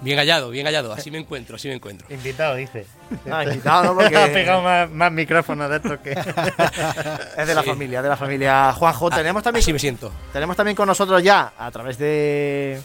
Bien 0.00 0.18
hallado, 0.18 0.48
bien 0.48 0.64
hallado, 0.64 0.90
así 0.90 1.10
me 1.10 1.18
encuentro, 1.18 1.56
así 1.56 1.68
me 1.68 1.74
encuentro. 1.74 2.06
Invitado, 2.08 2.54
dice. 2.54 2.86
Ah, 3.30 3.44
invitado, 3.44 3.84
¿no? 3.84 3.94
Porque... 3.94 4.16
ha 4.16 4.26
pegado 4.26 4.88
más, 4.88 5.12
micrófonos 5.12 5.68
de 5.68 5.76
estos 5.76 5.98
que... 5.98 6.12
es 7.36 7.46
de 7.46 7.54
la 7.54 7.62
familia, 7.62 8.00
de 8.00 8.08
la 8.08 8.16
familia. 8.16 8.72
Juanjo, 8.72 9.08
ah, 9.12 9.16
tenemos 9.16 9.42
también... 9.42 9.62
Así 9.62 9.74
me 9.74 9.78
siento. 9.78 10.10
Tenemos 10.32 10.56
también 10.56 10.74
con 10.74 10.86
nosotros 10.86 11.22
ya, 11.22 11.52
a 11.58 11.70
través 11.70 11.98
de 11.98 12.80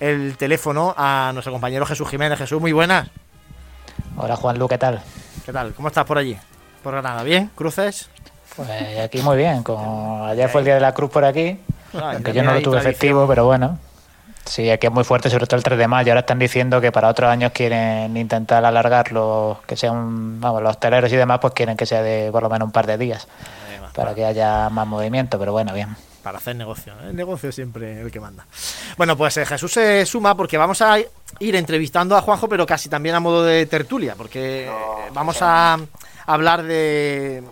el 0.00 0.38
teléfono, 0.38 0.94
a 0.96 1.30
nuestro 1.34 1.52
compañero 1.52 1.84
Jesús 1.84 2.08
Jiménez. 2.08 2.38
Jesús, 2.38 2.58
muy 2.62 2.72
buenas. 2.72 3.10
Hola, 4.16 4.36
Juan 4.36 4.58
Lu, 4.58 4.66
¿qué 4.66 4.78
tal? 4.78 5.02
¿Qué 5.44 5.52
tal? 5.52 5.74
¿Cómo 5.74 5.88
estás 5.88 6.06
por 6.06 6.16
allí? 6.16 6.38
¿Por 6.82 6.92
Granada? 6.92 7.22
¿Bien? 7.22 7.50
¿Cruces? 7.54 8.08
Pues 8.56 8.70
aquí 8.98 9.20
muy 9.20 9.36
bien. 9.36 9.62
Como 9.62 10.24
ayer 10.24 10.48
fue 10.48 10.62
el 10.62 10.64
Día 10.64 10.74
de 10.74 10.80
la 10.80 10.94
Cruz 10.94 11.10
por 11.10 11.26
aquí, 11.26 11.58
aunque 11.92 12.32
yo 12.32 12.42
no 12.42 12.54
lo 12.54 12.62
tuve 12.62 12.78
efectivo, 12.78 13.26
pero 13.26 13.44
bueno. 13.44 13.78
Sí, 14.48 14.70
aquí 14.70 14.86
es 14.86 14.92
muy 14.92 15.04
fuerte, 15.04 15.28
sobre 15.28 15.46
todo 15.46 15.56
el 15.56 15.62
3 15.62 15.78
de 15.78 15.88
mayo. 15.88 16.12
Ahora 16.12 16.20
están 16.20 16.38
diciendo 16.38 16.80
que 16.80 16.90
para 16.90 17.08
otros 17.08 17.30
años 17.30 17.52
quieren 17.52 18.16
intentar 18.16 18.64
alargarlo, 18.64 19.60
que 19.66 19.76
sean, 19.76 20.40
vamos, 20.40 20.62
los 20.62 20.70
hosteleros 20.70 21.12
y 21.12 21.16
demás, 21.16 21.38
pues 21.40 21.52
quieren 21.52 21.76
que 21.76 21.84
sea 21.84 22.02
de 22.02 22.30
por 22.32 22.42
lo 22.42 22.48
menos 22.48 22.66
un 22.66 22.72
par 22.72 22.86
de 22.86 22.96
días, 22.96 23.28
para 23.94 24.14
que 24.14 24.24
haya 24.24 24.70
más 24.70 24.86
movimiento, 24.86 25.38
pero 25.38 25.52
bueno, 25.52 25.74
bien. 25.74 25.94
Para 26.22 26.38
hacer 26.38 26.56
negocio, 26.56 26.94
¿eh? 26.94 27.10
el 27.10 27.16
negocio 27.16 27.50
es 27.50 27.54
siempre 27.54 28.00
el 28.00 28.10
que 28.10 28.20
manda. 28.20 28.46
Bueno, 28.96 29.16
pues 29.16 29.36
eh, 29.36 29.46
Jesús 29.46 29.72
se 29.72 30.04
suma 30.04 30.34
porque 30.34 30.56
vamos 30.56 30.80
a 30.82 30.98
ir 30.98 31.56
entrevistando 31.56 32.16
a 32.16 32.22
Juanjo, 32.22 32.48
pero 32.48 32.66
casi 32.66 32.88
también 32.88 33.14
a 33.14 33.20
modo 33.20 33.44
de 33.44 33.66
tertulia, 33.66 34.14
porque 34.16 34.70
vamos 35.12 35.38
a 35.42 35.78
hablar 36.28 36.62
de, 36.62 37.42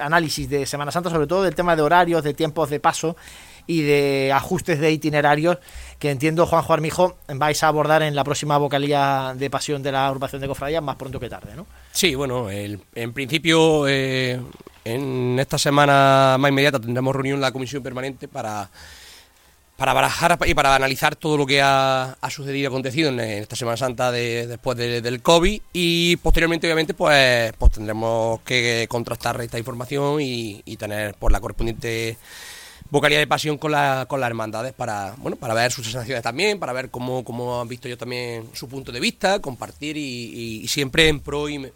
análisis 0.00 0.50
de 0.50 0.66
Semana 0.66 0.90
Santa, 0.90 1.08
sobre 1.08 1.28
todo 1.28 1.44
del 1.44 1.54
tema 1.54 1.76
de 1.76 1.82
horarios, 1.82 2.24
de 2.24 2.34
tiempos 2.34 2.68
de 2.68 2.80
paso 2.80 3.16
y 3.68 3.82
de 3.82 4.32
ajustes 4.34 4.80
de 4.80 4.90
itinerarios 4.90 5.58
que 5.98 6.10
entiendo, 6.10 6.46
Juanjo 6.46 6.72
Armijo, 6.72 7.16
vais 7.28 7.62
a 7.62 7.68
abordar 7.68 8.02
en 8.02 8.14
la 8.14 8.24
próxima 8.24 8.58
vocalía 8.58 9.34
de 9.36 9.50
pasión 9.50 9.82
de 9.82 9.92
la 9.92 10.06
agrupación 10.08 10.42
de 10.42 10.48
cofradías 10.48 10.82
más 10.82 10.96
pronto 10.96 11.18
que 11.20 11.28
tarde, 11.28 11.54
¿no? 11.56 11.66
Sí, 11.92 12.14
bueno, 12.14 12.50
en 12.50 13.12
principio 13.12 13.86
eh, 13.88 14.40
en 14.84 15.38
esta 15.38 15.56
semana 15.56 16.36
más 16.38 16.50
inmediata 16.50 16.80
tendremos 16.80 17.14
reunión 17.14 17.40
la 17.40 17.52
comisión 17.52 17.82
permanente 17.82 18.26
para 18.28 18.68
para 19.76 19.92
barajar 19.92 20.38
y 20.46 20.54
para 20.54 20.74
analizar 20.74 21.16
todo 21.16 21.36
lo 21.36 21.46
que 21.46 21.60
ha, 21.62 22.16
sucedido 22.30 22.64
y 22.64 22.66
acontecido 22.66 23.10
en, 23.10 23.20
esta 23.20 23.56
Semana 23.56 23.76
Santa 23.76 24.10
de, 24.10 24.46
después 24.46 24.76
del 24.76 25.22
COVID 25.22 25.60
y 25.72 26.16
posteriormente 26.16 26.66
obviamente 26.66 26.94
pues, 26.94 27.52
pues 27.58 27.72
tendremos 27.72 28.40
que 28.40 28.86
contrastar 28.88 29.40
esta 29.40 29.58
información 29.58 30.20
y, 30.20 30.62
y 30.64 30.76
tener 30.76 31.14
por 31.14 31.30
la 31.30 31.40
correspondiente 31.40 32.16
vocalidad 32.90 33.20
de 33.20 33.26
pasión 33.26 33.58
con, 33.58 33.72
la, 33.72 34.06
con 34.08 34.20
las 34.20 34.28
hermandades 34.28 34.72
para, 34.72 35.14
bueno, 35.18 35.36
para 35.36 35.54
ver 35.54 35.72
sus 35.72 35.84
sensaciones 35.84 36.22
también, 36.22 36.58
para 36.58 36.72
ver 36.72 36.90
cómo, 36.90 37.24
cómo 37.24 37.60
han 37.60 37.68
visto 37.68 37.88
yo 37.88 37.96
también 37.96 38.48
su 38.52 38.68
punto 38.68 38.92
de 38.92 39.00
vista, 39.00 39.40
compartir 39.40 39.96
y, 39.96 40.66
siempre 40.68 41.08
en 41.08 41.20
pro 41.20 41.48
y, 41.48 41.70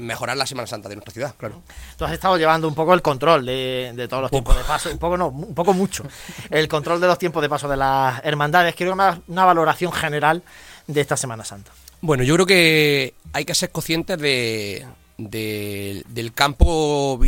mejorar 0.00 0.36
la 0.36 0.46
Semana 0.46 0.66
Santa 0.66 0.88
de 0.88 0.96
nuestra 0.96 1.12
ciudad, 1.12 1.34
claro. 1.36 1.62
Tú 1.96 2.04
has 2.04 2.12
estado 2.12 2.36
llevando 2.36 2.66
un 2.68 2.74
poco 2.74 2.94
el 2.94 3.02
control 3.02 3.46
de, 3.46 4.06
todos 4.08 4.22
los 4.22 4.30
tiempos 4.30 4.56
de 4.56 4.64
paso, 4.64 4.90
un 4.90 4.98
poco 4.98 5.16
no, 5.16 5.28
un 5.28 5.54
poco 5.54 5.72
mucho, 5.72 6.04
el 6.50 6.68
control 6.68 7.00
de 7.00 7.06
los 7.06 7.18
tiempos 7.18 7.42
de 7.42 7.48
paso 7.48 7.68
de 7.68 7.76
las 7.76 8.24
hermandades. 8.24 8.74
Quiero 8.74 8.92
una, 8.92 9.20
una 9.28 9.44
valoración 9.44 9.92
general 9.92 10.42
de 10.86 11.00
esta 11.00 11.16
Semana 11.16 11.44
Santa. 11.44 11.70
Bueno, 12.00 12.22
yo 12.22 12.34
creo 12.34 12.46
que 12.46 13.14
hay 13.32 13.44
que 13.44 13.54
ser 13.54 13.70
conscientes 13.70 14.18
de, 14.18 14.86
del 15.18 16.32
campo 16.32 17.20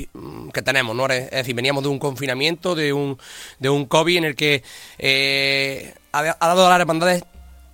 que 0.54 0.62
tenemos, 0.62 0.94
¿no? 0.94 1.06
Es 1.06 1.30
decir, 1.30 1.54
veníamos 1.54 1.82
de 1.82 1.88
un 1.88 1.98
confinamiento, 1.98 2.76
de 2.76 2.92
un, 2.92 3.18
de 3.58 3.68
un 3.68 3.84
COVID 3.86 4.18
en 4.18 4.24
el 4.24 4.36
que 4.36 4.62
eh, 4.98 5.92
ha, 6.12 6.22
dado 6.22 6.66
a 6.66 6.70
las 6.70 6.80
hermandades 6.80 7.24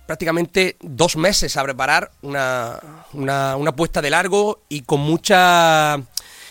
prácticamente 0.07 0.75
dos 0.81 1.17
meses 1.17 1.55
a 1.55 1.63
preparar 1.63 2.11
una, 2.23 2.79
una, 3.13 3.75
puesta 3.75 4.01
de 4.01 4.09
largo 4.09 4.61
y 4.69 4.81
con 4.81 5.01
mucha 5.01 6.01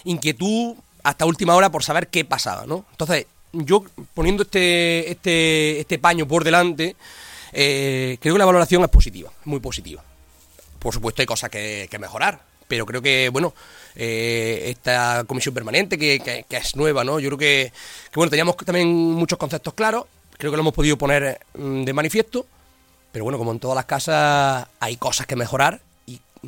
inquietud 0.04 0.76
hasta 1.02 1.26
última 1.26 1.54
hora 1.56 1.70
por 1.70 1.82
saber 1.82 2.08
qué 2.08 2.24
pasaba, 2.24 2.66
¿no? 2.66 2.84
Entonces, 2.92 3.26
yo 3.52 3.84
poniendo 4.14 4.44
este, 4.44 5.10
este, 5.10 5.80
este 5.80 5.98
paño 5.98 6.28
por 6.28 6.44
delante, 6.44 6.94
eh, 7.52 8.18
creo 8.20 8.34
que 8.34 8.38
la 8.38 8.44
valoración 8.44 8.82
es 8.84 8.90
positiva, 8.90 9.32
muy 9.44 9.58
positiva. 9.58 10.04
Por 10.78 10.94
supuesto 10.94 11.22
hay 11.22 11.26
cosas 11.26 11.50
que 11.50 11.88
mejorar, 11.98 12.40
pero 12.68 12.86
creo 12.86 13.02
que, 13.02 13.28
bueno, 13.30 13.54
eh, 13.94 14.64
esta 14.66 15.24
comisión 15.26 15.54
permanente 15.54 15.98
que, 15.98 16.44
es 16.48 16.76
nueva, 16.76 17.04
¿no? 17.04 17.18
Yo 17.20 17.28
creo 17.30 17.38
que, 17.38 17.72
bueno, 18.14 18.30
teníamos 18.30 18.56
también 18.56 18.88
muchos 18.88 19.38
conceptos 19.38 19.74
claros, 19.74 20.04
creo 20.36 20.50
que 20.50 20.56
lo 20.56 20.62
hemos 20.62 20.74
podido 20.74 20.96
poner 20.96 21.40
mm, 21.54 21.84
de 21.84 21.92
manifiesto, 21.92 22.46
pero 23.12 23.24
bueno, 23.24 23.38
como 23.38 23.52
en 23.52 23.60
todas 23.60 23.76
las 23.76 23.86
casas 23.86 24.66
hay 24.80 24.96
cosas 24.96 25.26
que 25.26 25.36
mejorar 25.36 25.80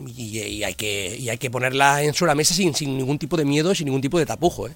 y 0.07 0.63
hay 0.63 0.75
que, 0.75 1.27
hay 1.31 1.39
que 1.39 1.51
ponerla 1.51 2.03
en 2.03 2.15
sobre 2.15 2.31
la 2.31 2.35
mesa 2.35 2.55
sin, 2.55 2.75
sin 2.75 2.97
ningún 2.97 3.19
tipo 3.19 3.37
de 3.37 3.45
miedo, 3.45 3.75
sin 3.75 3.87
ningún 3.87 4.01
tipo 4.01 4.19
de 4.19 4.27
tapujo. 4.27 4.69
¿eh? 4.69 4.73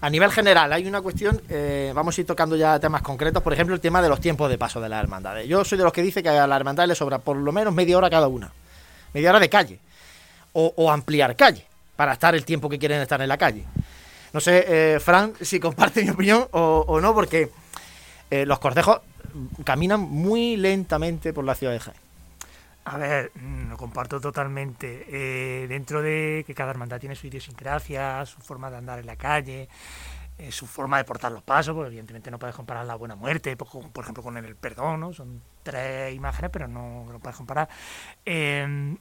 A 0.00 0.10
nivel 0.10 0.30
general, 0.30 0.72
hay 0.72 0.86
una 0.86 1.00
cuestión, 1.00 1.40
eh, 1.48 1.92
vamos 1.94 2.16
a 2.16 2.20
ir 2.20 2.26
tocando 2.26 2.56
ya 2.56 2.78
temas 2.78 3.02
concretos, 3.02 3.42
por 3.42 3.52
ejemplo, 3.52 3.74
el 3.74 3.80
tema 3.80 4.02
de 4.02 4.08
los 4.08 4.20
tiempos 4.20 4.50
de 4.50 4.58
paso 4.58 4.80
de 4.80 4.88
las 4.88 5.02
hermandades. 5.02 5.48
Yo 5.48 5.64
soy 5.64 5.78
de 5.78 5.84
los 5.84 5.92
que 5.92 6.02
dice 6.02 6.22
que 6.22 6.28
a 6.28 6.46
la 6.46 6.56
hermandad 6.56 6.86
le 6.86 6.94
sobra 6.94 7.18
por 7.18 7.36
lo 7.36 7.52
menos 7.52 7.72
media 7.72 7.96
hora 7.96 8.10
cada 8.10 8.28
una, 8.28 8.52
media 9.14 9.30
hora 9.30 9.40
de 9.40 9.48
calle, 9.48 9.78
o, 10.52 10.90
ampliar 10.90 11.36
calle, 11.36 11.66
para 11.96 12.12
estar 12.12 12.34
el 12.34 12.44
tiempo 12.44 12.68
que 12.68 12.78
quieren 12.78 13.00
estar 13.00 13.20
en 13.22 13.28
la 13.28 13.38
calle. 13.38 13.64
No 14.32 14.40
sé, 14.40 14.64
eh, 14.66 15.00
Fran, 15.00 15.34
si 15.40 15.60
comparte 15.60 16.02
mi 16.02 16.10
opinión 16.10 16.46
o, 16.52 17.00
no, 17.00 17.14
porque 17.14 17.50
eh, 18.30 18.46
los 18.46 18.58
cortejos 18.58 19.00
caminan 19.64 20.00
muy 20.00 20.56
lentamente 20.56 21.32
por 21.32 21.44
la 21.44 21.54
ciudad 21.54 21.72
de 21.72 21.80
Jaén. 21.80 22.02
A 22.84 22.96
ver, 22.96 23.30
mm, 23.34 23.70
lo 23.70 23.76
comparto 23.76 24.20
totalmente. 24.20 25.06
Eh, 25.08 25.66
dentro 25.68 26.02
de 26.02 26.42
que 26.46 26.54
cada 26.54 26.70
hermandad 26.70 26.98
tiene 26.98 27.14
su 27.14 27.26
idiosincrasia, 27.28 28.26
su 28.26 28.40
forma 28.40 28.70
de 28.70 28.78
andar 28.78 28.98
en 28.98 29.06
la 29.06 29.16
calle, 29.16 29.68
eh, 30.38 30.50
su 30.50 30.66
forma 30.66 30.98
de 30.98 31.04
portar 31.04 31.30
los 31.30 31.42
pasos, 31.42 31.74
porque 31.74 31.88
evidentemente 31.88 32.30
no 32.30 32.38
puedes 32.38 32.56
comparar 32.56 32.84
la 32.84 32.96
buena 32.96 33.14
muerte, 33.14 33.56
por, 33.56 33.68
ejemplo, 34.02 34.22
con 34.22 34.36
el 34.36 34.56
perdón, 34.56 35.00
¿no? 35.00 35.12
Son 35.12 35.40
tres 35.62 36.12
imágenes, 36.14 36.50
pero 36.50 36.66
no 36.66 37.06
lo 37.12 37.20
puedes 37.20 37.36
comparar. 37.36 37.68
Mm, 38.26 38.94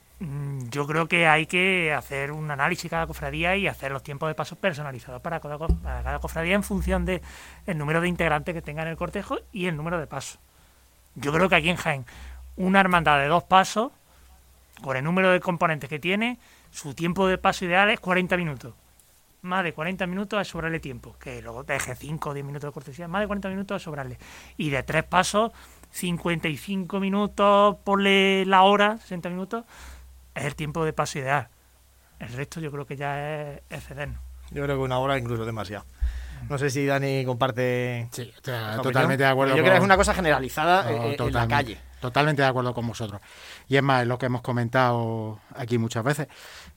yo 0.70 0.86
creo 0.86 1.08
que 1.08 1.28
hay 1.28 1.48
que 1.48 1.94
hacer 1.94 2.32
un 2.32 2.52
análisis 2.52 2.90
cada 2.90 3.08
cofradía 3.08 3.56
y 3.56 3.68
hacer 3.68 3.92
los 3.92 4.04
tiempos 4.04 4.30
de 4.30 4.36
pasos 4.36 4.58
personalizados 4.58 5.22
para 5.22 5.40
cada, 5.40 6.20
cofradía 6.20 6.54
en 6.54 6.64
función 6.64 7.06
de 7.06 7.22
el 7.66 7.78
número 7.78 8.02
de 8.02 8.08
integrantes 8.08 8.54
que 8.54 8.62
tenga 8.62 8.84
en 8.84 8.90
el 8.90 8.98
cortejo 8.98 9.40
y 9.52 9.66
el 9.66 9.76
número 9.76 10.00
de 10.00 10.06
pasos. 10.06 10.40
Yo 11.16 11.34
creo 11.34 11.50
que 11.50 11.56
aquí 11.56 11.70
en 11.70 11.76
Jaén 11.76 12.06
una 12.56 12.80
hermandad 12.80 13.20
de 13.20 13.28
dos 13.28 13.44
pasos, 13.44 13.92
con 14.84 14.96
el 14.96 15.04
número 15.04 15.32
de 15.32 15.40
componentes 15.40 15.90
que 15.90 16.00
tiene, 16.00 16.38
su 16.70 16.94
tiempo 16.94 17.28
de 17.28 17.38
paso 17.38 17.66
ideal 17.66 17.90
es 17.90 18.00
40 18.00 18.38
minutos. 18.38 18.74
Más 19.42 19.64
de 19.64 19.74
40 19.74 20.06
minutos 20.06 20.40
a 20.40 20.44
sobrarle 20.44 20.80
tiempo. 20.80 21.16
Que 21.20 21.42
luego 21.42 21.64
deje 21.64 21.96
5 21.96 22.30
o 22.30 22.34
10 22.34 22.46
minutos 22.46 22.70
de 22.70 22.74
cortesía, 22.74 23.08
más 23.08 23.22
de 23.22 23.28
40 23.28 23.50
minutos 23.50 23.82
a 23.82 23.84
sobrarle. 23.84 24.20
Y 24.58 24.70
de 24.70 24.84
tres 24.84 25.04
pasos, 25.04 25.52
55 25.92 27.00
minutos, 27.00 27.78
ponle 27.84 28.46
la 28.46 28.62
hora, 28.62 28.98
60 29.00 29.30
minutos, 29.30 29.66
es 30.36 30.46
el 30.46 30.56
tiempo 30.56 30.86
de 30.86 30.94
paso 30.94 31.20
ideal. 31.20 31.50
El 32.20 32.34
resto 32.34 32.60
yo 32.60 32.72
creo 32.72 32.86
que 32.86 32.96
ya 32.96 33.54
es 33.54 33.62
excedernos. 33.70 34.20
Yo 34.52 34.64
creo 34.64 34.76
que 34.76 34.84
una 34.84 35.00
hora 35.00 35.18
incluso 35.18 35.46
demasiado. 35.46 35.86
No 36.50 36.58
sé 36.58 36.70
si 36.70 36.86
Dani 36.86 37.24
comparte. 37.26 38.10
Sí, 38.12 38.32
totalmente 38.42 39.24
de 39.24 39.30
acuerdo. 39.30 39.56
Yo 39.56 39.62
creo 39.62 39.74
que 39.74 39.78
es 39.78 39.84
una 39.84 39.98
cosa 39.98 40.14
generalizada 40.14 40.92
eh, 40.92 41.16
en 41.18 41.34
la 41.34 41.48
calle. 41.48 41.78
Totalmente 42.00 42.42
de 42.42 42.48
acuerdo 42.48 42.74
con 42.74 42.88
vosotros. 42.88 43.22
Y 43.68 43.78
es 43.78 43.84
más, 43.84 44.02
es 44.02 44.08
lo 44.08 44.18
que 44.18 44.26
hemos 44.26 44.42
comentado 44.42 45.40
aquí 45.56 45.78
muchas 45.78 46.04
veces, 46.04 46.28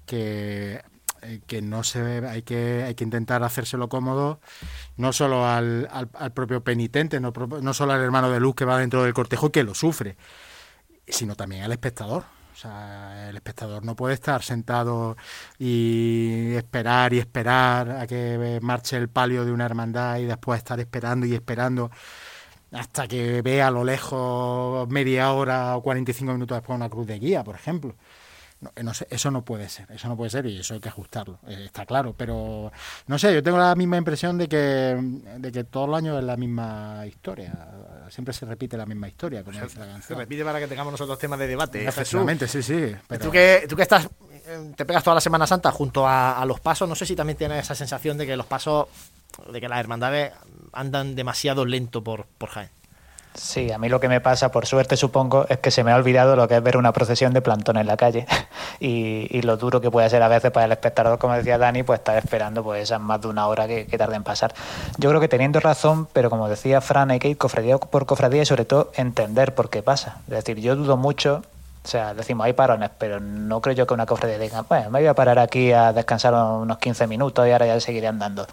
que 0.05 0.83
eh, 1.25 1.41
que 1.47 1.63
no 1.63 1.83
se 1.85 2.27
hay 2.29 2.43
que 2.43 2.83
hay 2.85 2.95
que 2.95 3.05
intentar 3.05 3.43
hacérselo 3.43 3.89
cómodo 3.89 4.41
no 4.99 5.13
solo 5.15 5.47
al, 5.47 5.89
al, 5.91 6.33
propio 6.33 6.63
penitente 6.63 7.19
no, 7.19 7.33
no, 7.63 7.73
solo 7.73 7.95
al 7.95 8.03
hermano 8.03 8.31
de 8.31 8.41
luz 8.41 8.55
que 8.55 8.67
va 8.67 8.79
dentro 8.79 9.05
del 9.05 9.15
cortejo 9.15 9.47
y 9.47 9.51
que 9.51 9.63
lo 9.63 9.75
sufre 9.75 10.17
sino 11.09 11.35
también 11.35 11.63
al 11.63 11.73
espectador 11.73 12.25
o 12.55 12.57
sea 12.57 13.29
el 13.29 13.37
espectador 13.37 13.85
no 13.85 13.97
puede 13.97 14.15
estar 14.15 14.43
sentado 14.43 15.17
y 15.59 16.55
esperar 16.55 17.13
y 17.13 17.19
esperar 17.19 17.91
a 17.91 18.07
que 18.07 18.61
marche 18.63 18.97
el 18.97 19.09
palio 19.09 19.45
de 19.45 19.53
una 19.53 19.67
hermandad 19.67 20.19
y 20.19 20.25
después 20.25 20.59
estar 20.59 20.79
esperando 20.79 21.27
y 21.27 21.35
esperando 21.35 21.91
hasta 22.73 23.09
que 23.09 23.43
ve 23.43 23.63
a 23.63 23.71
lo 23.71 23.85
lejos 23.85 24.89
media 24.89 25.33
hora 25.33 25.77
o 25.77 25.83
45 25.83 26.33
minutos 26.33 26.59
después 26.59 26.77
una 26.77 26.91
cruz 26.91 27.07
de 27.07 27.19
guía, 27.19 27.45
por 27.45 27.55
ejemplo. 27.55 27.95
No, 28.83 28.93
eso 29.11 29.31
no 29.31 29.43
puede 29.43 29.69
ser, 29.69 29.91
eso 29.93 30.09
no 30.09 30.17
puede 30.17 30.31
ser 30.31 30.47
y 30.47 30.61
eso 30.61 30.75
hay 30.75 30.81
que 30.81 30.89
ajustarlo, 30.89 31.39
eh, 31.47 31.65
está 31.67 31.85
claro, 31.85 32.15
pero 32.17 32.73
no 33.07 33.19
sé, 33.19 33.35
yo 33.35 33.43
tengo 33.43 33.59
la 33.59 33.75
misma 33.75 33.97
impresión 33.97 34.39
de 34.39 34.49
que, 34.49 34.97
de 35.39 35.53
que 35.53 35.65
todos 35.65 35.89
los 35.89 35.99
años 35.99 36.19
es 36.19 36.25
la 36.25 36.37
misma 36.37 37.05
historia, 37.07 37.53
siempre 38.11 38.33
se 38.33 38.47
repite 38.47 38.77
la 38.77 38.87
misma 38.87 39.09
historia, 39.09 39.43
como 39.45 39.61
dice 39.61 39.79
la 39.79 39.87
canción. 39.87 40.03
Se 40.03 40.15
repite 40.15 40.45
para 40.45 40.61
que 40.61 40.67
tengamos 40.67 40.93
nosotros 40.93 41.19
temas 41.19 41.39
de 41.39 41.47
debate. 41.47 41.87
Efectivamente, 41.87 42.49
sí, 42.49 42.63
sí. 42.63 42.95
Pero... 43.07 43.25
¿Tú, 43.25 43.31
que, 43.31 43.67
tú 43.69 43.77
que 43.77 43.83
estás, 43.83 44.09
eh, 44.47 44.73
te 44.77 44.85
pegas 44.85 45.05
toda 45.05 45.15
la 45.15 45.21
Semana 45.21 45.47
Santa 45.47 45.71
junto 45.71 46.07
a, 46.07 46.41
a 46.41 46.45
los 46.47 46.61
pasos, 46.61 46.89
no 46.89 46.95
sé 46.95 47.07
si 47.07 47.15
también 47.15 47.37
tienes 47.37 47.65
esa 47.65 47.75
sensación 47.75 48.17
de 48.17 48.27
que 48.27 48.37
los 48.37 48.47
pasos, 48.47 48.87
de 49.53 49.61
que 49.61 49.69
las 49.69 49.81
hermandades 49.81 50.33
andan 50.73 51.15
demasiado 51.15 51.65
lento 51.65 52.03
por, 52.03 52.27
por 52.39 52.51
Jaén. 52.51 52.71
Sí, 53.35 53.73
a 53.73 53.79
mí 53.79 53.89
lo 53.89 53.99
que 53.99 54.09
me 54.09 54.21
pasa, 54.21 54.53
por 54.53 54.65
suerte 54.65 54.97
supongo, 54.97 55.47
es 55.49 55.59
que 55.59 55.73
se 55.73 55.83
me 55.83 55.91
ha 55.91 55.97
olvidado 55.97 56.37
lo 56.37 56.47
que 56.47 56.57
es 56.57 56.63
ver 56.63 56.77
una 56.77 56.93
procesión 56.93 57.33
de 57.33 57.43
plantón 57.43 57.77
en 57.77 57.87
la 57.89 57.97
calle 57.97 58.27
y, 58.81 59.43
lo 59.43 59.57
duro 59.57 59.81
que 59.81 59.91
puede 59.91 60.09
ser 60.09 60.23
a 60.23 60.29
veces 60.29 60.53
para 60.53 60.67
el 60.67 60.73
espectador, 60.73 61.19
como 61.19 61.35
decía 61.35 61.59
Dani, 61.59 61.83
pues 61.83 61.99
estar 61.99 62.17
esperando 62.17 62.63
pues 62.63 62.85
esas 62.85 63.01
más 63.01 63.21
de 63.21 63.29
una 63.29 63.49
hora 63.49 63.67
que, 63.67 63.87
que 63.87 63.97
en 63.97 64.23
pasar. 64.23 64.55
Yo 64.99 65.11
creo 65.11 65.21
que 65.21 65.29
teniendo 65.29 65.59
razón, 65.59 66.07
pero 66.13 66.31
como 66.31 66.49
decía 66.49 66.81
Fran, 66.81 67.11
hay 67.11 67.19
que 67.19 67.29
ir 67.29 67.37
cofradía 67.37 67.77
por 67.77 68.07
cofradía 68.07 68.43
y 68.43 68.47
sobre 68.47 68.65
todo 68.65 68.93
entender 68.95 69.55
por 69.55 69.69
qué 69.69 69.83
pasa. 69.83 70.23
Es 70.29 70.35
decir, 70.35 70.61
yo 70.61 70.77
dudo 70.77 70.97
mucho 70.97 71.43
o 71.85 71.87
sea, 71.87 72.15
decimos, 72.15 72.47
hay 72.47 72.55
parones, 72.55 72.91
pero 72.97 73.21
no 73.21 73.61
creo 73.61 73.75
yo 73.75 73.87
que 73.87 73.93
una 73.93 74.07
cofradía 74.07 74.39
diga, 74.39 74.63
bueno, 74.63 74.89
me 74.89 75.01
voy 75.01 75.07
a 75.07 75.15
parar 75.15 75.39
aquí 75.39 75.71
a 75.71 75.93
descansar 75.93 76.33
unos 76.33 76.79
15 76.79 77.07
minutos 77.07 77.47
y 77.47 77.51
ahora 77.51 77.67
ya 77.67 77.79
seguiré 77.79 78.07
andando. 78.07 78.47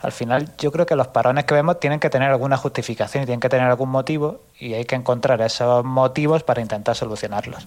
Al 0.00 0.12
final, 0.12 0.48
yo 0.56 0.72
creo 0.72 0.86
que 0.86 0.96
los 0.96 1.08
parones 1.08 1.44
que 1.44 1.52
vemos 1.52 1.78
tienen 1.78 2.00
que 2.00 2.08
tener 2.08 2.30
alguna 2.30 2.56
justificación 2.56 3.24
y 3.24 3.26
tienen 3.26 3.40
que 3.40 3.50
tener 3.50 3.66
algún 3.66 3.90
motivo 3.90 4.40
y 4.58 4.72
hay 4.72 4.86
que 4.86 4.94
encontrar 4.94 5.42
esos 5.42 5.84
motivos 5.84 6.42
para 6.42 6.62
intentar 6.62 6.96
solucionarlos. 6.96 7.66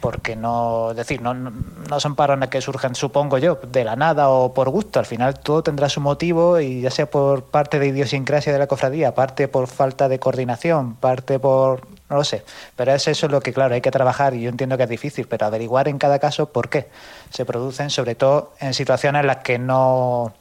Porque 0.00 0.36
no, 0.36 0.94
decir, 0.94 1.20
no, 1.20 1.34
no 1.34 1.98
son 1.98 2.14
parones 2.14 2.48
que 2.48 2.60
surgen, 2.60 2.94
supongo 2.94 3.38
yo, 3.38 3.58
de 3.72 3.82
la 3.82 3.96
nada 3.96 4.28
o 4.28 4.54
por 4.54 4.68
gusto. 4.70 5.00
Al 5.00 5.06
final 5.06 5.40
todo 5.40 5.64
tendrá 5.64 5.88
su 5.88 6.00
motivo 6.00 6.60
y 6.60 6.80
ya 6.80 6.92
sea 6.92 7.10
por 7.10 7.42
parte 7.42 7.80
de 7.80 7.88
idiosincrasia 7.88 8.52
de 8.52 8.60
la 8.60 8.68
cofradía, 8.68 9.16
parte 9.16 9.48
por 9.48 9.66
falta 9.66 10.08
de 10.08 10.20
coordinación, 10.20 10.94
parte 10.94 11.40
por 11.40 11.95
no 12.08 12.16
lo 12.16 12.24
sé. 12.24 12.44
Pero 12.76 12.92
es 12.92 13.06
eso 13.08 13.28
lo 13.28 13.40
que, 13.40 13.52
claro, 13.52 13.74
hay 13.74 13.80
que 13.80 13.90
trabajar 13.90 14.34
y 14.34 14.42
yo 14.42 14.50
entiendo 14.50 14.76
que 14.76 14.84
es 14.84 14.88
difícil, 14.88 15.26
pero 15.26 15.46
averiguar 15.46 15.88
en 15.88 15.98
cada 15.98 16.18
caso 16.18 16.52
por 16.52 16.68
qué 16.68 16.88
se 17.30 17.44
producen, 17.44 17.90
sobre 17.90 18.14
todo 18.14 18.54
en 18.60 18.74
situaciones 18.74 19.20
en 19.20 19.26
las 19.26 19.38
que 19.38 19.58
no, 19.58 20.32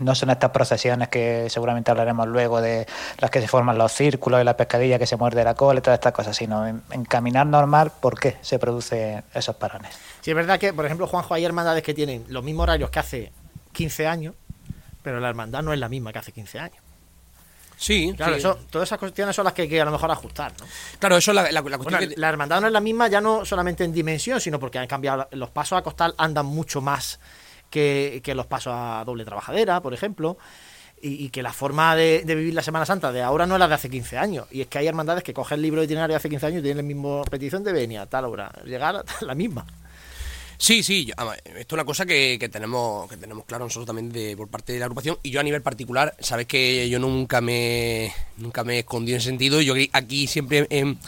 no 0.00 0.14
son 0.14 0.30
estas 0.30 0.50
procesiones 0.50 1.08
que 1.08 1.48
seguramente 1.50 1.90
hablaremos 1.90 2.28
luego 2.28 2.60
de 2.60 2.86
las 3.18 3.30
que 3.30 3.40
se 3.40 3.48
forman 3.48 3.78
los 3.78 3.92
círculos 3.92 4.40
y 4.40 4.44
la 4.44 4.56
pescadilla 4.56 4.98
que 4.98 5.06
se 5.06 5.16
muerde 5.16 5.44
la 5.44 5.54
cola 5.54 5.78
y 5.78 5.82
todas 5.82 5.98
estas 5.98 6.12
cosas, 6.12 6.36
sino 6.36 6.66
en, 6.66 7.04
caminar 7.08 7.46
normal, 7.46 7.92
¿por 8.00 8.18
qué 8.18 8.36
se 8.42 8.58
producen 8.58 9.24
esos 9.34 9.56
parones? 9.56 9.96
Sí, 10.20 10.30
es 10.30 10.36
verdad 10.36 10.58
que, 10.58 10.72
por 10.72 10.84
ejemplo, 10.84 11.06
Juanjo, 11.06 11.34
hay 11.34 11.44
hermandades 11.44 11.82
que 11.82 11.94
tienen 11.94 12.24
los 12.28 12.44
mismos 12.44 12.64
horarios 12.64 12.90
que 12.90 12.98
hace 12.98 13.32
15 13.72 14.06
años, 14.06 14.34
pero 15.02 15.20
la 15.20 15.28
hermandad 15.28 15.62
no 15.62 15.72
es 15.72 15.78
la 15.78 15.88
misma 15.88 16.12
que 16.12 16.18
hace 16.18 16.32
15 16.32 16.58
años. 16.58 16.87
Sí, 17.78 18.12
claro, 18.16 18.34
Eso, 18.34 18.58
todas 18.70 18.88
esas 18.88 18.98
cuestiones 18.98 19.36
son 19.36 19.44
las 19.44 19.54
que 19.54 19.62
hay 19.62 19.68
que 19.68 19.80
a 19.80 19.84
lo 19.84 19.92
mejor 19.92 20.10
ajustar, 20.10 20.52
¿no? 20.58 20.66
Claro, 20.98 21.16
eso 21.16 21.30
es 21.30 21.34
la, 21.36 21.52
la, 21.52 21.62
cuestión. 21.62 22.12
La 22.16 22.28
hermandad 22.28 22.60
no 22.60 22.66
es 22.66 22.72
la 22.72 22.80
misma 22.80 23.06
ya 23.06 23.20
no 23.20 23.44
solamente 23.44 23.84
en 23.84 23.92
dimensión, 23.92 24.40
sino 24.40 24.58
porque 24.58 24.78
han 24.78 24.88
cambiado 24.88 25.28
los 25.30 25.50
pasos 25.50 25.78
a 25.78 25.82
costal 25.82 26.12
andan 26.18 26.46
mucho 26.46 26.80
más 26.80 27.20
que, 27.70 28.20
los 28.34 28.46
pasos 28.46 28.72
a 28.74 29.04
doble 29.06 29.24
trabajadera, 29.24 29.80
por 29.80 29.94
ejemplo. 29.94 30.38
Y, 31.00 31.28
que 31.28 31.44
la 31.44 31.52
forma 31.52 31.94
de, 31.94 32.24
vivir 32.26 32.52
la 32.52 32.62
Semana 32.62 32.84
Santa 32.84 33.12
de 33.12 33.22
ahora 33.22 33.46
no 33.46 33.54
es 33.54 33.60
la 33.60 33.68
de 33.68 33.74
hace 33.74 33.88
15 33.88 34.18
años. 34.18 34.46
Y 34.50 34.62
es 34.62 34.66
que 34.66 34.78
hay 34.78 34.88
hermandades 34.88 35.22
que 35.22 35.32
cogen 35.32 35.58
el 35.58 35.62
libro 35.62 35.80
de 35.80 35.84
itinerario 35.84 36.14
de 36.14 36.16
hace 36.16 36.28
15 36.28 36.46
años 36.46 36.58
y 36.58 36.62
tienen 36.62 36.78
la 36.78 36.82
misma 36.82 37.22
petición 37.22 37.62
de 37.62 37.72
venir 37.72 38.00
a 38.00 38.06
tal 38.06 38.24
hora. 38.24 38.50
Llegar 38.64 38.96
a 38.96 39.04
la 39.24 39.34
misma. 39.36 39.64
Sí, 40.58 40.82
sí, 40.82 41.08
esto 41.10 41.56
es 41.56 41.72
una 41.72 41.84
cosa 41.84 42.04
que, 42.04 42.36
tenemos 42.50 43.08
que 43.08 43.16
tenemos 43.16 43.44
claro 43.44 43.64
nosotros 43.64 43.86
también 43.86 44.10
de, 44.10 44.36
por 44.36 44.48
parte 44.48 44.72
de 44.72 44.80
la 44.80 44.86
agrupación. 44.86 45.16
Y 45.22 45.30
yo 45.30 45.38
a 45.38 45.44
nivel 45.44 45.62
particular, 45.62 46.16
sabes 46.18 46.46
que 46.46 46.88
yo 46.88 46.98
nunca 46.98 47.40
me 47.40 48.12
nunca 48.36 48.64
me 48.64 48.74
he 48.74 48.78
escondido 48.80 49.14
en 49.14 49.20
ese 49.20 49.28
sentido, 49.28 49.60
yo 49.60 49.74
aquí 49.92 50.26
siempre 50.26 50.66
en, 50.70 50.98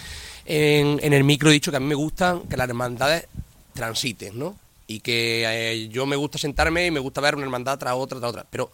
en, 0.46 1.12
el 1.12 1.24
micro 1.24 1.50
he 1.50 1.52
dicho 1.52 1.72
que 1.72 1.78
a 1.78 1.80
mí 1.80 1.86
me 1.86 1.96
gustan 1.96 2.42
que 2.42 2.56
las 2.56 2.68
hermandades 2.68 3.26
transiten, 3.74 4.38
¿no? 4.38 4.56
Y 4.86 5.00
que 5.00 5.44
eh, 5.46 5.88
yo 5.88 6.06
me 6.06 6.16
gusta 6.16 6.38
sentarme 6.38 6.86
y 6.86 6.90
me 6.92 7.00
gusta 7.00 7.20
ver 7.20 7.34
una 7.34 7.44
hermandad 7.44 7.76
tras 7.76 7.94
otra, 7.94 8.20
tras 8.20 8.30
otra, 8.30 8.46
pero 8.48 8.72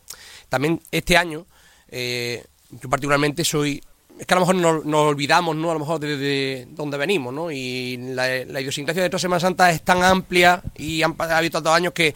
también 0.51 0.81
este 0.91 1.16
año 1.16 1.47
eh, 1.89 2.45
yo 2.70 2.91
particularmente 2.91 3.45
soy 3.45 3.83
es 4.19 4.27
que 4.27 4.35
a 4.35 4.39
lo 4.39 4.47
mejor 4.47 4.85
nos, 4.85 5.01
olvidamos, 5.01 5.57
¿no? 5.57 5.71
A 5.71 5.75
lo 5.75 5.81
mejor 5.81 6.01
de, 6.01 6.17
de, 6.17 6.69
dónde 6.71 6.97
venimos, 6.97 7.35
¿no? 7.35 7.51
Y 7.51 7.97
la, 7.99 8.61
idiosincrasia 8.61 9.03
de 9.03 9.09
nuestra 9.09 9.19
Semana 9.19 9.41
Santa 9.41 9.71
es 9.71 9.83
tan 9.83 10.03
amplia 10.03 10.62
y 10.75 11.03
han, 11.03 11.14
ha 11.19 11.37
habido 11.37 11.53
tantos 11.53 11.73
años 11.73 11.93
que, 11.93 12.14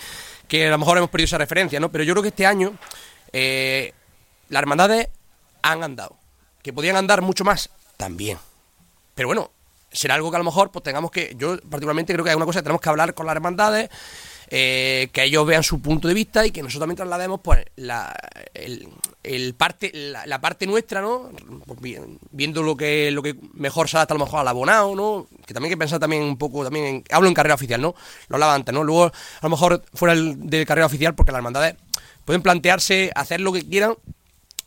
a 0.67 0.71
lo 0.71 0.79
mejor 0.79 0.99
hemos 0.99 1.11
perdido 1.11 1.27
esa 1.27 1.39
referencia, 1.39 1.79
¿no? 1.79 1.91
Pero 1.91 2.05
yo 2.05 2.15
creo 2.15 2.23
que 2.23 2.31
este 2.31 2.47
año 2.47 2.73
eh, 3.33 3.93
las 4.49 4.63
hermandades 4.63 5.09
han 5.63 5.83
andado. 5.83 6.17
Que 6.63 6.73
podían 6.73 6.97
andar 6.97 7.23
mucho 7.23 7.45
más, 7.45 7.71
también. 7.97 8.39
Pero 9.15 9.29
bueno, 9.29 9.51
será 9.93 10.15
algo 10.15 10.31
que 10.31 10.37
a 10.37 10.41
lo 10.41 10.45
mejor 10.45 10.71
pues 10.71 10.83
tengamos 10.83 11.11
que... 11.11 11.35
Yo 11.37 11.59
particularmente 11.59 12.13
creo 12.13 12.25
que 12.25 12.31
hay 12.31 12.37
una 12.37 12.47
cosa 12.47 12.61
que 12.61 12.65
tenemos 12.65 12.81
que 12.81 12.89
hablar 12.89 13.15
con 13.15 13.27
las 13.27 13.37
hermandades 13.37 13.91
eh, 14.49 15.09
que 15.13 15.25
ellos 15.25 15.47
vean 15.47 15.63
su 15.63 15.81
punto 15.81 16.09
de 16.09 16.15
vista 16.15 16.45
y 16.45 16.51
que 16.51 16.63
nosotros 16.63 16.81
también 16.81 16.97
traslademos 16.97 17.41
pues 17.41 17.65
la, 17.77 18.13
parte, 19.57 19.93
la, 19.93 20.41
parte 20.41 20.67
nuestra, 20.67 21.01
¿no? 21.01 21.31
Pues, 21.67 21.79
viendo 22.31 22.63
lo 22.63 22.77
que, 22.77 23.11
lo 23.11 23.23
que 23.23 23.37
mejor 23.55 23.89
se 23.89 23.97
adapta 23.97 24.15
a 24.15 24.19
lo 24.19 24.25
mejor 24.25 24.41
al 24.41 24.49
abonado, 24.49 24.95
¿no? 24.95 25.27
Que 25.47 25.53
también 25.53 25.71
hay 25.71 25.75
que 25.75 25.79
pensar 25.79 25.99
también 25.99 26.23
un 26.23 26.39
poco, 26.39 26.65
también 26.65 27.05
hablo 27.11 27.29
en 27.29 27.35
carrera 27.35 27.55
oficial, 27.55 27.81
¿no? 27.81 27.95
Lo 28.29 28.37
hablaba 28.37 28.59
¿no? 28.73 28.85
Luego, 28.85 29.05
a 29.07 29.13
lo 29.43 29.49
mejor 29.51 29.83
fuera 29.93 30.15
de 30.15 30.67
carrera 30.67 30.87
oficial, 30.87 31.15
porque 31.15 31.33
las 31.33 31.39
hermandades 31.39 31.77
pueden 32.25 32.43
plantearse 32.43 33.11
hacer 33.15 33.41
lo 33.41 33.53
que 33.53 33.67
quieran 33.67 33.97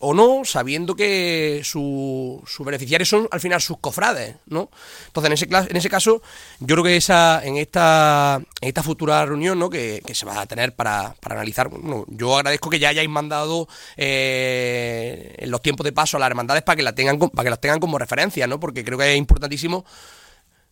o 0.06 0.14
no, 0.14 0.44
sabiendo 0.44 0.96
que 0.96 1.62
sus 1.64 2.42
su 2.46 2.64
beneficiarios 2.66 3.08
son 3.08 3.28
al 3.32 3.40
final 3.40 3.62
sus 3.62 3.78
cofrades, 3.78 4.36
¿no? 4.48 4.70
Entonces, 5.08 5.28
en 5.28 5.34
ese, 5.34 5.70
en 5.72 5.78
ese 5.78 5.90
caso, 5.90 6.22
yo 6.60 6.76
creo 6.76 6.84
que 6.84 6.98
esa, 6.98 7.42
en 7.44 7.56
esta, 7.56 8.42
en 8.60 8.68
esta 8.68 8.84
futura 8.84 9.26
reunión, 9.26 9.58
¿no? 9.58 9.70
Que, 9.70 10.02
se 10.14 10.26
va 10.26 10.42
a 10.42 10.46
tener 10.46 10.76
para, 10.76 11.16
para 11.22 11.36
analizar, 11.36 11.70
bueno, 11.70 12.06
yo 12.10 12.36
agradezco 12.36 12.70
que 12.70 12.80
ya 12.80 12.90
hayáis 12.90 13.10
mandado 13.10 13.68
eh, 13.96 15.42
los 15.48 15.62
tiempos 15.62 15.86
de 15.86 15.94
paso 15.94 16.18
a 16.18 16.20
las 16.20 16.28
hermandades 16.28 16.64
para 16.64 16.76
que 16.76 16.84
la 16.84 16.94
tengan, 16.94 17.18
para 17.18 17.46
que 17.46 17.50
las 17.50 17.62
tengan 17.62 17.80
como 17.80 17.98
referencia, 17.98 18.46
¿no? 18.46 18.60
Porque 18.60 18.84
creo 18.84 18.98
que 18.98 19.14
es 19.14 19.18
importantísimo 19.18 19.86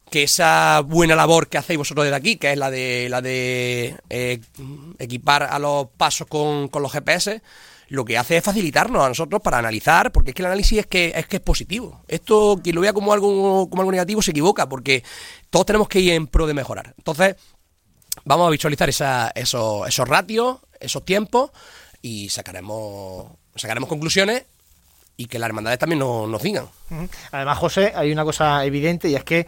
que 0.10 0.24
esa 0.24 0.82
buena 0.82 1.16
labor 1.16 1.48
que 1.48 1.58
hacéis 1.58 1.78
vosotros 1.78 2.04
desde 2.04 2.18
aquí, 2.18 2.36
que 2.36 2.52
es 2.52 2.58
la 2.58 2.70
de 2.70 3.08
la 3.10 3.22
de 3.22 3.96
eh, 4.10 4.42
equipar 5.00 5.44
a 5.44 5.58
los 5.58 5.88
pasos 5.98 6.28
con, 6.28 6.68
con 6.68 6.84
los 6.84 6.92
GPS, 6.92 7.42
lo 7.92 8.06
que 8.06 8.18
hace 8.18 8.38
es 8.38 8.44
facilitarnos 8.44 9.04
a 9.04 9.10
nosotros 9.10 9.42
para 9.42 9.58
analizar, 9.58 10.14
porque 10.14 10.32
es 10.32 10.36
que 10.36 10.44
el 10.44 10.46
análisis 10.46 10.80
es 10.80 10.88
que 10.88 11.12
es 11.14 11.28
que 11.28 11.36
es 11.36 11.42
positivo. 11.42 12.06
Esto, 12.08 12.58
quien 12.64 12.74
lo 12.74 12.82
vea 12.82 12.94
como 12.94 13.12
algo, 13.12 13.70
como 13.70 13.82
algo 13.82 13.92
negativo, 13.92 14.22
se 14.22 14.32
equivoca, 14.32 14.70
porque 14.70 15.04
todos 15.50 15.66
tenemos 15.66 15.90
que 15.90 16.00
ir 16.00 16.14
en 16.14 16.28
pro 16.28 16.48
de 16.48 16.54
mejorar. 16.54 16.94
Entonces, 16.98 17.36
vamos 18.24 18.48
a 18.48 18.50
visualizar 18.50 18.88
esos, 19.36 19.88
esos 19.88 20.08
ratios, 20.08 20.60
esos 20.80 21.04
tiempos, 21.04 21.52
y 22.02 22.30
sacaremos, 22.30 23.26
sacaremos 23.58 23.90
conclusiones 23.90 24.46
y 25.18 25.26
que 25.26 25.38
las 25.38 25.50
hermandades 25.50 25.78
también 25.78 26.00
nos, 26.00 26.30
nos 26.30 26.42
digan. 26.42 26.68
Además, 27.34 27.58
José, 27.58 27.92
hay 27.94 28.10
una 28.14 28.24
cosa 28.24 28.64
evidente 28.64 29.10
y 29.10 29.16
es 29.16 29.26
que 29.26 29.48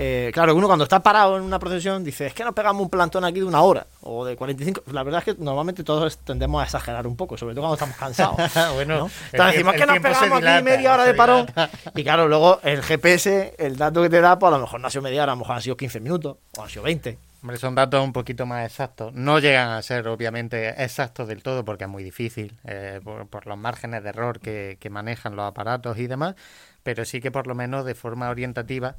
eh, 0.00 0.30
claro, 0.32 0.54
uno 0.54 0.68
cuando 0.68 0.84
está 0.84 1.02
parado 1.02 1.36
en 1.36 1.42
una 1.42 1.58
procesión 1.58 2.04
dice, 2.04 2.26
es 2.26 2.32
que 2.32 2.44
nos 2.44 2.54
pegamos 2.54 2.80
un 2.80 2.88
plantón 2.88 3.24
aquí 3.24 3.40
de 3.40 3.46
una 3.46 3.62
hora 3.62 3.84
o 4.02 4.24
de 4.24 4.36
45. 4.36 4.84
La 4.92 5.02
verdad 5.02 5.24
es 5.26 5.34
que 5.34 5.42
normalmente 5.42 5.82
todos 5.82 6.18
tendemos 6.18 6.60
a 6.60 6.66
exagerar 6.66 7.04
un 7.08 7.16
poco, 7.16 7.36
sobre 7.36 7.52
todo 7.56 7.62
cuando 7.62 7.74
estamos 7.74 7.96
cansados. 7.96 8.36
bueno, 8.74 9.10
Entonces 9.32 9.54
decimos 9.54 9.74
que 9.74 9.86
nos 9.86 9.98
pegamos 9.98 10.40
aquí 10.40 10.62
media 10.62 10.94
hora 10.94 11.04
de 11.04 11.14
parón. 11.14 11.46
Y 11.96 12.04
claro, 12.04 12.28
luego 12.28 12.60
el 12.62 12.80
GPS, 12.80 13.56
el 13.58 13.76
dato 13.76 14.00
que 14.00 14.08
te 14.08 14.20
da, 14.20 14.38
pues 14.38 14.52
a 14.52 14.56
lo 14.56 14.62
mejor 14.62 14.80
no 14.80 14.86
ha 14.86 14.90
sido 14.90 15.02
media 15.02 15.24
hora, 15.24 15.32
a 15.32 15.34
lo 15.34 15.40
mejor 15.40 15.56
han 15.56 15.62
sido 15.62 15.76
15 15.76 15.98
minutos 15.98 16.36
o 16.56 16.62
han 16.62 16.70
sido 16.70 16.84
20. 16.84 17.18
Hombre, 17.42 17.56
son 17.56 17.74
datos 17.74 18.04
un 18.04 18.12
poquito 18.12 18.46
más 18.46 18.64
exactos. 18.66 19.12
No 19.14 19.40
llegan 19.40 19.70
a 19.70 19.82
ser, 19.82 20.06
obviamente, 20.06 20.80
exactos 20.80 21.26
del 21.26 21.42
todo 21.42 21.64
porque 21.64 21.84
es 21.84 21.90
muy 21.90 22.04
difícil 22.04 22.56
eh, 22.68 23.00
por, 23.02 23.48
los 23.48 23.58
márgenes 23.58 24.04
de 24.04 24.10
error 24.10 24.38
que, 24.38 24.76
que 24.78 24.90
manejan 24.90 25.34
los 25.34 25.44
aparatos 25.44 25.98
y 25.98 26.06
demás, 26.06 26.36
pero 26.84 27.04
sí 27.04 27.20
que 27.20 27.32
por 27.32 27.48
lo 27.48 27.56
menos 27.56 27.84
de 27.84 27.96
forma 27.96 28.30
orientativa 28.30 28.94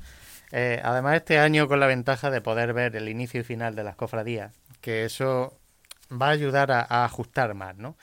eh, 0.52 0.82
además, 0.84 1.16
este 1.16 1.40
año 1.40 1.68
con 1.68 1.80
la 1.80 1.88
ventaja 1.88 2.32
de 2.32 2.42
poder 2.42 2.74
ver 2.74 2.96
el 2.96 3.10
inicio 3.10 3.42
y 3.42 3.44
final 3.44 3.76
de 3.76 3.84
las 3.84 3.96
cofradías, 3.96 4.54
que 4.82 5.06
eso 5.06 5.60
va 6.12 6.28
a 6.28 6.32
ayudar 6.32 6.72
a, 6.72 7.06
ajustar 7.06 7.54
más, 7.54 7.78
¿no? 7.78 7.98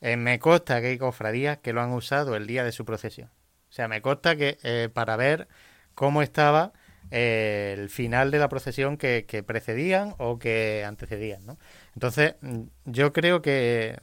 Eh, 0.00 0.16
me 0.16 0.38
consta 0.38 0.80
que 0.80 0.88
hay 0.88 0.98
cofradías 0.98 1.58
que 1.58 1.72
lo 1.72 1.82
han 1.82 1.92
usado 1.92 2.36
el 2.36 2.46
día 2.46 2.64
de 2.64 2.72
su 2.72 2.84
procesión. 2.84 3.28
O 3.68 3.72
sea, 3.72 3.86
me 3.86 4.00
consta 4.00 4.34
que 4.36 4.58
eh, 4.62 4.88
para 4.92 5.16
ver 5.16 5.46
cómo 5.94 6.22
estaba 6.22 6.72
el 7.10 7.88
final 7.90 8.30
de 8.30 8.38
la 8.38 8.48
procesión 8.48 8.96
que, 8.96 9.24
que, 9.26 9.42
precedían 9.42 10.14
o 10.18 10.38
que 10.38 10.84
antecedían, 10.86 11.44
¿no? 11.44 11.58
Entonces, 11.94 12.36
mm, 12.40 12.62
yo 12.84 13.12
creo 13.12 13.42
que 13.42 13.98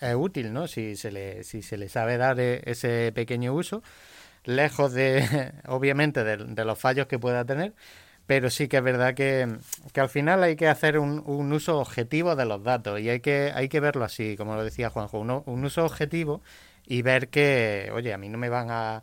es 0.00 0.14
útil, 0.14 0.52
¿no? 0.52 0.66
Si 0.66 0.96
se 0.96 1.12
le, 1.12 1.44
si 1.44 1.62
se 1.62 1.76
le 1.76 1.88
sabe 1.88 2.16
dar 2.16 2.40
ese 2.40 3.12
pequeño 3.14 3.54
uso 3.54 3.82
lejos 4.48 4.94
de, 4.94 5.52
obviamente, 5.68 6.24
de, 6.24 6.64
los 6.64 6.78
fallos 6.78 7.06
que 7.06 7.18
pueda 7.18 7.44
tener, 7.44 7.74
pero 8.26 8.50
sí 8.50 8.66
que 8.66 8.78
es 8.78 8.82
verdad 8.82 9.14
que, 9.14 9.46
que 9.92 10.00
al 10.00 10.08
final 10.08 10.42
hay 10.42 10.56
que 10.56 10.68
hacer 10.68 10.98
un, 10.98 11.22
un, 11.26 11.52
uso 11.52 11.78
objetivo 11.78 12.34
de 12.34 12.46
los 12.46 12.64
datos 12.64 12.98
y 13.00 13.10
hay 13.10 13.20
que, 13.20 13.52
hay 13.54 13.68
que 13.68 13.80
verlo 13.80 14.04
así, 14.04 14.36
como 14.36 14.56
lo 14.56 14.64
decía 14.64 14.90
Juanjo, 14.90 15.20
un 15.20 15.64
uso 15.64 15.84
objetivo 15.84 16.42
y 16.86 17.02
ver 17.02 17.28
que, 17.28 17.90
oye, 17.92 18.14
a 18.14 18.18
mí 18.18 18.30
no 18.30 18.38
me 18.38 18.48
van 18.48 18.70
a 18.70 19.02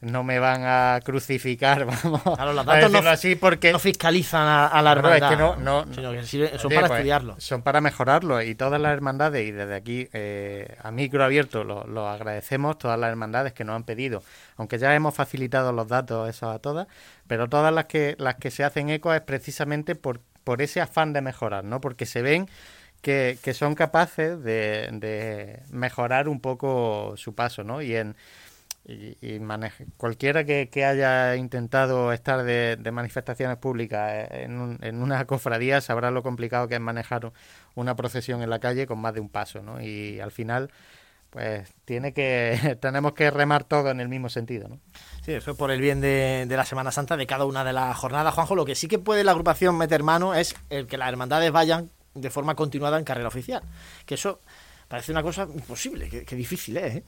no 0.00 0.24
me 0.24 0.38
van 0.38 0.62
a 0.64 1.00
crucificar, 1.04 1.84
vamos 2.02 2.22
claro, 2.22 2.52
los 2.54 2.64
datos 2.64 2.90
no, 2.90 2.98
así 3.10 3.34
porque 3.34 3.72
no 3.72 3.78
fiscalizan 3.78 4.46
a, 4.72 4.82
la 4.82 4.92
hermandad, 4.92 5.58
no, 5.58 5.84
son 5.84 6.70
para 6.72 6.88
pues, 6.88 6.90
estudiarlo. 6.92 7.36
Son 7.38 7.62
para 7.62 7.80
mejorarlo 7.80 8.40
y 8.42 8.54
todas 8.54 8.80
las 8.80 8.92
hermandades, 8.92 9.46
y 9.46 9.52
desde 9.52 9.74
aquí 9.74 10.08
eh, 10.12 10.76
a 10.82 10.90
micro 10.90 11.22
abierto 11.22 11.64
lo, 11.64 12.08
agradecemos, 12.08 12.78
todas 12.78 12.98
las 12.98 13.10
hermandades 13.10 13.52
que 13.52 13.64
nos 13.64 13.76
han 13.76 13.84
pedido, 13.84 14.22
aunque 14.56 14.78
ya 14.78 14.94
hemos 14.94 15.14
facilitado 15.14 15.72
los 15.72 15.88
datos 15.88 16.28
esos 16.28 16.54
a 16.54 16.58
todas, 16.58 16.86
pero 17.26 17.48
todas 17.48 17.72
las 17.72 17.84
que, 17.84 18.16
las 18.18 18.36
que 18.36 18.50
se 18.50 18.64
hacen 18.64 18.88
eco 18.88 19.12
es 19.12 19.20
precisamente 19.20 19.94
por, 19.94 20.20
por 20.44 20.62
ese 20.62 20.80
afán 20.80 21.12
de 21.12 21.20
mejorar, 21.20 21.64
¿no? 21.64 21.80
Porque 21.80 22.06
se 22.06 22.22
ven 22.22 22.48
que, 23.02 23.38
que 23.42 23.52
son 23.52 23.74
capaces 23.74 24.42
de, 24.42 24.88
de 24.92 25.60
mejorar 25.70 26.28
un 26.28 26.40
poco 26.40 27.14
su 27.16 27.34
paso, 27.34 27.64
¿no? 27.64 27.82
Y 27.82 27.96
en 27.96 28.16
y, 28.84 29.38
maneje. 29.40 29.86
cualquiera 29.96 30.44
que, 30.44 30.68
haya 30.84 31.36
intentado 31.36 32.12
estar 32.12 32.42
de, 32.42 32.90
manifestaciones 32.92 33.56
públicas 33.58 34.28
en, 34.30 34.78
en, 34.82 35.02
una 35.02 35.24
cofradía 35.26 35.80
sabrá 35.80 36.10
lo 36.10 36.22
complicado 36.22 36.66
que 36.66 36.74
es 36.74 36.80
manejar 36.80 37.32
una 37.74 37.94
procesión 37.94 38.42
en 38.42 38.50
la 38.50 38.58
calle 38.58 38.86
con 38.86 38.98
más 38.98 39.14
de 39.14 39.20
un 39.20 39.28
paso, 39.28 39.62
¿no? 39.62 39.80
Y 39.80 40.18
al 40.20 40.32
final, 40.32 40.70
pues 41.30 41.72
tiene 41.84 42.12
que 42.12 42.78
tenemos 42.80 43.12
que 43.12 43.30
remar 43.30 43.64
todo 43.64 43.90
en 43.90 44.00
el 44.00 44.08
mismo 44.08 44.28
sentido, 44.28 44.68
¿no? 44.68 44.80
Sí, 45.24 45.32
eso 45.32 45.52
es 45.52 45.56
por 45.56 45.70
el 45.70 45.80
bien 45.80 46.00
de, 46.00 46.46
de, 46.48 46.56
la 46.56 46.64
Semana 46.64 46.90
Santa 46.90 47.16
de 47.16 47.26
cada 47.26 47.44
una 47.44 47.64
de 47.64 47.72
las 47.72 47.96
jornadas. 47.96 48.34
Juanjo, 48.34 48.56
lo 48.56 48.64
que 48.64 48.74
sí 48.74 48.88
que 48.88 48.98
puede 48.98 49.24
la 49.24 49.32
agrupación 49.32 49.76
meter 49.76 50.02
mano 50.02 50.34
es 50.34 50.56
el 50.70 50.86
que 50.86 50.96
las 50.96 51.08
hermandades 51.08 51.52
vayan 51.52 51.90
de 52.14 52.30
forma 52.30 52.54
continuada 52.54 52.98
en 52.98 53.04
carrera 53.04 53.28
oficial. 53.28 53.62
Que 54.06 54.14
eso 54.14 54.40
parece 54.90 55.12
una 55.12 55.22
cosa 55.22 55.42
imposible, 55.44 56.08
que, 56.08 56.36
difícil 56.36 56.76
es, 56.76 56.96
¿eh? 56.96 57.04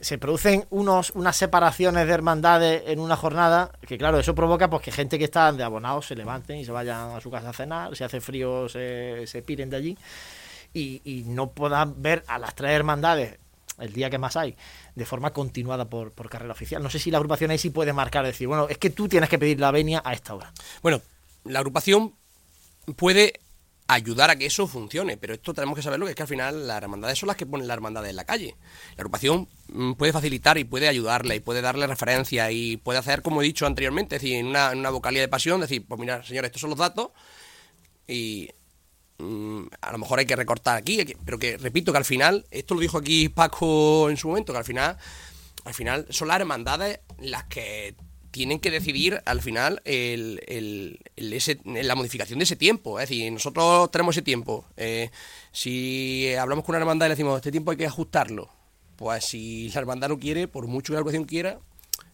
Se 0.00 0.18
producen 0.18 0.66
unos, 0.70 1.10
unas 1.10 1.36
separaciones 1.36 2.06
de 2.06 2.12
hermandades 2.12 2.82
en 2.86 3.00
una 3.00 3.16
jornada, 3.16 3.72
que 3.86 3.98
claro, 3.98 4.18
eso 4.18 4.34
provoca 4.34 4.70
pues 4.70 4.82
que 4.82 4.92
gente 4.92 5.18
que 5.18 5.24
está 5.24 5.52
de 5.52 5.62
abonados 5.62 6.06
se 6.06 6.16
levanten 6.16 6.58
y 6.58 6.64
se 6.64 6.72
vayan 6.72 7.16
a 7.16 7.20
su 7.20 7.30
casa 7.30 7.50
a 7.50 7.52
cenar, 7.52 7.94
si 7.94 8.04
hace 8.04 8.20
frío 8.20 8.68
se, 8.68 9.26
se 9.26 9.42
piren 9.42 9.70
de 9.70 9.76
allí 9.76 9.98
y, 10.72 11.24
no 11.26 11.50
puedan 11.50 12.00
ver 12.00 12.24
a 12.26 12.38
las 12.38 12.54
tres 12.54 12.70
hermandades 12.72 13.38
el 13.78 13.92
día 13.92 14.10
que 14.10 14.18
más 14.18 14.36
hay, 14.36 14.56
de 14.94 15.06
forma 15.06 15.32
continuada 15.32 15.88
por, 15.88 16.12
por 16.12 16.28
carrera 16.28 16.52
oficial. 16.52 16.82
No 16.82 16.90
sé 16.90 16.98
si 16.98 17.10
la 17.10 17.16
agrupación 17.16 17.50
ahí 17.50 17.58
sí 17.58 17.70
puede 17.70 17.92
marcar, 17.92 18.26
decir, 18.26 18.46
bueno, 18.46 18.68
es 18.68 18.76
que 18.76 18.90
tú 18.90 19.08
tienes 19.08 19.30
que 19.30 19.38
pedir 19.38 19.58
la 19.58 19.70
venia 19.70 20.02
a 20.04 20.12
esta 20.12 20.34
hora. 20.34 20.52
Bueno, 20.82 21.00
la 21.44 21.60
agrupación 21.60 22.14
puede 22.96 23.40
ayudar 23.94 24.30
a 24.30 24.36
que 24.36 24.46
eso 24.46 24.66
funcione. 24.66 25.16
Pero 25.16 25.34
esto 25.34 25.52
tenemos 25.54 25.76
que 25.76 25.82
saberlo, 25.82 26.06
que 26.06 26.10
es 26.10 26.16
que 26.16 26.22
al 26.22 26.28
final 26.28 26.66
las 26.66 26.82
hermandades 26.82 27.18
son 27.18 27.26
las 27.26 27.36
que 27.36 27.46
ponen 27.46 27.66
la 27.66 27.74
hermandad 27.74 28.06
en 28.08 28.16
la 28.16 28.24
calle. 28.24 28.56
La 28.96 29.02
agrupación 29.02 29.48
mm, 29.68 29.92
puede 29.94 30.12
facilitar 30.12 30.58
y 30.58 30.64
puede 30.64 30.88
ayudarle 30.88 31.36
y 31.36 31.40
puede 31.40 31.60
darle 31.60 31.86
referencia 31.86 32.50
y 32.50 32.76
puede 32.76 32.98
hacer, 32.98 33.22
como 33.22 33.42
he 33.42 33.44
dicho 33.44 33.66
anteriormente, 33.66 34.16
es 34.16 34.22
decir, 34.22 34.36
en 34.36 34.46
una, 34.46 34.72
en 34.72 34.82
vocalía 34.82 35.20
de 35.20 35.28
pasión, 35.28 35.60
decir, 35.60 35.84
pues 35.86 36.00
mira, 36.00 36.22
señores, 36.22 36.48
estos 36.48 36.60
son 36.60 36.70
los 36.70 36.78
datos 36.78 37.10
y 38.06 38.50
mm, 39.18 39.62
a 39.80 39.92
lo 39.92 39.98
mejor 39.98 40.18
hay 40.20 40.26
que 40.26 40.36
recortar 40.36 40.76
aquí, 40.76 41.04
pero 41.24 41.38
que 41.38 41.56
repito 41.58 41.92
que 41.92 41.98
al 41.98 42.04
final, 42.04 42.46
esto 42.50 42.74
lo 42.74 42.80
dijo 42.80 42.98
aquí 42.98 43.28
Paco 43.28 44.08
en 44.10 44.16
su 44.16 44.28
momento, 44.28 44.52
que 44.52 44.58
al 44.58 44.64
final, 44.64 44.96
al 45.64 45.74
final 45.74 46.06
son 46.10 46.28
las 46.28 46.40
hermandades 46.40 47.00
las 47.18 47.44
que 47.44 47.94
tienen 48.30 48.60
que 48.60 48.70
decidir 48.70 49.20
al 49.24 49.42
final 49.42 49.82
el, 49.84 50.40
el, 50.46 50.98
la 51.64 51.94
modificación 51.94 52.38
de 52.38 52.44
ese 52.44 52.56
tiempo. 52.56 53.00
Es 53.00 53.08
decir, 53.08 53.32
nosotros 53.32 53.90
tenemos 53.90 54.16
ese 54.16 54.22
tiempo. 54.22 54.64
Eh, 54.76 55.10
si 55.52 56.32
hablamos 56.34 56.64
con 56.64 56.74
una 56.74 56.82
hermandad 56.82 57.06
y 57.06 57.08
le 57.08 57.14
decimos, 57.14 57.36
este 57.36 57.50
tiempo 57.50 57.70
hay 57.70 57.76
que 57.76 57.86
ajustarlo, 57.86 58.48
pues 58.96 59.24
si 59.24 59.70
la 59.70 59.80
hermandad 59.80 60.08
no 60.08 60.18
quiere, 60.18 60.48
por 60.48 60.66
mucho 60.66 60.92
que 60.92 60.94
la 60.94 60.98
agrupación 60.98 61.24
quiera, 61.24 61.58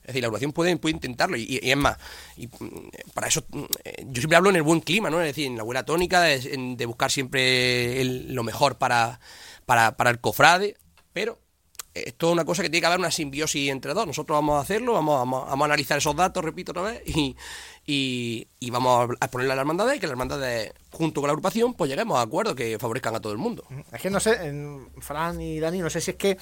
es 0.02 0.08
decir, 0.08 0.22
la 0.22 0.28
agrupación 0.28 0.52
puede, 0.52 0.76
puede 0.76 0.94
intentarlo. 0.94 1.36
Y, 1.36 1.60
es 1.62 1.76
más, 1.76 1.98
y 2.36 2.46
mm, 2.46 2.90
para 3.12 3.26
eso 3.26 3.44
mm, 3.50 3.64
yo 4.06 4.20
siempre 4.20 4.36
hablo 4.36 4.50
en 4.50 4.56
el 4.56 4.62
buen 4.62 4.80
clima, 4.80 5.10
¿no? 5.10 5.20
Es 5.20 5.26
decir, 5.26 5.46
en 5.46 5.56
la 5.56 5.64
buena 5.64 5.84
tónica, 5.84 6.22
de, 6.22 6.38
de 6.76 6.86
buscar 6.86 7.10
siempre 7.10 8.04
lo 8.04 8.42
mejor 8.44 8.78
para, 8.78 9.20
para, 9.66 9.96
para 9.96 10.10
el 10.10 10.20
cofrade, 10.20 10.76
pero 11.12 11.40
es 12.04 12.14
una 12.22 12.44
cosa 12.44 12.62
que 12.62 12.70
tiene 12.70 12.82
que 12.82 12.86
haber 12.86 12.98
una 12.98 13.10
simbiosis 13.10 13.70
entre 13.70 13.94
dos. 13.94 14.06
Nosotros 14.06 14.36
vamos 14.36 14.58
a 14.58 14.60
hacerlo, 14.60 14.92
vamos, 14.92 15.48
a 15.48 15.64
analizar 15.64 15.98
esos 15.98 16.14
datos, 16.14 16.44
repito 16.44 16.72
otra 16.72 16.82
vez, 16.82 17.02
y, 17.86 18.46
vamos 18.70 19.10
a 19.20 19.28
ponerle 19.28 19.52
a 19.52 19.56
la 19.56 19.62
hermandad 19.62 19.92
y 19.92 19.98
que 19.98 20.06
la 20.06 20.12
hermandad, 20.12 20.40
junto 20.90 21.20
con 21.20 21.28
la 21.28 21.32
agrupación, 21.32 21.74
pues 21.74 21.90
lleguemos 21.90 22.18
a 22.18 22.22
acuerdos 22.22 22.54
que 22.54 22.78
favorezcan 22.78 23.14
a 23.14 23.20
todo 23.20 23.32
el 23.32 23.38
mundo. 23.38 23.64
Es 23.92 24.00
que 24.00 24.10
no 24.10 24.20
sé, 24.20 24.38
Fran 24.98 25.40
y 25.40 25.60
Dani, 25.60 25.78
no 25.78 25.90
sé 25.90 26.00
si 26.00 26.12
es 26.12 26.16
que 26.16 26.38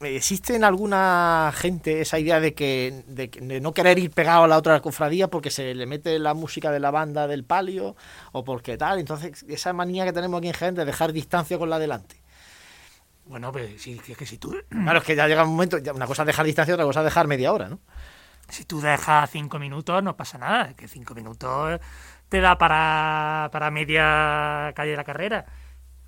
¿existe 0.00 0.54
en 0.54 0.64
alguna 0.64 1.52
gente 1.54 2.00
esa 2.00 2.18
idea 2.18 2.40
de 2.40 2.54
que 2.54 3.02
de, 3.06 3.60
no 3.60 3.72
querer 3.72 3.98
ir 3.98 4.10
pegado 4.10 4.44
a 4.44 4.48
la 4.48 4.56
otra 4.56 4.80
cofradía 4.80 5.28
porque 5.28 5.50
se 5.50 5.74
le 5.74 5.86
mete 5.86 6.18
la 6.18 6.34
música 6.34 6.70
de 6.70 6.80
la 6.80 6.90
banda 6.90 7.26
del 7.26 7.44
palio 7.44 7.96
o 8.32 8.44
porque 8.44 8.76
tal? 8.76 8.98
Entonces, 8.98 9.44
esa 9.48 9.72
manía 9.72 10.04
que 10.04 10.12
tenemos 10.12 10.38
aquí 10.38 10.48
en 10.48 10.54
gente 10.54 10.80
de 10.80 10.86
dejar 10.86 11.12
distancia 11.12 11.58
con 11.58 11.70
la 11.70 11.78
delante. 11.78 12.19
Bueno, 13.30 13.52
pues 13.52 13.80
sí, 13.80 14.00
es 14.08 14.16
que 14.16 14.26
si 14.26 14.38
tú... 14.38 14.56
Claro, 14.68 14.98
es 14.98 15.04
que 15.04 15.14
ya 15.14 15.28
llega 15.28 15.44
un 15.44 15.50
momento, 15.50 15.78
una 15.94 16.08
cosa 16.08 16.22
es 16.24 16.26
dejar 16.26 16.44
distancia, 16.44 16.74
otra 16.74 16.84
cosa 16.84 16.98
es 16.98 17.04
dejar 17.04 17.28
media 17.28 17.52
hora, 17.52 17.68
¿no? 17.68 17.78
Si 18.48 18.64
tú 18.64 18.80
dejas 18.80 19.30
cinco 19.30 19.60
minutos, 19.60 20.02
no 20.02 20.16
pasa 20.16 20.36
nada, 20.36 20.74
que 20.74 20.88
cinco 20.88 21.14
minutos 21.14 21.78
te 22.28 22.40
da 22.40 22.58
para, 22.58 23.48
para 23.52 23.70
media 23.70 24.72
calle 24.74 24.90
de 24.90 24.96
la 24.96 25.04
carrera, 25.04 25.46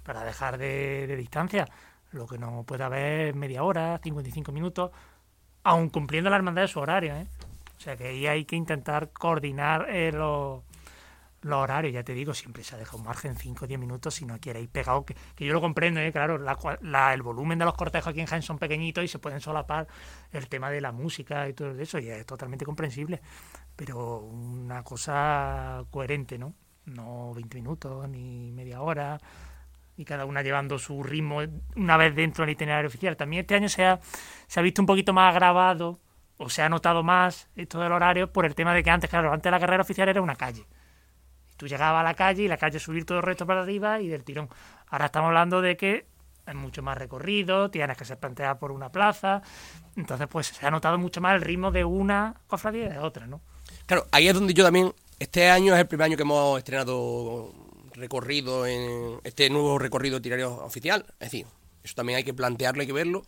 para 0.02 0.24
dejar 0.24 0.58
de, 0.58 1.14
distancia. 1.16 1.68
Lo 2.10 2.26
que 2.26 2.38
no 2.38 2.64
puede 2.64 2.82
haber 2.82 3.36
media 3.36 3.62
hora, 3.62 4.00
55 4.02 4.50
minutos, 4.50 4.90
aun 5.62 5.90
cumpliendo 5.90 6.28
la 6.28 6.36
hermandad 6.36 6.62
de 6.62 6.68
su 6.68 6.80
horario. 6.80 7.14
¿eh? 7.14 7.28
O 7.78 7.80
sea 7.80 7.96
que 7.96 8.08
ahí 8.08 8.26
hay 8.26 8.44
que 8.46 8.56
intentar 8.56 9.10
coordinar 9.10 9.86
eh, 9.88 10.10
los 10.10 10.64
los 11.43 11.59
horarios, 11.59 11.93
ya 11.93 12.05
te 12.05 12.14
digo, 12.14 12.34
siempre 12.34 12.62
se 12.62 12.74
ha 12.74 12.78
dejado 12.78 12.99
un 12.99 13.05
margen 13.05 13.36
5 13.36 13.64
o 13.64 13.68
10 13.68 13.78
minutos 13.78 14.14
si 14.14 14.24
no 14.24 14.38
quieres 14.38 14.62
ir 14.62 14.70
pegado, 14.70 15.05
que, 15.05 15.14
yo 15.36 15.53
lo 15.53 15.61
comprendo, 15.61 16.01
¿eh? 16.01 16.12
claro, 16.12 16.38
la, 16.38 17.14
el 17.14 17.22
volumen 17.22 17.59
de 17.59 17.64
los 17.64 17.74
cortejos 17.74 18.09
aquí 18.09 18.20
en 18.20 18.26
Jaén 18.26 18.43
son 18.43 18.59
pequeñitos 18.59 19.05
y 19.05 19.09
se 19.09 19.18
pueden 19.18 19.40
solapar 19.40 19.88
el 20.32 20.49
tema 20.49 20.70
de 20.70 20.80
la 20.80 20.93
música 20.93 21.49
y 21.49 21.53
todo 21.53 21.78
eso, 21.78 21.99
y 21.99 22.09
es 22.09 22.24
totalmente 22.24 22.64
comprensible, 22.64 23.20
pero 23.74 24.18
una 24.18 24.82
cosa 24.84 25.84
coherente, 25.90 26.38
¿no? 26.38 26.55
No 26.84 27.32
20 27.34 27.57
minutos 27.57 28.09
ni 28.09 28.53
media 28.53 28.80
hora, 28.80 29.18
y 29.97 30.05
cada 30.05 30.24
una 30.24 30.43
llevando 30.43 30.78
su 30.78 31.03
ritmo 31.03 31.40
una 31.76 31.97
vez 31.97 32.14
dentro 32.14 32.45
del 32.45 32.55
itinerario 32.55 32.88
oficial. 32.88 33.16
También 33.16 33.43
este 33.43 33.57
año 33.57 33.68
se 33.68 33.84
ha, 33.84 34.01
se 34.47 34.59
ha 34.59 34.62
visto 34.62 34.80
un 34.80 34.86
poquito 34.86 35.12
más 35.12 35.30
agravado, 35.30 36.01
o 36.38 36.49
se 36.49 36.62
ha 36.62 36.68
notado 36.68 37.03
más 37.03 37.49
esto 37.57 37.80
del 37.80 37.93
horario 37.93 38.32
por 38.32 38.47
el 38.47 38.55
tema 38.55 38.74
de 38.74 38.82
que 38.82 38.90
antes, 38.90 39.11
claro, 39.11 39.32
antes 39.32 39.51
la 39.51 39.61
carrera 39.61 39.82
oficial 39.82 40.09
era 40.09 40.22
una 40.22 40.34
calle 40.34 40.66
Tú 41.62 41.68
llegabas 41.68 42.00
a 42.00 42.02
la 42.02 42.14
calle 42.14 42.42
y 42.42 42.48
la 42.48 42.56
calle 42.56 42.80
subir 42.80 43.04
todo 43.04 43.18
el 43.18 43.22
resto 43.22 43.46
para 43.46 43.62
arriba 43.62 44.00
y 44.00 44.08
del 44.08 44.24
tirón. 44.24 44.48
Ahora 44.88 45.06
estamos 45.06 45.28
hablando 45.28 45.62
de 45.62 45.76
que 45.76 46.06
es 46.44 46.54
mucho 46.56 46.82
más 46.82 46.98
recorrido, 46.98 47.70
tienes 47.70 47.96
que 47.96 48.04
ser 48.04 48.18
planteada 48.18 48.58
por 48.58 48.72
una 48.72 48.90
plaza. 48.90 49.42
Entonces, 49.94 50.26
pues 50.26 50.48
se 50.48 50.66
ha 50.66 50.72
notado 50.72 50.98
mucho 50.98 51.20
más 51.20 51.36
el 51.36 51.40
ritmo 51.40 51.70
de 51.70 51.84
una 51.84 52.34
cofradía 52.48 52.86
y 52.86 52.88
de 52.88 52.98
otra, 52.98 53.28
¿no? 53.28 53.40
Claro, 53.86 54.08
ahí 54.10 54.26
es 54.26 54.34
donde 54.34 54.54
yo 54.54 54.64
también. 54.64 54.92
Este 55.20 55.50
año 55.50 55.72
es 55.72 55.78
el 55.78 55.86
primer 55.86 56.06
año 56.06 56.16
que 56.16 56.24
hemos 56.24 56.58
estrenado 56.58 57.54
recorrido 57.92 58.66
en 58.66 59.20
este 59.22 59.48
nuevo 59.48 59.78
recorrido 59.78 60.20
tirario 60.20 60.56
oficial. 60.64 61.06
Es 61.20 61.30
decir, 61.30 61.46
eso 61.84 61.94
también 61.94 62.16
hay 62.16 62.24
que 62.24 62.34
plantearlo, 62.34 62.80
hay 62.80 62.88
que 62.88 62.92
verlo 62.92 63.22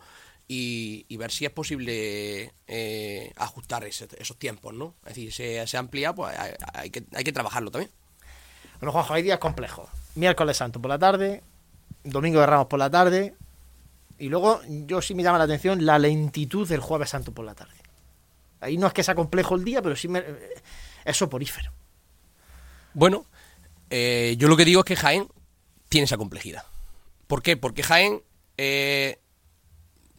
y, 0.45 1.15
ver 1.15 1.31
si 1.31 1.45
es 1.45 1.51
posible 1.51 2.51
eh, 2.67 3.31
ajustar 3.37 3.85
esos 3.85 4.37
tiempos, 4.37 4.73
¿no? 4.73 4.93
Es 5.03 5.15
decir, 5.15 5.31
se, 5.31 5.65
se 5.65 5.81
pues 5.83 6.37
hay, 6.73 6.89
que, 6.89 7.05
hay 7.13 7.23
que 7.23 7.31
trabajarlo 7.31 7.71
también. 7.71 7.91
Bueno, 8.79 8.91
Juanjo, 8.91 9.13
hay 9.13 9.23
días 9.23 9.39
complejos. 9.39 9.89
Miércoles 10.15 10.57
Santo 10.57 10.81
por 10.81 10.89
la 10.89 10.99
tarde, 10.99 11.43
Domingo 12.03 12.39
de 12.39 12.45
Ramos 12.45 12.67
por 12.67 12.79
la 12.79 12.89
tarde, 12.89 13.35
y 14.17 14.29
luego 14.29 14.61
yo 14.67 15.01
sí 15.01 15.13
me 15.13 15.23
llama 15.23 15.37
la 15.37 15.43
atención 15.43 15.85
la 15.85 15.99
lentitud 15.99 16.67
del 16.67 16.79
Jueves 16.79 17.09
Santo 17.09 17.33
por 17.33 17.45
la 17.45 17.55
tarde. 17.55 17.73
Ahí 18.61 18.77
no 18.77 18.87
es 18.87 18.93
que 18.93 19.03
sea 19.03 19.15
complejo 19.15 19.55
el 19.55 19.63
día, 19.63 19.81
pero 19.81 19.95
sí 19.95 20.07
me, 20.07 20.23
es 21.03 21.17
soporífero. 21.17 21.71
Bueno, 22.93 23.25
eh, 23.89 24.35
yo 24.37 24.47
lo 24.47 24.55
que 24.55 24.65
digo 24.65 24.79
es 24.79 24.85
que 24.85 24.95
Jaén 24.95 25.27
tiene 25.89 26.05
esa 26.05 26.17
complejidad. 26.17 26.63
¿Por 27.27 27.41
qué? 27.41 27.57
Porque 27.57 27.83
Jaén, 27.83 28.21
eh, 28.57 29.19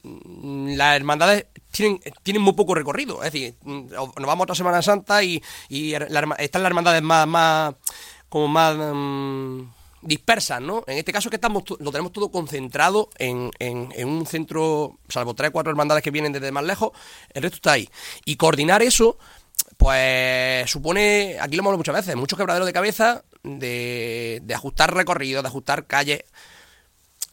las 0.02 0.96
hermandades 0.96 1.46
tienen, 1.70 2.00
tienen 2.22 2.42
muy 2.42 2.52
poco 2.52 2.74
recorrido. 2.74 3.22
Es 3.22 3.32
decir, 3.32 3.54
nos 3.64 4.14
vamos 4.14 4.40
a 4.40 4.42
otra 4.42 4.54
Semana 4.54 4.82
Santa 4.82 5.22
y, 5.22 5.42
están 5.70 6.62
las 6.62 6.70
hermandades 6.70 7.02
más 7.02 7.74
como 8.28 8.48
más 8.48 8.76
mm, 8.76 9.62
dispersas, 10.02 10.60
¿no? 10.60 10.84
En 10.86 10.98
este 10.98 11.12
caso 11.12 11.28
es 11.28 11.30
que 11.30 11.36
estamos 11.36 11.64
lo 11.78 11.90
tenemos 11.90 12.12
todo 12.12 12.30
concentrado 12.30 13.10
en, 13.18 13.50
en, 13.58 14.08
un 14.08 14.26
centro, 14.26 14.98
salvo 15.08 15.34
tres 15.34 15.50
o 15.50 15.52
cuatro 15.52 15.70
hermandades 15.70 16.02
que 16.02 16.10
vienen 16.10 16.32
desde 16.32 16.52
más 16.52 16.64
lejos, 16.64 16.92
el 17.32 17.42
resto 17.42 17.56
está 17.56 17.72
ahí. 17.72 17.88
Y 18.24 18.36
coordinar 18.36 18.82
eso, 18.82 19.18
pues 19.76 20.70
supone, 20.70 21.36
aquí 21.40 21.56
lo 21.56 21.60
hemos 21.60 21.70
hablado 21.70 21.78
muchas 21.78 21.94
veces, 21.94 22.16
muchos 22.16 22.38
quebraderos 22.38 22.66
de 22.66 22.72
cabeza 22.72 23.24
de, 23.42 24.40
de 24.42 24.54
ajustar 24.54 24.94
recorridos, 24.94 25.42
de 25.42 25.48
ajustar 25.48 25.86
calles. 25.86 26.24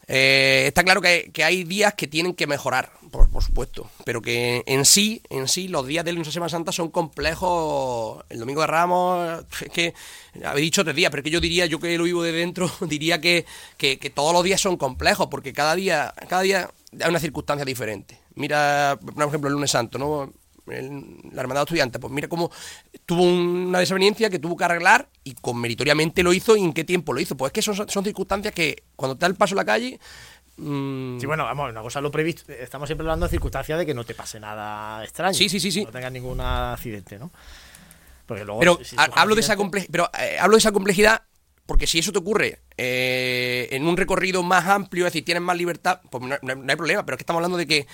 Eh, 0.06 0.64
está 0.66 0.84
claro 0.84 1.00
que, 1.00 1.30
hay 1.44 1.64
días 1.64 1.94
que 1.94 2.06
tienen 2.06 2.34
que 2.34 2.46
mejorar, 2.46 2.92
por, 3.10 3.42
supuesto, 3.42 3.90
pero 4.04 4.20
que 4.20 4.62
en 4.66 4.84
sí, 4.84 5.22
en 5.30 5.48
sí, 5.48 5.68
los 5.68 5.86
días 5.86 6.04
de 6.04 6.12
la 6.12 6.24
Semana 6.24 6.48
Santa 6.48 6.72
son 6.72 6.90
complejos. 6.90 8.24
El 8.28 8.40
Domingo 8.40 8.60
de 8.60 8.66
Ramos, 8.66 9.44
es 9.60 9.70
que 9.70 9.94
habéis 10.44 10.66
dicho 10.66 10.84
tres 10.84 10.96
días, 10.96 11.10
pero 11.10 11.20
es 11.20 11.24
que 11.24 11.30
yo 11.30 11.40
diría, 11.40 11.66
yo 11.66 11.78
que 11.80 11.96
lo 11.96 12.04
vivo 12.04 12.22
de 12.22 12.32
dentro, 12.32 12.70
diría 12.88 13.20
que, 13.20 13.46
que, 13.78 13.96
todos 14.10 14.32
los 14.32 14.44
días 14.44 14.60
son 14.60 14.76
complejos, 14.76 15.28
porque 15.30 15.52
cada 15.52 15.74
día, 15.74 16.12
cada 16.28 16.42
día 16.42 16.70
hay 17.00 17.08
una 17.08 17.20
circunstancia 17.20 17.64
diferente. 17.64 18.18
Mira, 18.34 18.98
por 19.00 19.28
ejemplo, 19.28 19.48
el 19.48 19.54
lunes 19.54 19.70
santo, 19.70 19.98
¿no? 19.98 20.32
La 20.66 21.40
hermandad 21.40 21.60
de 21.60 21.64
estudiantes, 21.64 22.00
pues 22.00 22.12
mira 22.12 22.28
cómo 22.28 22.50
tuvo 23.06 23.22
una 23.22 23.78
desaveniencia 23.78 24.30
que 24.30 24.38
tuvo 24.38 24.56
que 24.56 24.64
arreglar 24.64 25.08
y 25.22 25.34
con 25.34 25.60
meritoriamente 25.60 26.22
lo 26.22 26.32
hizo 26.32 26.56
y 26.56 26.62
en 26.62 26.72
qué 26.72 26.84
tiempo 26.84 27.12
lo 27.12 27.20
hizo. 27.20 27.36
Pues 27.36 27.50
es 27.50 27.52
que 27.52 27.62
son, 27.62 27.88
son 27.88 28.04
circunstancias 28.04 28.54
que 28.54 28.84
cuando 28.96 29.16
te 29.16 29.20
da 29.20 29.26
el 29.26 29.34
paso 29.34 29.54
a 29.54 29.56
la 29.56 29.64
calle... 29.64 29.98
Mmm... 30.56 31.18
Sí, 31.18 31.26
bueno, 31.26 31.44
vamos, 31.44 31.70
una 31.70 31.82
cosa 31.82 32.00
lo 32.00 32.10
previsto. 32.10 32.52
Estamos 32.52 32.88
siempre 32.88 33.04
hablando 33.04 33.26
de 33.26 33.30
circunstancias 33.30 33.78
de 33.78 33.86
que 33.86 33.94
no 33.94 34.04
te 34.04 34.14
pase 34.14 34.38
nada 34.38 35.02
extraño. 35.02 35.34
Sí, 35.34 35.48
sí, 35.48 35.58
sí. 35.60 35.72
sí. 35.72 35.84
No 35.84 35.90
tengas 35.90 36.12
ningún 36.12 36.40
accidente, 36.40 37.18
¿no? 37.18 37.30
Porque 38.26 38.44
luego, 38.44 38.60
pero 38.60 38.78
hablo, 39.16 39.34
de 39.34 39.42
esa 39.42 39.56
pero 39.90 40.10
eh, 40.18 40.38
hablo 40.40 40.56
de 40.56 40.60
esa 40.60 40.72
complejidad 40.72 41.22
porque 41.66 41.86
si 41.86 41.98
eso 41.98 42.12
te 42.12 42.18
ocurre 42.18 42.60
eh, 42.76 43.68
en 43.72 43.86
un 43.86 43.96
recorrido 43.96 44.42
más 44.42 44.66
amplio, 44.66 45.06
es 45.06 45.12
decir, 45.12 45.24
tienes 45.24 45.42
más 45.42 45.56
libertad, 45.56 46.00
pues 46.10 46.22
no, 46.22 46.34
hay 46.68 46.76
problema, 46.76 47.04
pero 47.04 47.14
es 47.14 47.18
que 47.18 47.22
estamos 47.22 47.38
hablando 47.38 47.56
de 47.56 47.66
que 47.66 47.86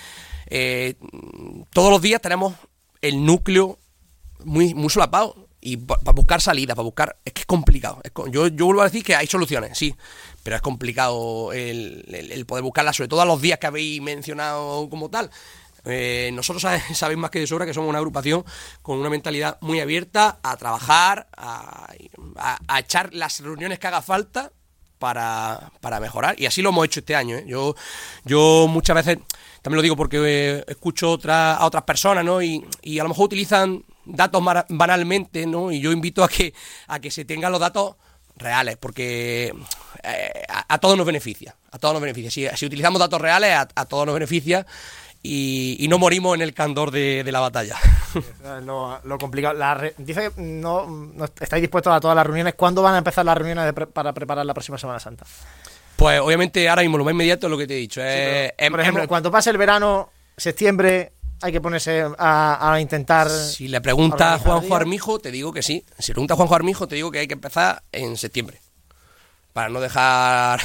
eh, 0.46 0.94
todos 1.72 1.90
los 1.90 2.02
días 2.02 2.20
tenemos 2.20 2.54
el 3.00 3.24
núcleo 3.24 3.78
muy, 4.44 4.74
muy 4.74 4.90
solapado. 4.90 5.48
Y 5.62 5.76
para 5.76 6.12
buscar 6.12 6.40
salida, 6.40 6.74
para 6.74 6.84
buscar. 6.84 7.18
Es 7.22 7.34
que 7.34 7.40
es 7.40 7.46
complicado. 7.46 8.00
yo, 8.30 8.46
yo 8.46 8.64
vuelvo 8.64 8.80
a 8.80 8.84
decir 8.84 9.04
que 9.04 9.14
hay 9.14 9.26
soluciones, 9.26 9.76
sí. 9.76 9.94
Pero 10.42 10.56
es 10.56 10.62
complicado 10.62 11.52
el, 11.52 12.06
el, 12.08 12.46
poder 12.46 12.64
buscarlas, 12.64 12.96
sobre 12.96 13.08
todo 13.08 13.20
a 13.20 13.26
los 13.26 13.42
días 13.42 13.58
que 13.58 13.66
habéis 13.66 14.00
mencionado 14.00 14.88
como 14.88 15.10
tal. 15.10 15.30
Eh, 15.84 16.30
nosotros 16.32 16.62
sabéis 16.94 17.18
más 17.18 17.30
que 17.30 17.40
de 17.40 17.46
sobra 17.46 17.66
que 17.66 17.74
somos 17.74 17.88
una 17.88 17.98
agrupación 17.98 18.44
con 18.82 18.98
una 18.98 19.10
mentalidad 19.10 19.58
muy 19.60 19.80
abierta 19.80 20.38
a 20.42 20.56
trabajar, 20.56 21.28
a, 21.36 21.88
echar 22.78 23.14
las 23.14 23.40
reuniones 23.40 23.78
que 23.78 23.86
haga 23.86 24.02
falta 24.02 24.52
para, 24.98 25.72
para, 25.80 26.00
mejorar. 26.00 26.38
Y 26.38 26.46
así 26.46 26.60
lo 26.60 26.70
hemos 26.70 26.84
hecho 26.84 27.00
este 27.00 27.16
año. 27.16 27.36
¿eh? 27.36 27.44
Yo, 27.46 27.74
yo 28.24 28.66
muchas 28.68 28.96
veces, 28.96 29.18
también 29.62 29.76
lo 29.76 29.82
digo 29.82 29.96
porque 29.96 30.18
eh, 30.22 30.64
escucho 30.68 31.10
otra, 31.10 31.54
a 31.54 31.64
otras 31.64 31.84
personas, 31.84 32.24
¿no? 32.24 32.42
Y, 32.42 32.64
y, 32.82 32.98
a 32.98 33.02
lo 33.02 33.08
mejor 33.08 33.26
utilizan 33.26 33.84
datos 34.04 34.42
banalmente, 34.68 35.46
¿no? 35.46 35.72
Y 35.72 35.80
yo 35.80 35.92
invito 35.92 36.22
a 36.22 36.28
que, 36.28 36.52
a 36.88 37.00
que 37.00 37.10
se 37.10 37.24
tengan 37.24 37.52
los 37.52 37.60
datos 37.60 37.96
reales, 38.36 38.76
porque 38.78 39.54
a, 40.48 40.78
todos 40.78 40.96
nos 40.96 41.06
beneficia. 41.06 41.56
A 41.70 41.78
todos 41.78 41.94
nos 41.94 42.02
beneficia. 42.02 42.56
Si, 42.56 42.66
utilizamos 42.66 42.98
datos 42.98 43.20
reales, 43.20 43.52
a, 43.52 43.68
a 43.74 43.84
todos 43.86 44.06
nos 44.06 44.14
beneficia 44.14 44.66
y, 45.22 45.86
no 45.88 45.98
morimos 45.98 46.34
en 46.34 46.42
el 46.42 46.54
candor 46.54 46.90
de, 46.90 47.24
la 47.30 47.40
batalla. 47.40 47.76
lo, 48.64 49.18
complicado. 49.18 49.58
dice 49.98 50.30
que 50.34 50.42
no, 50.42 51.12
estáis 51.40 51.60
dispuestos 51.60 51.92
a 51.92 52.00
todas 52.00 52.14
las 52.14 52.26
reuniones. 52.26 52.54
¿Cuándo 52.54 52.82
van 52.82 52.94
a 52.94 52.98
empezar 52.98 53.24
las 53.24 53.36
reuniones 53.36 53.72
para 53.92 54.12
preparar 54.12 54.46
la 54.46 54.54
próxima 54.54 54.78
Semana 54.78 54.98
Santa? 54.98 55.26
Pues 55.96 56.20
obviamente 56.20 56.66
ahora 56.68 56.82
mismo 56.82 56.96
lo 56.96 57.04
más 57.04 57.12
inmediato 57.12 57.46
es 57.46 57.50
lo 57.50 57.58
que 57.58 57.66
te 57.66 57.74
he 57.74 57.80
dicho. 57.80 58.00
por 58.70 58.80
ejemplo, 58.80 59.06
cuando 59.06 59.30
pase 59.30 59.50
el 59.50 59.58
verano, 59.58 60.10
septiembre, 60.36 61.12
hay 61.42 61.52
que 61.52 61.60
ponerse 61.60 62.04
a, 62.18 62.78
intentar. 62.80 63.28
Si 63.28 63.68
le 63.68 63.80
pregunta 63.82 64.34
a 64.34 64.38
Juanjo 64.38 64.74
Armijo, 64.74 65.18
te 65.18 65.30
digo 65.30 65.52
que 65.52 65.62
sí. 65.62 65.84
Si 65.98 66.12
le 66.12 66.14
pregunta 66.14 66.34
a 66.34 66.36
Juanjo 66.36 66.54
Armijo, 66.54 66.88
te 66.88 66.94
digo 66.94 67.10
que 67.10 67.18
hay 67.18 67.28
que 67.28 67.34
empezar 67.34 67.82
en 67.92 68.16
septiembre. 68.16 68.60
Para 69.52 69.68
no 69.68 69.80
dejar 69.80 70.60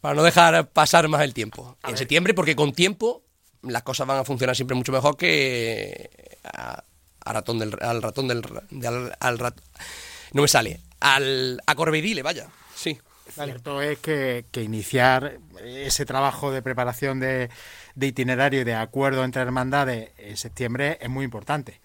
para 0.00 0.14
no 0.14 0.22
dejar 0.22 0.68
pasar 0.68 1.08
más 1.08 1.22
el 1.22 1.34
tiempo. 1.34 1.76
en 1.86 1.96
septiembre, 1.96 2.34
porque 2.34 2.56
con 2.56 2.72
tiempo 2.72 3.22
las 3.62 3.82
cosas 3.82 4.06
van 4.06 4.18
a 4.18 4.24
funcionar 4.24 4.56
siempre 4.56 4.76
mucho 4.76 4.92
mejor 4.92 5.16
que 5.16 6.38
a, 6.44 6.82
ratón 7.24 7.58
del, 7.58 7.76
al 7.80 8.02
ratón 8.02 8.28
del... 8.28 8.42
al, 9.20 9.54
no 10.32 10.42
me 10.42 10.48
sale. 10.48 10.80
Al, 11.00 11.60
a 11.66 11.74
Corvedile, 11.74 12.22
vaya. 12.22 12.48
Sí. 12.74 12.98
Cierto 13.32 13.80
es 13.80 13.98
que, 13.98 14.44
iniciar 14.56 15.38
ese 15.64 16.04
trabajo 16.04 16.50
de 16.50 16.62
preparación 16.62 17.20
de, 17.20 17.48
de 17.94 18.06
itinerario 18.06 18.62
y 18.62 18.64
de 18.64 18.74
acuerdo 18.74 19.22
entre 19.22 19.42
hermandades 19.42 20.10
en 20.18 20.36
septiembre 20.36 20.98
es 21.00 21.08
muy 21.08 21.24
importante. 21.24 21.80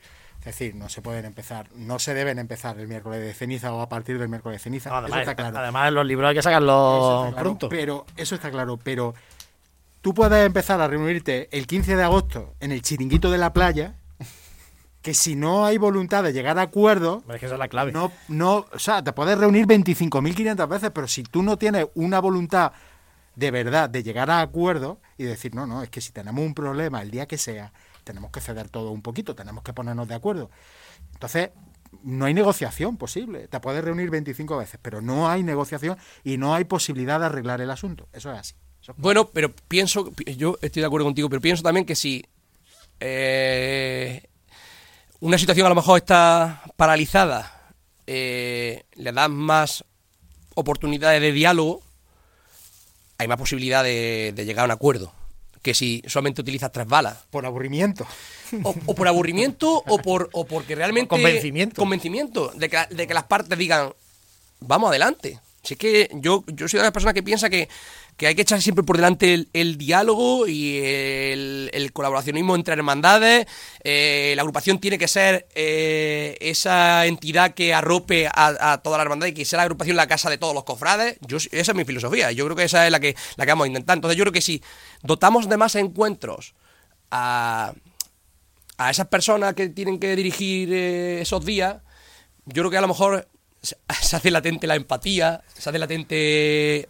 Es 0.45 0.59
decir, 0.59 0.75
no 0.75 0.89
se 0.89 1.01
pueden 1.01 1.25
empezar, 1.25 1.67
no 1.73 1.97
se 1.97 2.13
deben 2.13 2.37
empezar 2.37 2.79
el 2.79 2.87
miércoles 2.87 3.19
de 3.19 3.33
ceniza 3.33 3.73
o 3.73 3.81
a 3.81 3.89
partir 3.89 4.19
del 4.19 4.29
miércoles 4.29 4.59
de 4.59 4.63
ceniza. 4.63 4.91
además, 4.91 5.09
eso 5.09 5.19
está 5.31 5.35
claro. 5.35 5.57
además, 5.57 5.91
los 5.91 6.05
libros 6.05 6.29
hay 6.29 6.35
que 6.35 6.43
sacarlos 6.43 7.33
pronto. 7.33 7.67
Pero 7.67 8.05
eso 8.15 8.35
está 8.35 8.51
claro, 8.51 8.77
pero 8.77 9.15
tú 10.01 10.13
puedes 10.13 10.45
empezar 10.45 10.79
a 10.81 10.87
reunirte 10.87 11.49
el 11.51 11.65
15 11.65 11.95
de 11.95 12.03
agosto 12.03 12.53
en 12.59 12.71
el 12.71 12.83
chiringuito 12.83 13.31
de 13.31 13.39
la 13.39 13.53
playa, 13.53 13.95
que 15.01 15.15
si 15.15 15.35
no 15.35 15.65
hay 15.65 15.79
voluntad 15.79 16.23
de 16.23 16.31
llegar 16.31 16.59
a 16.59 16.61
acuerdos, 16.61 17.23
Es 17.27 17.39
que 17.39 17.47
esa 17.47 17.55
es 17.55 17.59
la 17.59 17.67
clave. 17.67 17.91
no, 17.91 18.11
no, 18.27 18.67
o 18.71 18.77
sea, 18.79 19.03
te 19.03 19.13
puedes 19.13 19.39
reunir 19.39 19.65
25.500 19.65 20.67
veces, 20.67 20.91
pero 20.93 21.07
si 21.07 21.23
tú 21.23 21.41
no 21.41 21.57
tienes 21.57 21.87
una 21.95 22.19
voluntad 22.19 22.71
de 23.35 23.49
verdad 23.49 23.89
de 23.89 24.03
llegar 24.03 24.29
a 24.29 24.41
acuerdos 24.41 24.99
y 25.17 25.23
decir, 25.23 25.55
no, 25.55 25.65
no, 25.65 25.81
es 25.81 25.89
que 25.89 26.01
si 26.01 26.11
tenemos 26.11 26.45
un 26.45 26.53
problema 26.53 27.01
el 27.01 27.09
día 27.09 27.25
que 27.25 27.39
sea, 27.39 27.73
tenemos 28.06 28.32
que 28.32 28.39
ceder 28.39 28.70
todo 28.70 28.91
un 28.91 29.01
poquito, 29.01 29.36
tenemos 29.36 29.64
que 29.64 29.74
ponernos 29.74 30.08
de 30.08 30.16
acuerdo. 30.16 30.49
Entonces, 31.14 31.49
no 32.03 32.26
hay 32.26 32.34
negociación 32.34 32.97
posible. 32.97 33.47
Te 33.47 33.60
puedes 33.60 33.84
reunir 33.84 34.10
25 34.10 34.58
veces, 34.58 34.80
pero 34.82 35.01
no 35.01 35.28
hay 35.28 35.43
negociación 35.43 35.97
y 36.24 36.38
no 36.38 36.56
hay 36.56 36.64
posibilidad 36.64 37.20
de 37.20 37.26
arreglar 37.26 37.60
el 37.60 37.72
asunto. 37.72 38.08
Eso 38.14 38.32
es 38.32 38.39
así. 38.39 38.53
Bueno, 38.97 39.30
pero 39.30 39.51
pienso, 39.68 40.14
yo 40.38 40.58
estoy 40.62 40.82
de 40.82 40.86
acuerdo 40.86 41.06
contigo, 41.06 41.28
pero 41.28 41.41
pienso 41.41 41.64
también 41.64 41.86
que 41.86 41.95
si 41.95 42.24
eh, 42.99 44.24
una 45.20 45.39
situación 45.39 45.66
a 45.66 45.70
lo 45.70 45.76
mejor 45.76 45.97
está 45.97 46.62
paralizada, 46.78 47.74
eh, 48.06 48.86
le 48.93 49.12
das 49.12 49.30
más 49.30 49.84
oportunidades 50.53 51.20
de 51.20 51.32
diálogo, 51.32 51.82
hay 53.18 53.28
más 53.28 53.38
posibilidad 53.38 53.84
de 53.84 54.34
llegar 54.45 54.64
a 54.64 54.66
un 54.66 54.72
acuerdo 54.72 55.12
que 55.66 55.74
si 55.74 56.03
solamente 56.05 56.41
utilizas 56.41 56.72
tres 56.72 56.86
balas. 56.86 57.18
Por 57.32 57.43
aburrimiento. 57.43 58.05
O, 58.61 58.76
o 58.86 58.93
por 58.93 59.07
aburrimiento 59.07 59.82
o 59.88 59.97
por 59.97 60.30
o 60.32 60.45
porque 60.45 60.76
realmente 60.76 61.09
Convencimiento. 61.09 61.82
convencimiento 61.82 62.51
de 62.55 62.70
que, 62.70 62.78
de 62.91 63.07
que 63.07 63.13
las 63.16 63.24
partes 63.24 63.57
digan 63.57 63.91
vamos 64.59 64.89
adelante 64.89 65.39
si 65.63 65.74
es 65.74 65.80
que 65.80 66.09
yo 66.13 66.43
yo 66.47 66.68
soy 66.68 66.78
de 66.78 66.84
las 66.84 66.91
personas 66.91 67.16
que 67.16 67.24
piensa 67.24 67.49
que, 67.49 67.68
que 68.18 68.28
hay 68.28 68.36
que 68.36 68.43
echar 68.43 68.61
siempre 68.61 68.84
por 68.84 68.95
delante 68.95 69.47
el, 69.51 69.78
diálogo 69.78 70.47
y 70.47 70.78
el, 70.78 71.91
colaboracionismo 71.93 72.55
entre 72.55 72.74
hermandades 72.74 73.47
Eh, 73.84 74.34
la 74.36 74.41
agrupación 74.41 74.80
tiene 74.80 74.97
que 74.97 75.07
ser 75.07 75.47
eh, 75.55 76.38
esa 76.41 77.05
entidad 77.05 77.53
que 77.53 77.74
arrope 77.74 78.28
a, 78.34 78.82
toda 78.84 78.97
la 78.97 79.03
hermandad 79.03 79.28
y 79.28 79.34
que 79.34 79.45
sea 79.45 79.57
la 79.57 79.63
agrupación 79.63 79.95
la 79.95 80.07
casa 80.07 80.30
de 80.30 80.38
todos 80.38 80.53
los 80.53 80.63
cofrades 80.63 81.18
esa 81.51 81.72
es 81.72 81.76
mi 81.76 81.86
filosofía 81.86 82.32
yo 82.32 82.45
creo 82.45 82.55
que 82.55 82.63
esa 82.63 82.86
es 82.86 82.91
la 82.91 82.99
que 82.99 83.16
la 83.36 83.45
que 83.45 83.51
vamos 83.51 83.66
a 83.66 83.68
intentar 83.68 83.97
entonces 83.97 84.18
yo 84.18 84.24
creo 84.24 84.34
que 84.34 84.41
si 84.41 84.61
dotamos 85.03 85.47
de 85.47 85.57
más 85.57 85.76
encuentros 85.76 86.55
a 87.11 87.74
a 88.78 88.89
esas 88.89 89.07
personas 89.07 89.53
que 89.53 89.70
tienen 89.70 89.99
que 89.99 90.16
dirigir 90.16 90.74
eh, 90.74 91.22
esos 91.22 91.45
días, 91.45 91.78
yo 92.45 92.63
creo 92.63 92.72
que 92.72 92.78
a 92.78 92.82
lo 92.82 92.88
mejor 92.88 93.28
se 93.61 93.78
hace 93.88 94.32
latente 94.32 94.68
la 94.68 94.76
empatía, 94.76 95.41
se 95.57 95.70
hace 95.70 95.80
latente. 95.80 96.89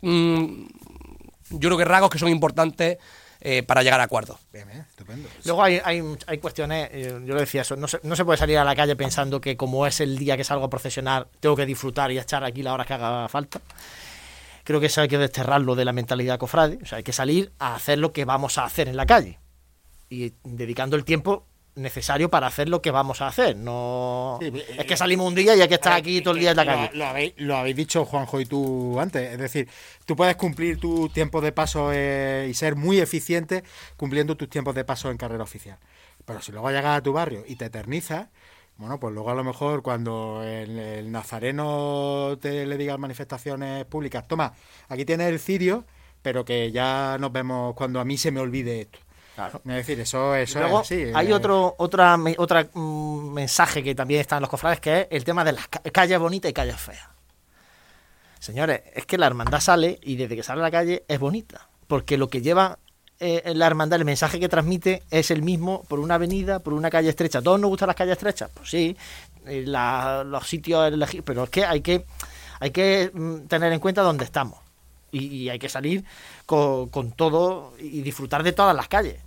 Mm, 0.00 0.66
yo 1.50 1.68
creo 1.68 1.78
que 1.78 1.84
rasgos 1.84 2.10
que 2.10 2.18
son 2.18 2.28
importantes 2.28 2.98
eh, 3.40 3.62
para 3.62 3.82
llegar 3.82 4.00
a 4.00 4.04
acuerdos. 4.04 4.38
Bien, 4.52 4.66
bien, 4.66 4.80
estupendo. 4.80 5.28
Luego 5.44 5.62
hay, 5.62 5.80
hay, 5.84 6.02
hay 6.26 6.38
cuestiones, 6.38 6.88
eh, 6.92 7.20
yo 7.24 7.34
lo 7.34 7.40
decía 7.40 7.62
eso, 7.62 7.76
no 7.76 7.86
se, 7.86 8.00
no 8.02 8.16
se 8.16 8.24
puede 8.24 8.38
salir 8.38 8.58
a 8.58 8.64
la 8.64 8.74
calle 8.74 8.96
pensando 8.96 9.40
que 9.40 9.56
como 9.56 9.86
es 9.86 10.00
el 10.00 10.18
día 10.18 10.36
que 10.36 10.44
salgo 10.44 10.64
a 10.64 10.70
procesionar, 10.70 11.28
tengo 11.40 11.54
que 11.54 11.66
disfrutar 11.66 12.10
y 12.10 12.18
echar 12.18 12.44
aquí 12.44 12.62
las 12.62 12.74
horas 12.74 12.86
que 12.86 12.94
haga 12.94 13.28
falta. 13.28 13.60
Creo 14.64 14.80
que 14.80 14.86
eso 14.86 15.00
hay 15.00 15.08
que 15.08 15.18
desterrarlo 15.18 15.76
de 15.76 15.84
la 15.84 15.92
mentalidad 15.92 16.38
cofrade, 16.38 16.78
o 16.82 16.86
sea, 16.86 16.98
hay 16.98 17.04
que 17.04 17.12
salir 17.12 17.52
a 17.58 17.76
hacer 17.76 17.98
lo 17.98 18.12
que 18.12 18.24
vamos 18.24 18.58
a 18.58 18.64
hacer 18.64 18.88
en 18.88 18.96
la 18.96 19.06
calle 19.06 19.38
y 20.08 20.32
dedicando 20.44 20.96
el 20.96 21.04
tiempo 21.04 21.46
necesario 21.76 22.30
para 22.30 22.48
hacer 22.48 22.68
lo 22.68 22.82
que 22.82 22.90
vamos 22.90 23.20
a 23.20 23.28
hacer. 23.28 23.56
No 23.56 24.38
Sí, 24.40 24.46
eh, 24.46 24.76
es 24.78 24.84
que 24.86 24.96
salimos 24.96 25.28
un 25.28 25.34
día 25.34 25.54
y 25.54 25.60
hay 25.60 25.68
que 25.68 25.74
estar 25.74 25.92
ver, 25.92 26.00
aquí 26.00 26.20
todo 26.20 26.34
el 26.34 26.40
día 26.40 26.50
en 26.50 26.56
la 26.56 26.64
calle. 26.64 26.90
Lo, 26.94 27.06
habéis, 27.06 27.34
lo 27.36 27.56
habéis 27.56 27.76
dicho 27.76 28.04
Juanjo 28.04 28.40
y 28.40 28.46
tú 28.46 28.98
antes. 28.98 29.32
Es 29.32 29.38
decir, 29.38 29.68
tú 30.04 30.16
puedes 30.16 30.36
cumplir 30.36 30.80
tu 30.80 31.08
tiempo 31.10 31.40
de 31.40 31.52
paso 31.52 31.90
eh, 31.92 32.48
y 32.50 32.54
ser 32.54 32.74
muy 32.76 32.98
eficiente 32.98 33.62
cumpliendo 33.96 34.36
tus 34.36 34.48
tiempos 34.48 34.74
de 34.74 34.84
paso 34.84 35.10
en 35.10 35.16
carrera 35.16 35.44
oficial. 35.44 35.78
Pero 36.24 36.40
si 36.42 36.50
luego 36.50 36.70
llegas 36.70 36.98
a 36.98 37.02
tu 37.02 37.12
barrio 37.12 37.44
y 37.46 37.56
te 37.56 37.66
eternizas, 37.66 38.28
bueno, 38.78 38.98
pues 38.98 39.14
luego 39.14 39.30
a 39.30 39.34
lo 39.34 39.44
mejor 39.44 39.82
cuando 39.82 40.42
el, 40.44 40.78
el 40.78 41.12
nazareno 41.12 42.36
te 42.40 42.66
le 42.66 42.76
diga 42.76 42.94
en 42.94 43.00
manifestaciones 43.00 43.84
públicas, 43.84 44.26
toma, 44.26 44.54
aquí 44.88 45.04
tienes 45.04 45.28
el 45.28 45.38
cirio, 45.38 45.84
pero 46.22 46.44
que 46.44 46.72
ya 46.72 47.16
nos 47.20 47.32
vemos 47.32 47.74
cuando 47.74 48.00
a 48.00 48.04
mí 48.04 48.18
se 48.18 48.32
me 48.32 48.40
olvide 48.40 48.80
esto. 48.80 48.98
Claro. 49.36 49.60
Es 49.64 49.72
decir, 49.74 50.00
eso, 50.00 50.34
eso 50.34 50.58
Luego, 50.58 50.80
es 50.80 50.86
así. 50.90 51.04
hay 51.14 51.28
eh, 51.30 51.34
otro 51.34 51.74
otra 51.78 52.18
otra 52.38 52.66
mm, 52.72 53.32
mensaje 53.32 53.82
que 53.84 53.94
también 53.94 54.20
está 54.22 54.36
en 54.36 54.40
los 54.40 54.50
cofrades 54.50 54.80
que 54.80 55.02
es 55.02 55.06
el 55.10 55.22
tema 55.24 55.44
de 55.44 55.52
las 55.52 55.68
ca- 55.68 55.82
calles 55.92 56.18
bonitas 56.18 56.50
y 56.50 56.54
calles 56.54 56.80
feas. 56.80 57.06
Señores, 58.38 58.82
es 58.94 59.06
que 59.06 59.18
la 59.18 59.26
hermandad 59.26 59.60
sale 59.60 59.98
y 60.02 60.16
desde 60.16 60.36
que 60.36 60.42
sale 60.42 60.60
a 60.60 60.64
la 60.64 60.70
calle 60.70 61.04
es 61.08 61.18
bonita, 61.18 61.68
porque 61.86 62.16
lo 62.16 62.28
que 62.28 62.42
lleva 62.42 62.78
eh, 63.18 63.42
la 63.54 63.66
hermandad, 63.66 63.98
el 63.98 64.04
mensaje 64.04 64.38
que 64.38 64.48
transmite 64.48 65.02
es 65.10 65.30
el 65.30 65.42
mismo 65.42 65.82
por 65.88 66.00
una 66.00 66.16
avenida, 66.16 66.58
por 66.60 66.74
una 66.74 66.90
calle 66.90 67.08
estrecha. 67.08 67.38
¿A 67.38 67.42
todos 67.42 67.58
nos 67.58 67.68
gustan 67.70 67.86
las 67.88 67.96
calles 67.96 68.12
estrechas? 68.12 68.50
Pues 68.54 68.68
sí, 68.70 68.96
eh, 69.46 69.64
la- 69.66 70.22
los 70.24 70.46
sitios 70.46 70.86
elegidos, 70.92 71.24
pero 71.26 71.44
es 71.44 71.50
que 71.50 71.64
hay 71.64 71.80
que 71.80 72.04
hay 72.60 72.70
que 72.70 73.10
mm, 73.12 73.46
tener 73.48 73.72
en 73.72 73.80
cuenta 73.80 74.02
dónde 74.02 74.24
estamos 74.24 74.58
y, 75.12 75.26
y 75.26 75.48
hay 75.50 75.58
que 75.58 75.68
salir 75.68 76.04
con, 76.46 76.88
con 76.88 77.12
todo 77.12 77.74
y 77.78 78.00
disfrutar 78.02 78.42
de 78.42 78.52
todas 78.52 78.74
las 78.76 78.88
calles. 78.88 79.20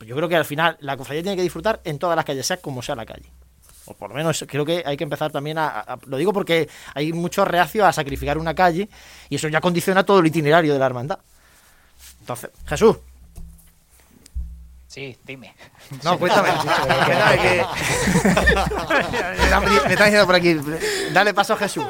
Pues 0.00 0.08
yo 0.08 0.16
creo 0.16 0.30
que 0.30 0.36
al 0.36 0.46
final 0.46 0.78
la 0.80 0.96
cofradía 0.96 1.22
tiene 1.22 1.36
que 1.36 1.42
disfrutar 1.42 1.82
en 1.84 1.98
todas 1.98 2.16
las 2.16 2.24
calles, 2.24 2.46
sea 2.46 2.56
como 2.56 2.80
sea 2.80 2.94
la 2.96 3.04
calle. 3.04 3.30
O 3.84 3.92
por 3.92 4.08
lo 4.08 4.16
menos 4.16 4.42
creo 4.48 4.64
que 4.64 4.82
hay 4.86 4.96
que 4.96 5.04
empezar 5.04 5.30
también 5.30 5.58
a, 5.58 5.68
a- 5.78 5.98
Lo 6.06 6.16
digo 6.16 6.32
porque 6.32 6.70
hay 6.94 7.12
mucho 7.12 7.44
reacio 7.44 7.84
a 7.84 7.92
sacrificar 7.92 8.38
una 8.38 8.54
calle 8.54 8.88
y 9.28 9.34
eso 9.34 9.46
ya 9.48 9.60
condiciona 9.60 10.02
todo 10.02 10.20
el 10.20 10.26
itinerario 10.26 10.72
de 10.72 10.78
la 10.78 10.86
hermandad. 10.86 11.18
Entonces, 12.20 12.48
Jesús. 12.64 12.96
Sí, 14.86 15.18
dime. 15.26 15.54
No, 16.02 16.18
cuéntame. 16.18 16.48
que... 17.42 17.62
me 19.86 19.92
están 19.92 20.06
diciendo 20.06 20.24
por 20.24 20.34
aquí. 20.34 20.56
Dale 21.12 21.34
paso 21.34 21.52
a 21.52 21.56
Jesús. 21.58 21.84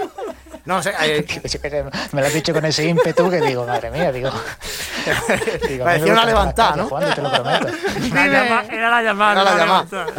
No 0.64 0.82
sé. 0.82 0.92
eh, 1.02 1.26
Me 2.12 2.20
lo 2.20 2.26
has 2.26 2.34
dicho 2.34 2.52
con 2.52 2.64
ese 2.64 2.84
ímpetu 2.84 3.30
que 3.30 3.40
digo, 3.40 3.66
madre 3.66 3.90
mía, 3.90 4.12
digo. 4.12 4.30
digo 5.68 5.84
me 5.84 6.04
una 6.04 6.24
levantada, 6.26 6.76
¿no? 6.76 6.88
Juan, 6.88 7.14
te 7.14 7.22
lo 7.22 7.30
prometo. 7.32 7.68
La 8.14 8.26
llama- 8.26 8.64
era 8.70 8.90
la 8.90 9.02
llamada. 9.02 9.32
Era 9.32 9.44
la 9.44 9.50
no 9.52 9.58
llamada. 9.58 10.10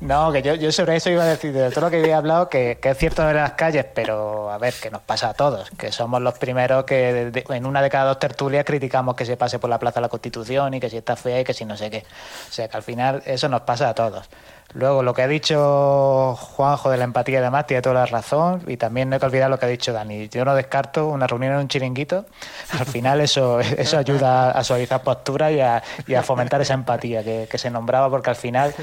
No, 0.00 0.30
que 0.32 0.42
yo, 0.42 0.54
yo 0.54 0.70
sobre 0.70 0.96
eso 0.96 1.08
iba 1.10 1.22
a 1.22 1.26
decir, 1.26 1.52
de 1.52 1.70
todo 1.70 1.86
lo 1.86 1.90
que 1.90 1.98
había 1.98 2.18
hablado, 2.18 2.48
que, 2.50 2.78
que 2.80 2.90
es 2.90 2.98
cierto 2.98 3.22
de 3.26 3.32
las 3.34 3.52
calles, 3.52 3.86
pero 3.94 4.50
a 4.50 4.58
ver, 4.58 4.74
que 4.74 4.90
nos 4.90 5.00
pasa 5.00 5.30
a 5.30 5.34
todos, 5.34 5.70
que 5.78 5.92
somos 5.92 6.20
los 6.20 6.34
primeros 6.38 6.84
que 6.84 6.94
de- 7.12 7.30
de- 7.30 7.44
en 7.50 7.64
una 7.64 7.80
de 7.80 7.88
cada 7.88 8.04
dos 8.06 8.18
tertulias 8.18 8.64
criticamos 8.66 9.14
que 9.16 9.24
se 9.24 9.36
pase 9.38 9.58
por 9.58 9.70
la 9.70 9.78
Plaza 9.78 9.96
de 9.96 10.02
la 10.02 10.08
Constitución 10.10 10.74
y 10.74 10.80
que 10.80 10.90
si 10.90 10.98
está 10.98 11.16
fea 11.16 11.40
y 11.40 11.44
que 11.44 11.54
si 11.54 11.64
no 11.64 11.76
sé 11.76 11.90
qué. 11.90 12.04
O 12.48 12.52
sea, 12.52 12.68
que 12.68 12.76
al 12.76 12.82
final 12.82 13.22
eso 13.24 13.48
nos 13.48 13.62
pasa 13.62 13.88
a 13.88 13.94
todos. 13.94 14.28
Luego, 14.74 15.04
lo 15.04 15.14
que 15.14 15.22
ha 15.22 15.28
dicho 15.28 16.34
Juanjo 16.34 16.90
de 16.90 16.96
la 16.96 17.04
empatía 17.04 17.38
y 17.38 17.42
demás 17.42 17.66
tiene 17.66 17.80
toda 17.80 17.94
la 17.94 18.06
razón, 18.06 18.62
y 18.66 18.76
también 18.76 19.08
no 19.08 19.14
hay 19.14 19.20
que 19.20 19.26
olvidar 19.26 19.48
lo 19.48 19.58
que 19.58 19.66
ha 19.66 19.68
dicho 19.68 19.92
Dani. 19.92 20.28
Yo 20.28 20.44
no 20.44 20.54
descarto 20.56 21.06
una 21.06 21.28
reunión 21.28 21.52
en 21.52 21.60
un 21.60 21.68
chiringuito, 21.68 22.26
al 22.72 22.86
final 22.86 23.20
eso, 23.20 23.60
eso 23.78 23.98
ayuda 23.98 24.50
a 24.50 24.64
suavizar 24.64 25.02
posturas 25.02 25.52
y 25.52 25.60
a, 25.60 25.80
y 26.08 26.14
a 26.14 26.24
fomentar 26.24 26.60
esa 26.60 26.74
empatía 26.74 27.22
que, 27.22 27.46
que 27.48 27.56
se 27.56 27.70
nombraba, 27.70 28.10
porque 28.10 28.30
al 28.30 28.36
final, 28.36 28.74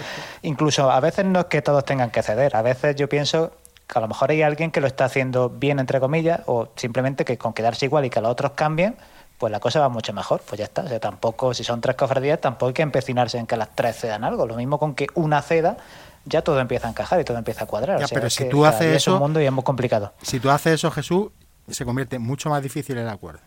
incluso 0.44 0.90
a 0.90 1.00
veces 1.02 1.26
no 1.26 1.42
es 1.42 1.46
que 1.48 1.62
todos 1.62 1.84
tengan 1.84 2.10
que 2.10 2.24
ceder, 2.24 2.56
a 2.56 2.62
veces 2.62 2.96
yo 2.96 3.10
pienso 3.10 3.52
que 3.92 4.00
a 4.00 4.02
lo 4.02 4.08
mejor 4.08 4.32
hay 4.32 4.42
alguien 4.42 4.72
que 4.72 4.80
lo 4.80 4.88
está 4.88 5.06
haciendo 5.06 5.50
bien, 5.50 5.78
entre 5.78 6.00
comillas, 6.00 6.40
o 6.46 6.70
simplemente 6.78 7.26
que 7.26 7.38
con 7.38 7.52
quedarse 7.52 7.86
igual 7.86 8.06
y 8.06 8.10
que 8.10 8.22
los 8.22 8.32
otros 8.32 8.54
cambien, 8.54 8.96
pues 9.42 9.52
la 9.52 9.60
cosa 9.60 9.80
va 9.80 9.90
mucho 9.90 10.14
mejor. 10.14 10.40
Pues 10.48 10.60
ya 10.60 10.66
está. 10.66 10.84
O 10.84 10.88
sea, 10.88 11.00
tampoco, 11.00 11.54
si 11.56 11.64
son 11.64 11.82
tres 11.82 11.96
cofradías, 11.96 12.40
tampoco 12.40 12.68
hay 12.68 12.74
que 12.76 12.84
empecinarse 12.84 13.40
en 13.40 13.48
que 13.48 13.58
las 13.58 13.70
tres 13.76 13.98
cedan 13.98 14.24
algo. 14.24 14.46
Lo 14.46 14.56
mismo 14.56 14.78
con 14.78 14.94
que 14.94 15.08
una 15.16 15.42
ceda, 15.42 15.78
ya 16.26 16.44
todo 16.44 16.60
empieza 16.60 16.86
a 16.86 16.92
encajar 16.92 17.20
y 17.20 17.24
todo 17.24 17.38
empieza 17.40 17.64
a 17.64 17.68
cuadrar. 17.68 17.98
Ya, 17.98 18.06
O 18.06 18.08
sea, 18.08 18.16
pero 18.16 18.28
es 18.28 18.34
si 18.36 18.44
que 18.44 18.50
tú 18.52 18.64
haces 18.66 18.82
día 18.82 18.96
es 18.96 19.08
un 19.08 19.14
eso- 19.16 19.20
mundo 19.20 19.42
y 19.42 19.46
es 19.48 19.52
muy 19.52 19.64
complicado. 19.64 20.14
Si 20.22 20.40
tú 20.40 20.52
haces 20.52 20.74
eso, 20.76 20.92
Jesús, 20.92 21.30
se 21.68 21.84
convierte 21.86 22.20
mucho 22.20 22.50
más 22.52 22.62
difícil 22.62 22.98
el 23.00 23.10
acuerdo. 23.10 23.42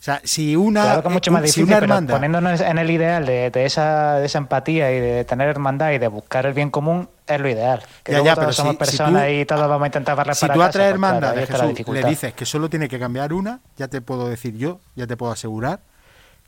O 0.00 0.02
sea, 0.02 0.20
si 0.22 0.54
una, 0.54 0.82
Claro 0.82 1.02
que 1.02 1.08
es 1.08 1.14
mucho 1.14 1.30
un- 1.30 1.34
más 1.34 1.42
si 1.42 1.46
difícil, 1.46 1.64
una 1.64 1.74
pero 1.76 1.84
hermandad, 1.86 2.14
poniéndonos 2.14 2.60
en 2.60 2.78
el 2.78 2.90
ideal 2.90 3.26
de, 3.26 3.50
de 3.50 3.64
esa, 3.66 4.14
de 4.20 4.26
esa 4.26 4.38
empatía 4.38 4.92
y 4.92 5.00
de 5.00 5.24
tener 5.24 5.48
hermandad 5.48 5.90
y 5.90 5.98
de 5.98 6.06
buscar 6.06 6.46
el 6.46 6.52
bien 6.54 6.70
común, 6.70 7.08
es 7.26 7.40
lo 7.40 7.48
ideal. 7.48 7.82
Que 8.04 8.12
Ya, 8.12 8.18
ya, 8.22 8.34
todos 8.34 8.38
pero 8.38 8.52
somos 8.52 8.70
si- 8.70 8.74
si 8.76 8.78
personas 8.78 9.24
tú- 9.26 9.30
y 9.32 9.44
todos 9.44 9.68
vamos 9.68 9.82
a 9.82 9.86
intentar 9.86 10.14
barrer 10.14 10.36
si 10.36 10.40
para 10.42 10.54
tú 10.54 10.62
a 10.62 10.70
tres 10.70 10.72
pues 10.72 10.80
claro, 10.82 10.94
hermandades, 10.94 11.50
la 11.50 11.58
Jesús, 11.74 11.88
le 11.94 12.04
dices 12.04 12.32
que 12.32 12.46
solo 12.46 12.70
tiene 12.70 12.88
que 12.88 12.98
cambiar 13.00 13.32
una, 13.32 13.58
ya 13.76 13.88
te 13.88 14.00
puedo 14.00 14.28
decir 14.28 14.56
yo, 14.56 14.78
ya 14.94 15.08
te 15.08 15.16
puedo 15.16 15.32
asegurar 15.32 15.80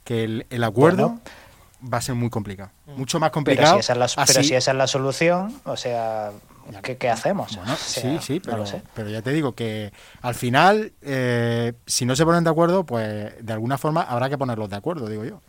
que 0.05 0.23
el, 0.25 0.47
el 0.49 0.63
acuerdo 0.63 1.09
Bueno. 1.09 1.21
va 1.93 1.99
a 1.99 2.03
ser 2.03 2.15
muy 2.15 2.31
complicado. 2.31 2.71
Mucho 2.87 3.19
más 3.19 3.29
Pero 3.31 3.35
complicado. 3.35 3.75
si, 3.75 3.81
esa 3.81 3.93
es 3.95 3.99
la, 3.99 4.07
pero 4.27 4.39
así- 4.41 4.49
si 4.49 4.55
esa 4.55 4.71
es 4.71 4.77
la 4.77 4.87
solución, 4.87 5.61
o 5.65 5.77
sea, 5.77 6.31
¿qué, 6.83 6.97
qué 6.97 7.11
hacemos? 7.11 7.57
Bueno, 7.57 7.73
O 7.73 7.77
sea, 7.77 8.03
sí, 8.03 8.19
sí, 8.21 8.43
no 8.47 8.65
pero, 8.95 9.11
ya 9.11 9.23
te 9.23 9.33
digo 9.33 9.55
que 9.55 9.93
al 10.23 10.35
final, 10.35 10.93
eh, 11.03 11.73
si 11.87 12.07
no 12.07 12.17
se 12.17 12.25
ponen 12.25 12.45
de 12.45 12.51
acuerdo, 12.51 12.85
pues 12.85 13.33
de 13.45 13.53
alguna 13.53 13.79
forma 13.79 14.03
habrá 14.03 14.29
que 14.29 14.39
ponerlos 14.39 14.71
de 14.71 14.77
acuerdo, 14.77 15.09
digo 15.09 15.25
yo. 15.25 15.41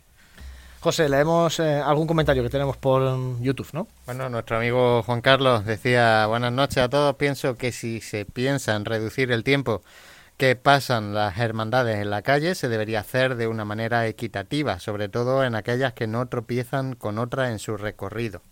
José, 0.80 1.08
leemos 1.08 1.60
eh, 1.60 1.76
algún 1.76 2.08
comentario 2.08 2.42
que 2.42 2.50
tenemos 2.50 2.76
por 2.76 3.40
YouTube, 3.40 3.68
¿no? 3.72 3.86
Bueno, 4.04 4.28
nuestro 4.28 4.56
amigo 4.56 5.04
Juan 5.04 5.20
Carlos 5.20 5.64
decía, 5.64 6.26
buenas 6.26 6.52
noches 6.52 6.78
a 6.78 6.88
todos, 6.88 7.14
pienso 7.14 7.56
que 7.56 7.70
si 7.70 8.00
se 8.00 8.24
piensa 8.24 8.74
en 8.74 8.84
reducir 8.84 9.30
el 9.30 9.44
tiempo 9.44 9.82
que 10.36 10.56
pasan 10.56 11.14
las 11.14 11.38
hermandades 11.38 11.98
en 11.98 12.10
la 12.10 12.22
calle 12.22 12.56
se 12.56 12.68
debería 12.68 12.98
hacer 12.98 13.36
de 13.36 13.46
una 13.46 13.64
manera 13.64 14.08
equitativa, 14.08 14.80
sobre 14.80 15.08
todo 15.08 15.44
en 15.44 15.54
aquellas 15.54 15.92
que 15.92 16.08
no 16.08 16.26
tropiezan 16.26 16.96
con 16.96 17.18
otras 17.18 17.50
en 17.50 17.60
su 17.60 17.76
recorrido. 17.76 18.42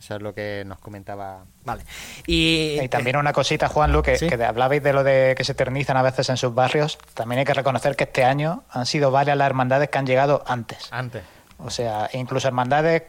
Eso 0.00 0.16
es 0.16 0.22
lo 0.22 0.34
que 0.34 0.64
nos 0.66 0.78
comentaba. 0.78 1.44
Vale. 1.62 1.82
Y, 2.26 2.88
también 2.88 3.16
una 3.16 3.34
cosita, 3.34 3.68
Juan 3.68 3.92
Lu, 3.92 4.02
que, 4.02 4.16
que, 4.16 4.42
hablabais 4.42 4.82
de 4.82 4.94
lo 4.94 5.04
de 5.04 5.34
que 5.36 5.44
se 5.44 5.52
eternizan 5.52 5.98
a 5.98 6.02
veces 6.02 6.30
en 6.30 6.38
sus 6.38 6.54
barrios. 6.54 6.98
También 7.12 7.40
hay 7.40 7.44
que 7.44 7.52
reconocer 7.52 7.96
que 7.96 8.04
este 8.04 8.24
año 8.24 8.64
han 8.70 8.86
sido 8.86 9.10
varias 9.10 9.36
las 9.36 9.46
hermandades 9.46 9.90
que 9.90 9.98
han 9.98 10.06
llegado 10.06 10.42
antes. 10.46 10.88
Antes. 10.90 11.22
O 11.58 11.68
sea, 11.68 12.08
incluso 12.14 12.48
hermandades 12.48 13.02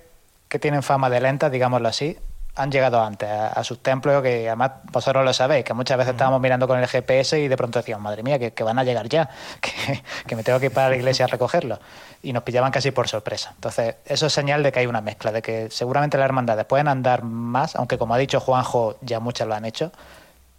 que 0.50 0.60
tienen 0.60 0.84
fama 0.84 1.10
de 1.10 1.22
lentas, 1.22 1.50
digámoslo 1.50 1.88
así, 1.88 2.18
han 2.56 2.70
llegado 2.70 3.02
antes 3.02 3.30
a, 3.30 3.64
sus 3.64 3.80
templos, 3.80 4.22
que 4.22 4.48
además 4.48 4.72
vosotros 4.92 5.24
lo 5.24 5.34
sabéis, 5.34 5.64
que 5.64 5.74
muchas 5.74 5.98
veces 5.98 6.12
estábamos 6.12 6.42
mirando 6.42 6.68
con 6.68 6.78
el 6.78 6.88
GPS 6.88 7.40
y 7.40 7.48
de 7.48 7.56
pronto 7.56 7.80
decíamos, 7.80 8.04
madre 8.04 8.24
mía, 8.24 8.40
que, 8.52 8.64
van 8.64 8.78
a 8.78 8.84
llegar 8.84 9.08
ya, 9.08 9.30
que, 10.28 10.36
me 10.36 10.44
tengo 10.44 10.60
que 10.60 10.66
ir 10.66 10.74
para 10.74 10.90
la 10.90 10.98
iglesia 10.98 11.26
a 11.26 11.28
recogerlo. 11.28 11.80
Y 12.24 12.34
nos 12.34 12.44
pillaban 12.44 12.72
casi 12.72 12.92
por 12.92 13.08
sorpresa. 13.08 13.54
Entonces, 13.56 13.96
eso 14.06 14.28
es 14.28 14.34
señal 14.34 14.64
de 14.64 14.72
que 14.72 14.80
hay 14.80 14.86
una 14.86 15.02
mezcla, 15.02 15.32
de 15.32 15.42
que 15.42 15.70
seguramente 15.72 16.18
las 16.18 16.26
hermandades 16.26 16.66
pueden 16.66 16.88
andar 16.88 17.24
más, 17.24 17.76
aunque 17.76 17.98
como 17.98 18.14
ha 18.14 18.18
dicho 18.18 18.40
Juanjo, 18.40 18.98
ya 19.02 19.20
muchas 19.20 19.48
lo 19.48 19.56
han 19.56 19.66
hecho, 19.66 19.92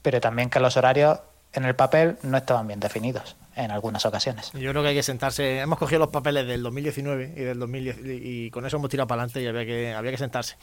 pero 0.01 0.21
también 0.21 0.49
que 0.49 0.61
los 0.61 0.77
horarios 0.77 1.21
en 1.53 1.65
el 1.65 1.75
papel 1.75 2.17
no 2.23 2.37
estaban 2.39 2.67
bien 2.67 2.81
definidos 2.81 3.37
en 3.55 3.71
algunas 3.71 4.07
ocasiones. 4.07 4.51
Yo 4.53 4.71
creo 4.71 4.83
que 4.83 4.89
hay 4.89 4.95
que 4.95 5.03
sentarse. 5.03 5.61
Hemos 5.61 5.79
cogido 5.79 6.01
los 6.01 6.09
papeles 6.09 6.47
del 6.47 6.63
2019 6.63 7.35
y 7.37 7.41
del 7.41 7.59
2010 7.59 7.99
y 8.05 8.51
con 8.51 8.65
eso 8.65 8.79
hemos 8.79 8.89
tirado 8.89 9.07
para 9.07 9.23
adelante 9.23 9.43
y 9.43 9.47
había 9.47 9.67
que, 9.67 9.93
había 9.93 10.11
que 10.11 10.19
sentarse. 10.19 10.57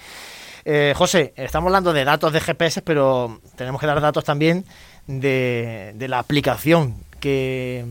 Eh, 0.66 0.94
José, 0.96 1.34
estamos 1.36 1.68
hablando 1.68 1.94
de 1.94 2.04
datos 2.04 2.34
de 2.34 2.40
GPS, 2.40 2.82
pero 2.82 3.42
tenemos 3.56 3.80
que 3.80 3.88
dar 3.88 4.02
datos 4.02 4.24
también 4.24 4.66
de, 5.06 5.94
la 6.00 6.20
aplicación 6.20 6.96
que, 7.20 7.86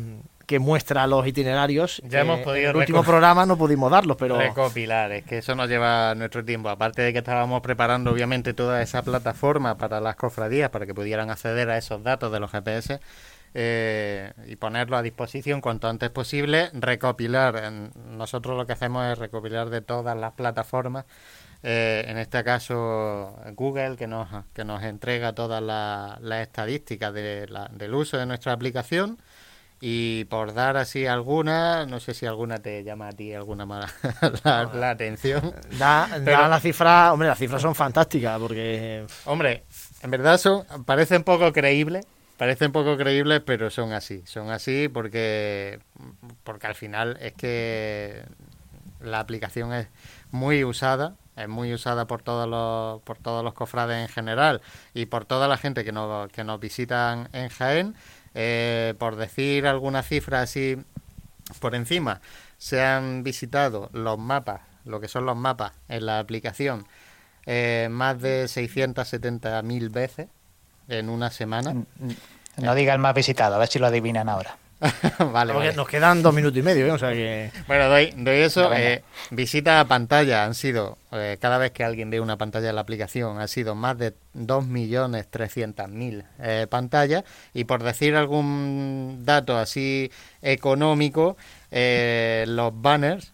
muestra 0.58 1.06
los 1.06 1.26
itinerarios. 1.26 2.00
Ya 2.04 2.20
hemos 2.20 2.40
podido. 2.40 2.70
En 2.70 2.76
el 2.76 2.76
último 2.76 3.04
programa 3.04 3.44
no 3.44 3.58
pudimos 3.58 3.90
darlos, 3.90 4.16
pero. 4.16 4.38
Recopilar, 4.38 5.12
es 5.12 5.24
que 5.24 5.38
eso 5.38 5.54
nos 5.54 5.68
lleva 5.68 6.14
nuestro 6.14 6.44
tiempo. 6.44 6.70
Aparte 6.70 7.02
de 7.02 7.12
que 7.12 7.18
estábamos 7.18 7.60
preparando, 7.60 8.10
obviamente, 8.10 8.54
toda 8.54 8.80
esa 8.80 9.02
plataforma 9.02 9.76
para 9.76 10.00
las 10.00 10.16
cofradías, 10.16 10.70
para 10.70 10.86
que 10.86 10.94
pudieran 10.94 11.30
acceder 11.30 11.68
a 11.68 11.76
esos 11.76 12.02
datos 12.02 12.32
de 12.32 12.40
los 12.40 12.50
GPS. 12.50 13.00
Eh, 13.54 14.32
y 14.46 14.56
ponerlo 14.56 14.96
a 14.96 15.02
disposición 15.02 15.60
cuanto 15.60 15.88
antes 15.88 16.08
posible, 16.10 16.70
recopilar. 16.72 17.70
Nosotros 18.10 18.56
lo 18.56 18.66
que 18.66 18.72
hacemos 18.72 19.06
es 19.06 19.18
recopilar 19.18 19.68
de 19.68 19.80
todas 19.80 20.16
las 20.16 20.32
plataformas 20.32 21.04
eh, 21.62 22.04
en 22.06 22.18
este 22.18 22.44
caso 22.44 23.36
Google 23.54 23.96
que 23.96 24.06
nos, 24.06 24.28
que 24.54 24.64
nos 24.64 24.82
entrega 24.84 25.32
todas 25.32 25.60
las 25.60 26.40
estadísticas 26.40 27.12
de 27.12 27.48
del 27.72 27.94
uso 27.94 28.16
de 28.16 28.26
nuestra 28.26 28.52
aplicación 28.52 29.18
y 29.80 30.24
por 30.24 30.54
dar 30.54 30.76
así 30.76 31.06
alguna, 31.06 31.86
no 31.86 32.00
sé 32.00 32.14
si 32.14 32.26
alguna 32.26 32.58
te 32.58 32.82
llama 32.82 33.08
a 33.08 33.12
ti 33.12 33.32
alguna 33.32 33.64
más 33.64 33.94
la, 34.44 34.90
atención. 34.90 35.54
Da, 35.78 36.18
la 36.18 36.60
cifra, 36.60 37.12
hombre, 37.12 37.28
las 37.28 37.38
cifras 37.38 37.62
son 37.62 37.74
fantásticas 37.74 38.38
porque... 38.40 39.06
Hombre, 39.24 39.64
en 40.02 40.10
verdad 40.10 40.38
son, 40.38 40.64
parecen 40.84 41.22
poco 41.22 41.52
creíbles, 41.52 42.06
parecen 42.36 42.72
poco 42.72 42.96
creíbles, 42.96 43.40
pero 43.44 43.70
son 43.70 43.92
así. 43.92 44.22
Son 44.26 44.50
así 44.50 44.88
porque, 44.88 45.78
porque 46.42 46.66
al 46.66 46.74
final 46.74 47.16
es 47.20 47.34
que 47.34 48.24
la 49.00 49.20
aplicación 49.20 49.72
es 49.72 49.86
muy 50.32 50.64
usada 50.64 51.14
es 51.38 51.48
muy 51.48 51.72
usada 51.72 52.06
por 52.06 52.22
todos 52.22 52.48
los 52.48 53.00
por 53.02 53.18
todos 53.18 53.44
los 53.44 53.54
cofrades 53.54 53.96
en 53.98 54.08
general 54.08 54.60
y 54.92 55.06
por 55.06 55.24
toda 55.24 55.46
la 55.46 55.56
gente 55.56 55.84
que 55.84 55.92
nos, 55.92 56.30
que 56.30 56.44
nos 56.44 56.58
visitan 56.58 57.28
en 57.32 57.48
Jaén. 57.48 57.94
Eh, 58.40 58.94
por 58.98 59.16
decir 59.16 59.66
alguna 59.66 60.04
cifra 60.04 60.42
así 60.42 60.76
por 61.58 61.74
encima, 61.74 62.20
se 62.56 62.80
han 62.80 63.24
visitado 63.24 63.90
los 63.92 64.16
mapas, 64.16 64.60
lo 64.84 65.00
que 65.00 65.08
son 65.08 65.26
los 65.26 65.36
mapas 65.36 65.72
en 65.88 66.06
la 66.06 66.20
aplicación, 66.20 66.86
eh, 67.46 67.88
más 67.90 68.20
de 68.22 68.44
670.000 68.44 69.90
veces 69.90 70.28
en 70.86 71.08
una 71.08 71.32
semana. 71.32 71.74
No 72.58 72.74
diga 72.76 72.96
más 72.98 73.12
visitado, 73.12 73.56
a 73.56 73.58
ver 73.58 73.66
si 73.66 73.80
lo 73.80 73.88
adivinan 73.88 74.28
ahora. 74.28 74.56
vale, 75.32 75.72
Nos 75.72 75.88
quedan 75.88 76.22
dos 76.22 76.32
minutos 76.32 76.56
y 76.58 76.62
medio, 76.62 76.86
¿eh? 76.86 76.92
o 76.92 76.98
sea 76.98 77.12
que... 77.12 77.50
Bueno, 77.66 77.88
doy, 77.88 78.14
eso. 78.26 78.72
Eh, 78.72 79.02
visita 79.30 79.80
a 79.80 79.86
pantalla 79.86 80.44
han 80.44 80.54
sido, 80.54 80.98
eh, 81.10 81.36
cada 81.40 81.58
vez 81.58 81.72
que 81.72 81.82
alguien 81.82 82.10
ve 82.10 82.20
una 82.20 82.38
pantalla 82.38 82.68
en 82.68 82.76
la 82.76 82.82
aplicación, 82.82 83.40
ha 83.40 83.48
sido 83.48 83.74
más 83.74 83.98
de 83.98 84.14
2.300.000 84.34 86.24
eh, 86.38 86.68
pantallas. 86.70 87.24
Y 87.54 87.64
por 87.64 87.82
decir 87.82 88.14
algún 88.14 89.22
dato 89.24 89.58
así 89.58 90.12
económico, 90.42 91.36
eh, 91.72 92.44
los 92.48 92.70
banners, 92.80 93.32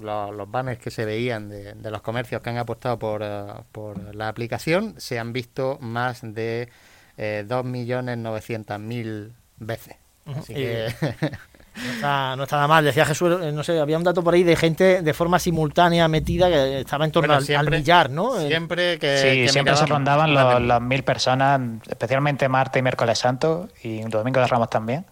los, 0.00 0.50
banners 0.50 0.80
que 0.80 0.90
se 0.90 1.06
veían 1.06 1.48
de, 1.48 1.72
de, 1.74 1.90
los 1.90 2.02
comercios 2.02 2.42
que 2.42 2.50
han 2.50 2.58
apostado 2.58 2.98
por, 2.98 3.24
por 3.72 4.14
la 4.14 4.28
aplicación, 4.28 4.96
se 4.98 5.18
han 5.18 5.32
visto 5.32 5.78
más 5.80 6.20
de 6.22 6.68
2.900.000 7.16 9.32
veces. 9.60 10.03
Así 10.26 10.54
que... 10.54 10.88
No 11.76 11.90
está, 11.90 12.36
no 12.36 12.42
está, 12.44 12.56
nada 12.56 12.68
mal. 12.68 12.84
Decía 12.84 13.04
Jesús, 13.04 13.36
eh, 13.42 13.50
no 13.50 13.64
sé, 13.64 13.80
había 13.80 13.98
un 13.98 14.04
dato 14.04 14.22
por 14.22 14.34
ahí 14.34 14.44
de 14.44 14.54
gente 14.54 15.02
de 15.02 15.14
forma 15.14 15.38
simultánea 15.38 16.06
metida 16.06 16.48
que 16.48 16.80
estaba 16.80 17.04
en 17.04 17.10
torno 17.10 17.34
al, 17.34 17.70
millar, 17.70 18.10
¿no? 18.10 18.38
Eh, 18.38 18.46
siempre 18.46 18.98
que. 18.98 19.18
Sí, 19.18 19.48
siempre 19.48 19.74
se 19.74 19.86
rondaban 19.86 20.34
las 20.68 20.80
mil 20.80 21.02
personas, 21.02 21.60
especialmente 21.88 22.48
martes 22.48 22.78
y 22.78 22.82
miércoles 22.82 23.18
santo 23.18 23.68
y 23.82 24.02
domingo 24.02 24.40
de 24.40 24.46
Ramos 24.46 24.70
también. 24.70 25.04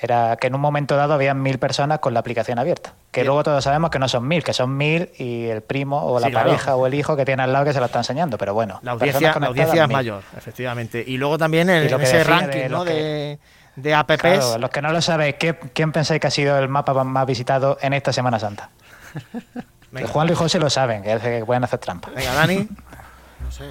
Era 0.00 0.36
que 0.36 0.48
en 0.48 0.56
un 0.56 0.60
momento 0.60 0.96
dado 0.96 1.14
había 1.14 1.34
mil 1.34 1.58
personas 1.58 2.00
con 2.00 2.12
la 2.14 2.20
aplicación 2.20 2.58
abierta. 2.58 2.94
Que 3.12 3.22
luego 3.24 3.44
todos 3.44 3.62
sabemos 3.62 3.90
que 3.90 4.00
no 4.00 4.08
son 4.08 4.26
mil, 4.26 4.42
que 4.42 4.52
son 4.52 4.76
mil 4.76 5.10
y 5.18 5.44
el 5.44 5.62
primo 5.62 6.04
o 6.04 6.18
la 6.18 6.30
pareja 6.30 6.74
o 6.74 6.86
el 6.86 6.94
hijo 6.94 7.16
que 7.16 7.24
tiene 7.24 7.44
al 7.44 7.52
lado 7.52 7.64
que 7.64 7.72
se 7.72 7.78
lo 7.78 7.86
está 7.86 8.00
enseñando. 8.00 8.36
Pero 8.36 8.52
bueno, 8.54 8.80
la 8.82 8.92
audiencia, 8.92 9.38
la 9.38 9.46
audiencia 9.46 9.84
es 9.84 9.90
mayor, 9.90 10.22
efectivamente. 10.36 11.02
Y 11.06 11.16
luego 11.16 11.38
también 11.38 11.70
en, 11.70 12.00
ese 12.00 12.24
ranking, 12.24 12.68
¿no? 12.68 12.84
de 12.84 13.38
de 13.76 13.94
apps. 13.94 14.18
Claro, 14.18 14.58
los 14.58 14.70
que 14.70 14.82
no 14.82 14.92
lo 14.92 15.00
sabéis, 15.00 15.36
¿quién 15.72 15.92
pensáis 15.92 16.20
que 16.20 16.26
ha 16.26 16.30
sido 16.30 16.58
el 16.58 16.68
mapa 16.68 16.92
más 17.04 17.26
visitado 17.26 17.78
en 17.80 17.92
esta 17.92 18.12
Semana 18.12 18.38
Santa? 18.38 18.70
Juan 20.12 20.28
y 20.28 20.34
José 20.34 20.58
lo 20.58 20.70
saben, 20.70 21.02
que 21.02 21.44
pueden 21.46 21.62
hacer 21.64 21.78
trampa. 21.78 22.10
Venga, 22.10 22.34
Dani. 22.34 22.68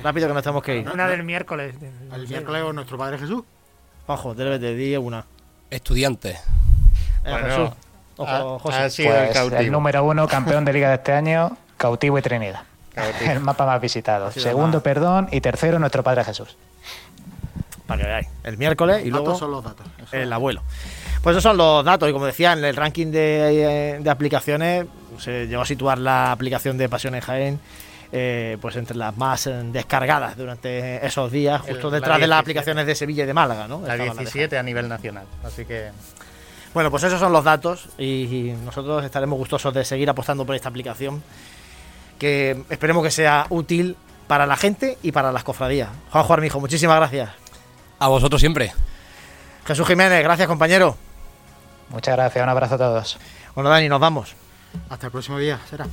Rápido 0.01 0.30
que 0.30 0.34
nos 0.34 0.43
tenemos 0.43 0.64
que 0.64 0.78
ir. 0.78 0.89
Una 0.89 1.08
del 1.08 1.24
miércoles. 1.24 1.76
El 2.14 2.28
miércoles 2.28 2.64
con 2.64 2.76
nuestro 2.76 2.97
Padre 2.97 3.18
Jesús. 3.18 3.43
Ojo, 4.08 4.34
debe 4.34 4.58
de 4.60 4.76
día 4.76 4.99
una. 4.99 5.26
Estudiante. 5.70 6.39
Eh, 7.26 7.36
Jesús. 7.43 7.70
Ojo, 8.16 8.60
José. 8.60 9.06
Pues 9.06 9.54
el, 9.60 9.72
número 9.72 10.04
uno, 10.06 10.28
campeón 10.28 10.64
de 10.64 10.72
liga 10.72 10.89
de 10.89 10.95
este 10.95 11.12
año, 11.12 11.58
cautivo 11.76 12.18
y 12.18 12.22
Trinidad. 12.22 12.62
El 13.22 13.41
mapa 13.41 13.66
más 13.66 13.82
visitado. 13.82 14.32
Segundo, 14.32 14.82
perdón, 14.82 15.28
y 15.32 15.41
tercero, 15.41 15.80
nuestro 15.80 16.04
Padre 16.04 16.24
Jesús 16.24 16.56
para 17.88 18.01
que 18.01 18.07
veáis. 18.07 18.27
El 18.43 18.57
miércoles 18.57 19.05
y 19.05 19.09
luego 19.09 19.36
son 19.36 19.51
los 19.51 19.63
datos. 19.63 19.86
el 20.11 20.31
abuelo. 20.31 20.61
Pues 21.21 21.34
esos 21.36 21.43
son 21.43 21.57
los 21.57 21.86
datos 21.86 22.09
y 22.09 22.11
como 22.11 22.25
decía, 22.25 22.53
en 22.53 22.63
el 22.63 22.75
ranking 22.75 23.07
de, 23.07 24.03
aplicaciones 24.09 24.86
se 25.19 25.47
llegó 25.47 25.61
a 25.61 25.65
situar 25.65 25.97
la 25.97 26.31
aplicación 26.31 26.77
de 26.77 26.89
Pasión 26.89 27.15
en 27.15 27.21
Jaén 27.21 27.59
eh, 28.15 28.57
pues 28.61 28.75
entre 28.75 28.95
las 28.95 29.17
más 29.17 29.47
eh, 29.47 29.51
descargadas 29.71 30.38
durante 30.38 31.03
esos 31.03 31.31
días, 31.31 31.61
justo 31.61 31.89
detrás 31.89 32.19
de 32.19 32.27
las 32.27 32.39
aplicaciones 32.39 32.86
de 32.86 32.93
Sevilla 32.93 33.23
y 33.23 33.25
de 33.25 33.34
Málaga, 33.34 33.67
¿no? 33.67 33.81
La 33.81 33.95
17 33.95 34.55
a 34.55 34.61
nivel 34.61 34.88
nacional, 34.88 35.25
así 35.43 35.65
que... 35.65 35.89
Bueno, 36.75 36.91
pues 36.91 37.01
esos 37.03 37.19
son 37.19 37.31
los 37.31 37.43
datos 37.43 37.89
y, 37.97 38.53
nosotros 38.63 39.03
estaremos 39.03 39.39
gustosos 39.39 39.73
de 39.73 39.84
seguir 39.84 40.09
apostando 40.11 40.45
por 40.45 40.55
esta 40.55 40.69
aplicación 40.69 41.23
que 42.19 42.63
esperemos 42.69 43.03
que 43.03 43.11
sea 43.11 43.47
útil 43.49 43.95
para 44.27 44.45
la 44.45 44.57
gente 44.57 44.99
y 45.01 45.11
para 45.11 45.31
las 45.31 45.43
cofradías. 45.43 45.89
Juanjo 46.11 46.34
Armijo, 46.34 46.59
muchísimas 46.59 46.97
gracias. 46.97 47.43
A 48.00 48.08
vosotros 48.08 48.39
siempre. 48.39 48.74
Jesús 49.66 49.88
Jiménez, 49.88 50.24
gracias 50.24 50.48
compañero. 50.48 50.98
Muchas 51.89 52.16
gracias, 52.16 52.44
un 52.44 52.50
abrazo 52.50 52.76
a 52.76 52.78
todos. 52.78 53.18
Bueno, 53.56 53.70
Dani, 53.70 53.88
nos 53.88 54.00
vamos. 54.00 54.36
Hasta 54.89 55.08
el 55.08 55.12
próximo 55.12 55.38
día, 55.38 55.60
será. 55.70 55.86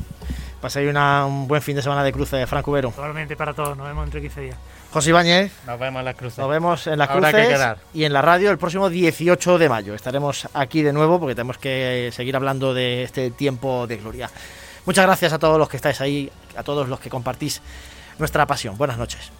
Paséis 0.61 0.95
un 0.95 1.49
buen 1.49 1.63
fin 1.63 1.77
de 1.77 1.83
semana 1.83 2.03
de 2.03 2.13
cruce, 2.13 2.47
Franco 2.47 2.73
Vero. 2.73 2.91
Probablemente 2.91 3.37
para 3.37 3.55
todos, 3.55 3.77
nos 3.77 3.87
vemos 3.87 4.05
entre 4.05 4.21
15 4.21 4.41
días. 4.41 4.57
José 4.93 5.11
Ibáñez. 5.11 5.53
Nos 5.67 5.79
vemos 5.79 6.01
en 6.01 6.05
las 6.05 6.17
cruces. 6.17 6.39
Nos 6.39 6.51
vemos 6.51 6.87
en 6.87 6.99
las 6.99 7.09
cruces 7.09 7.61
y 7.95 8.05
en 8.05 8.13
la 8.13 8.23
radio 8.23 8.51
el 8.51 8.59
próximo 8.59 8.91
18 8.91 9.59
de 9.59 9.69
mayo. 9.69 9.95
Estaremos 9.95 10.49
aquí 10.53 10.83
de 10.83 10.93
nuevo 10.93 11.19
porque 11.19 11.35
tenemos 11.35 11.59
que 11.59 12.11
seguir 12.13 12.37
hablando 12.37 12.75
de 12.75 13.05
este 13.05 13.31
tiempo 13.31 13.87
de 13.87 13.97
gloria. 13.99 14.31
Muchas 14.85 15.07
gracias 15.07 15.33
a 15.33 15.39
todos 15.39 15.59
los 15.59 15.69
que 15.69 15.77
estáis 15.77 16.01
ahí, 16.01 16.31
a 16.57 16.63
todos 16.63 16.89
los 16.89 17.01
que 17.01 17.09
compartís 17.09 17.63
nuestra 18.19 18.47
pasión. 18.47 18.77
Buenas 18.77 18.99
noches. 18.99 19.31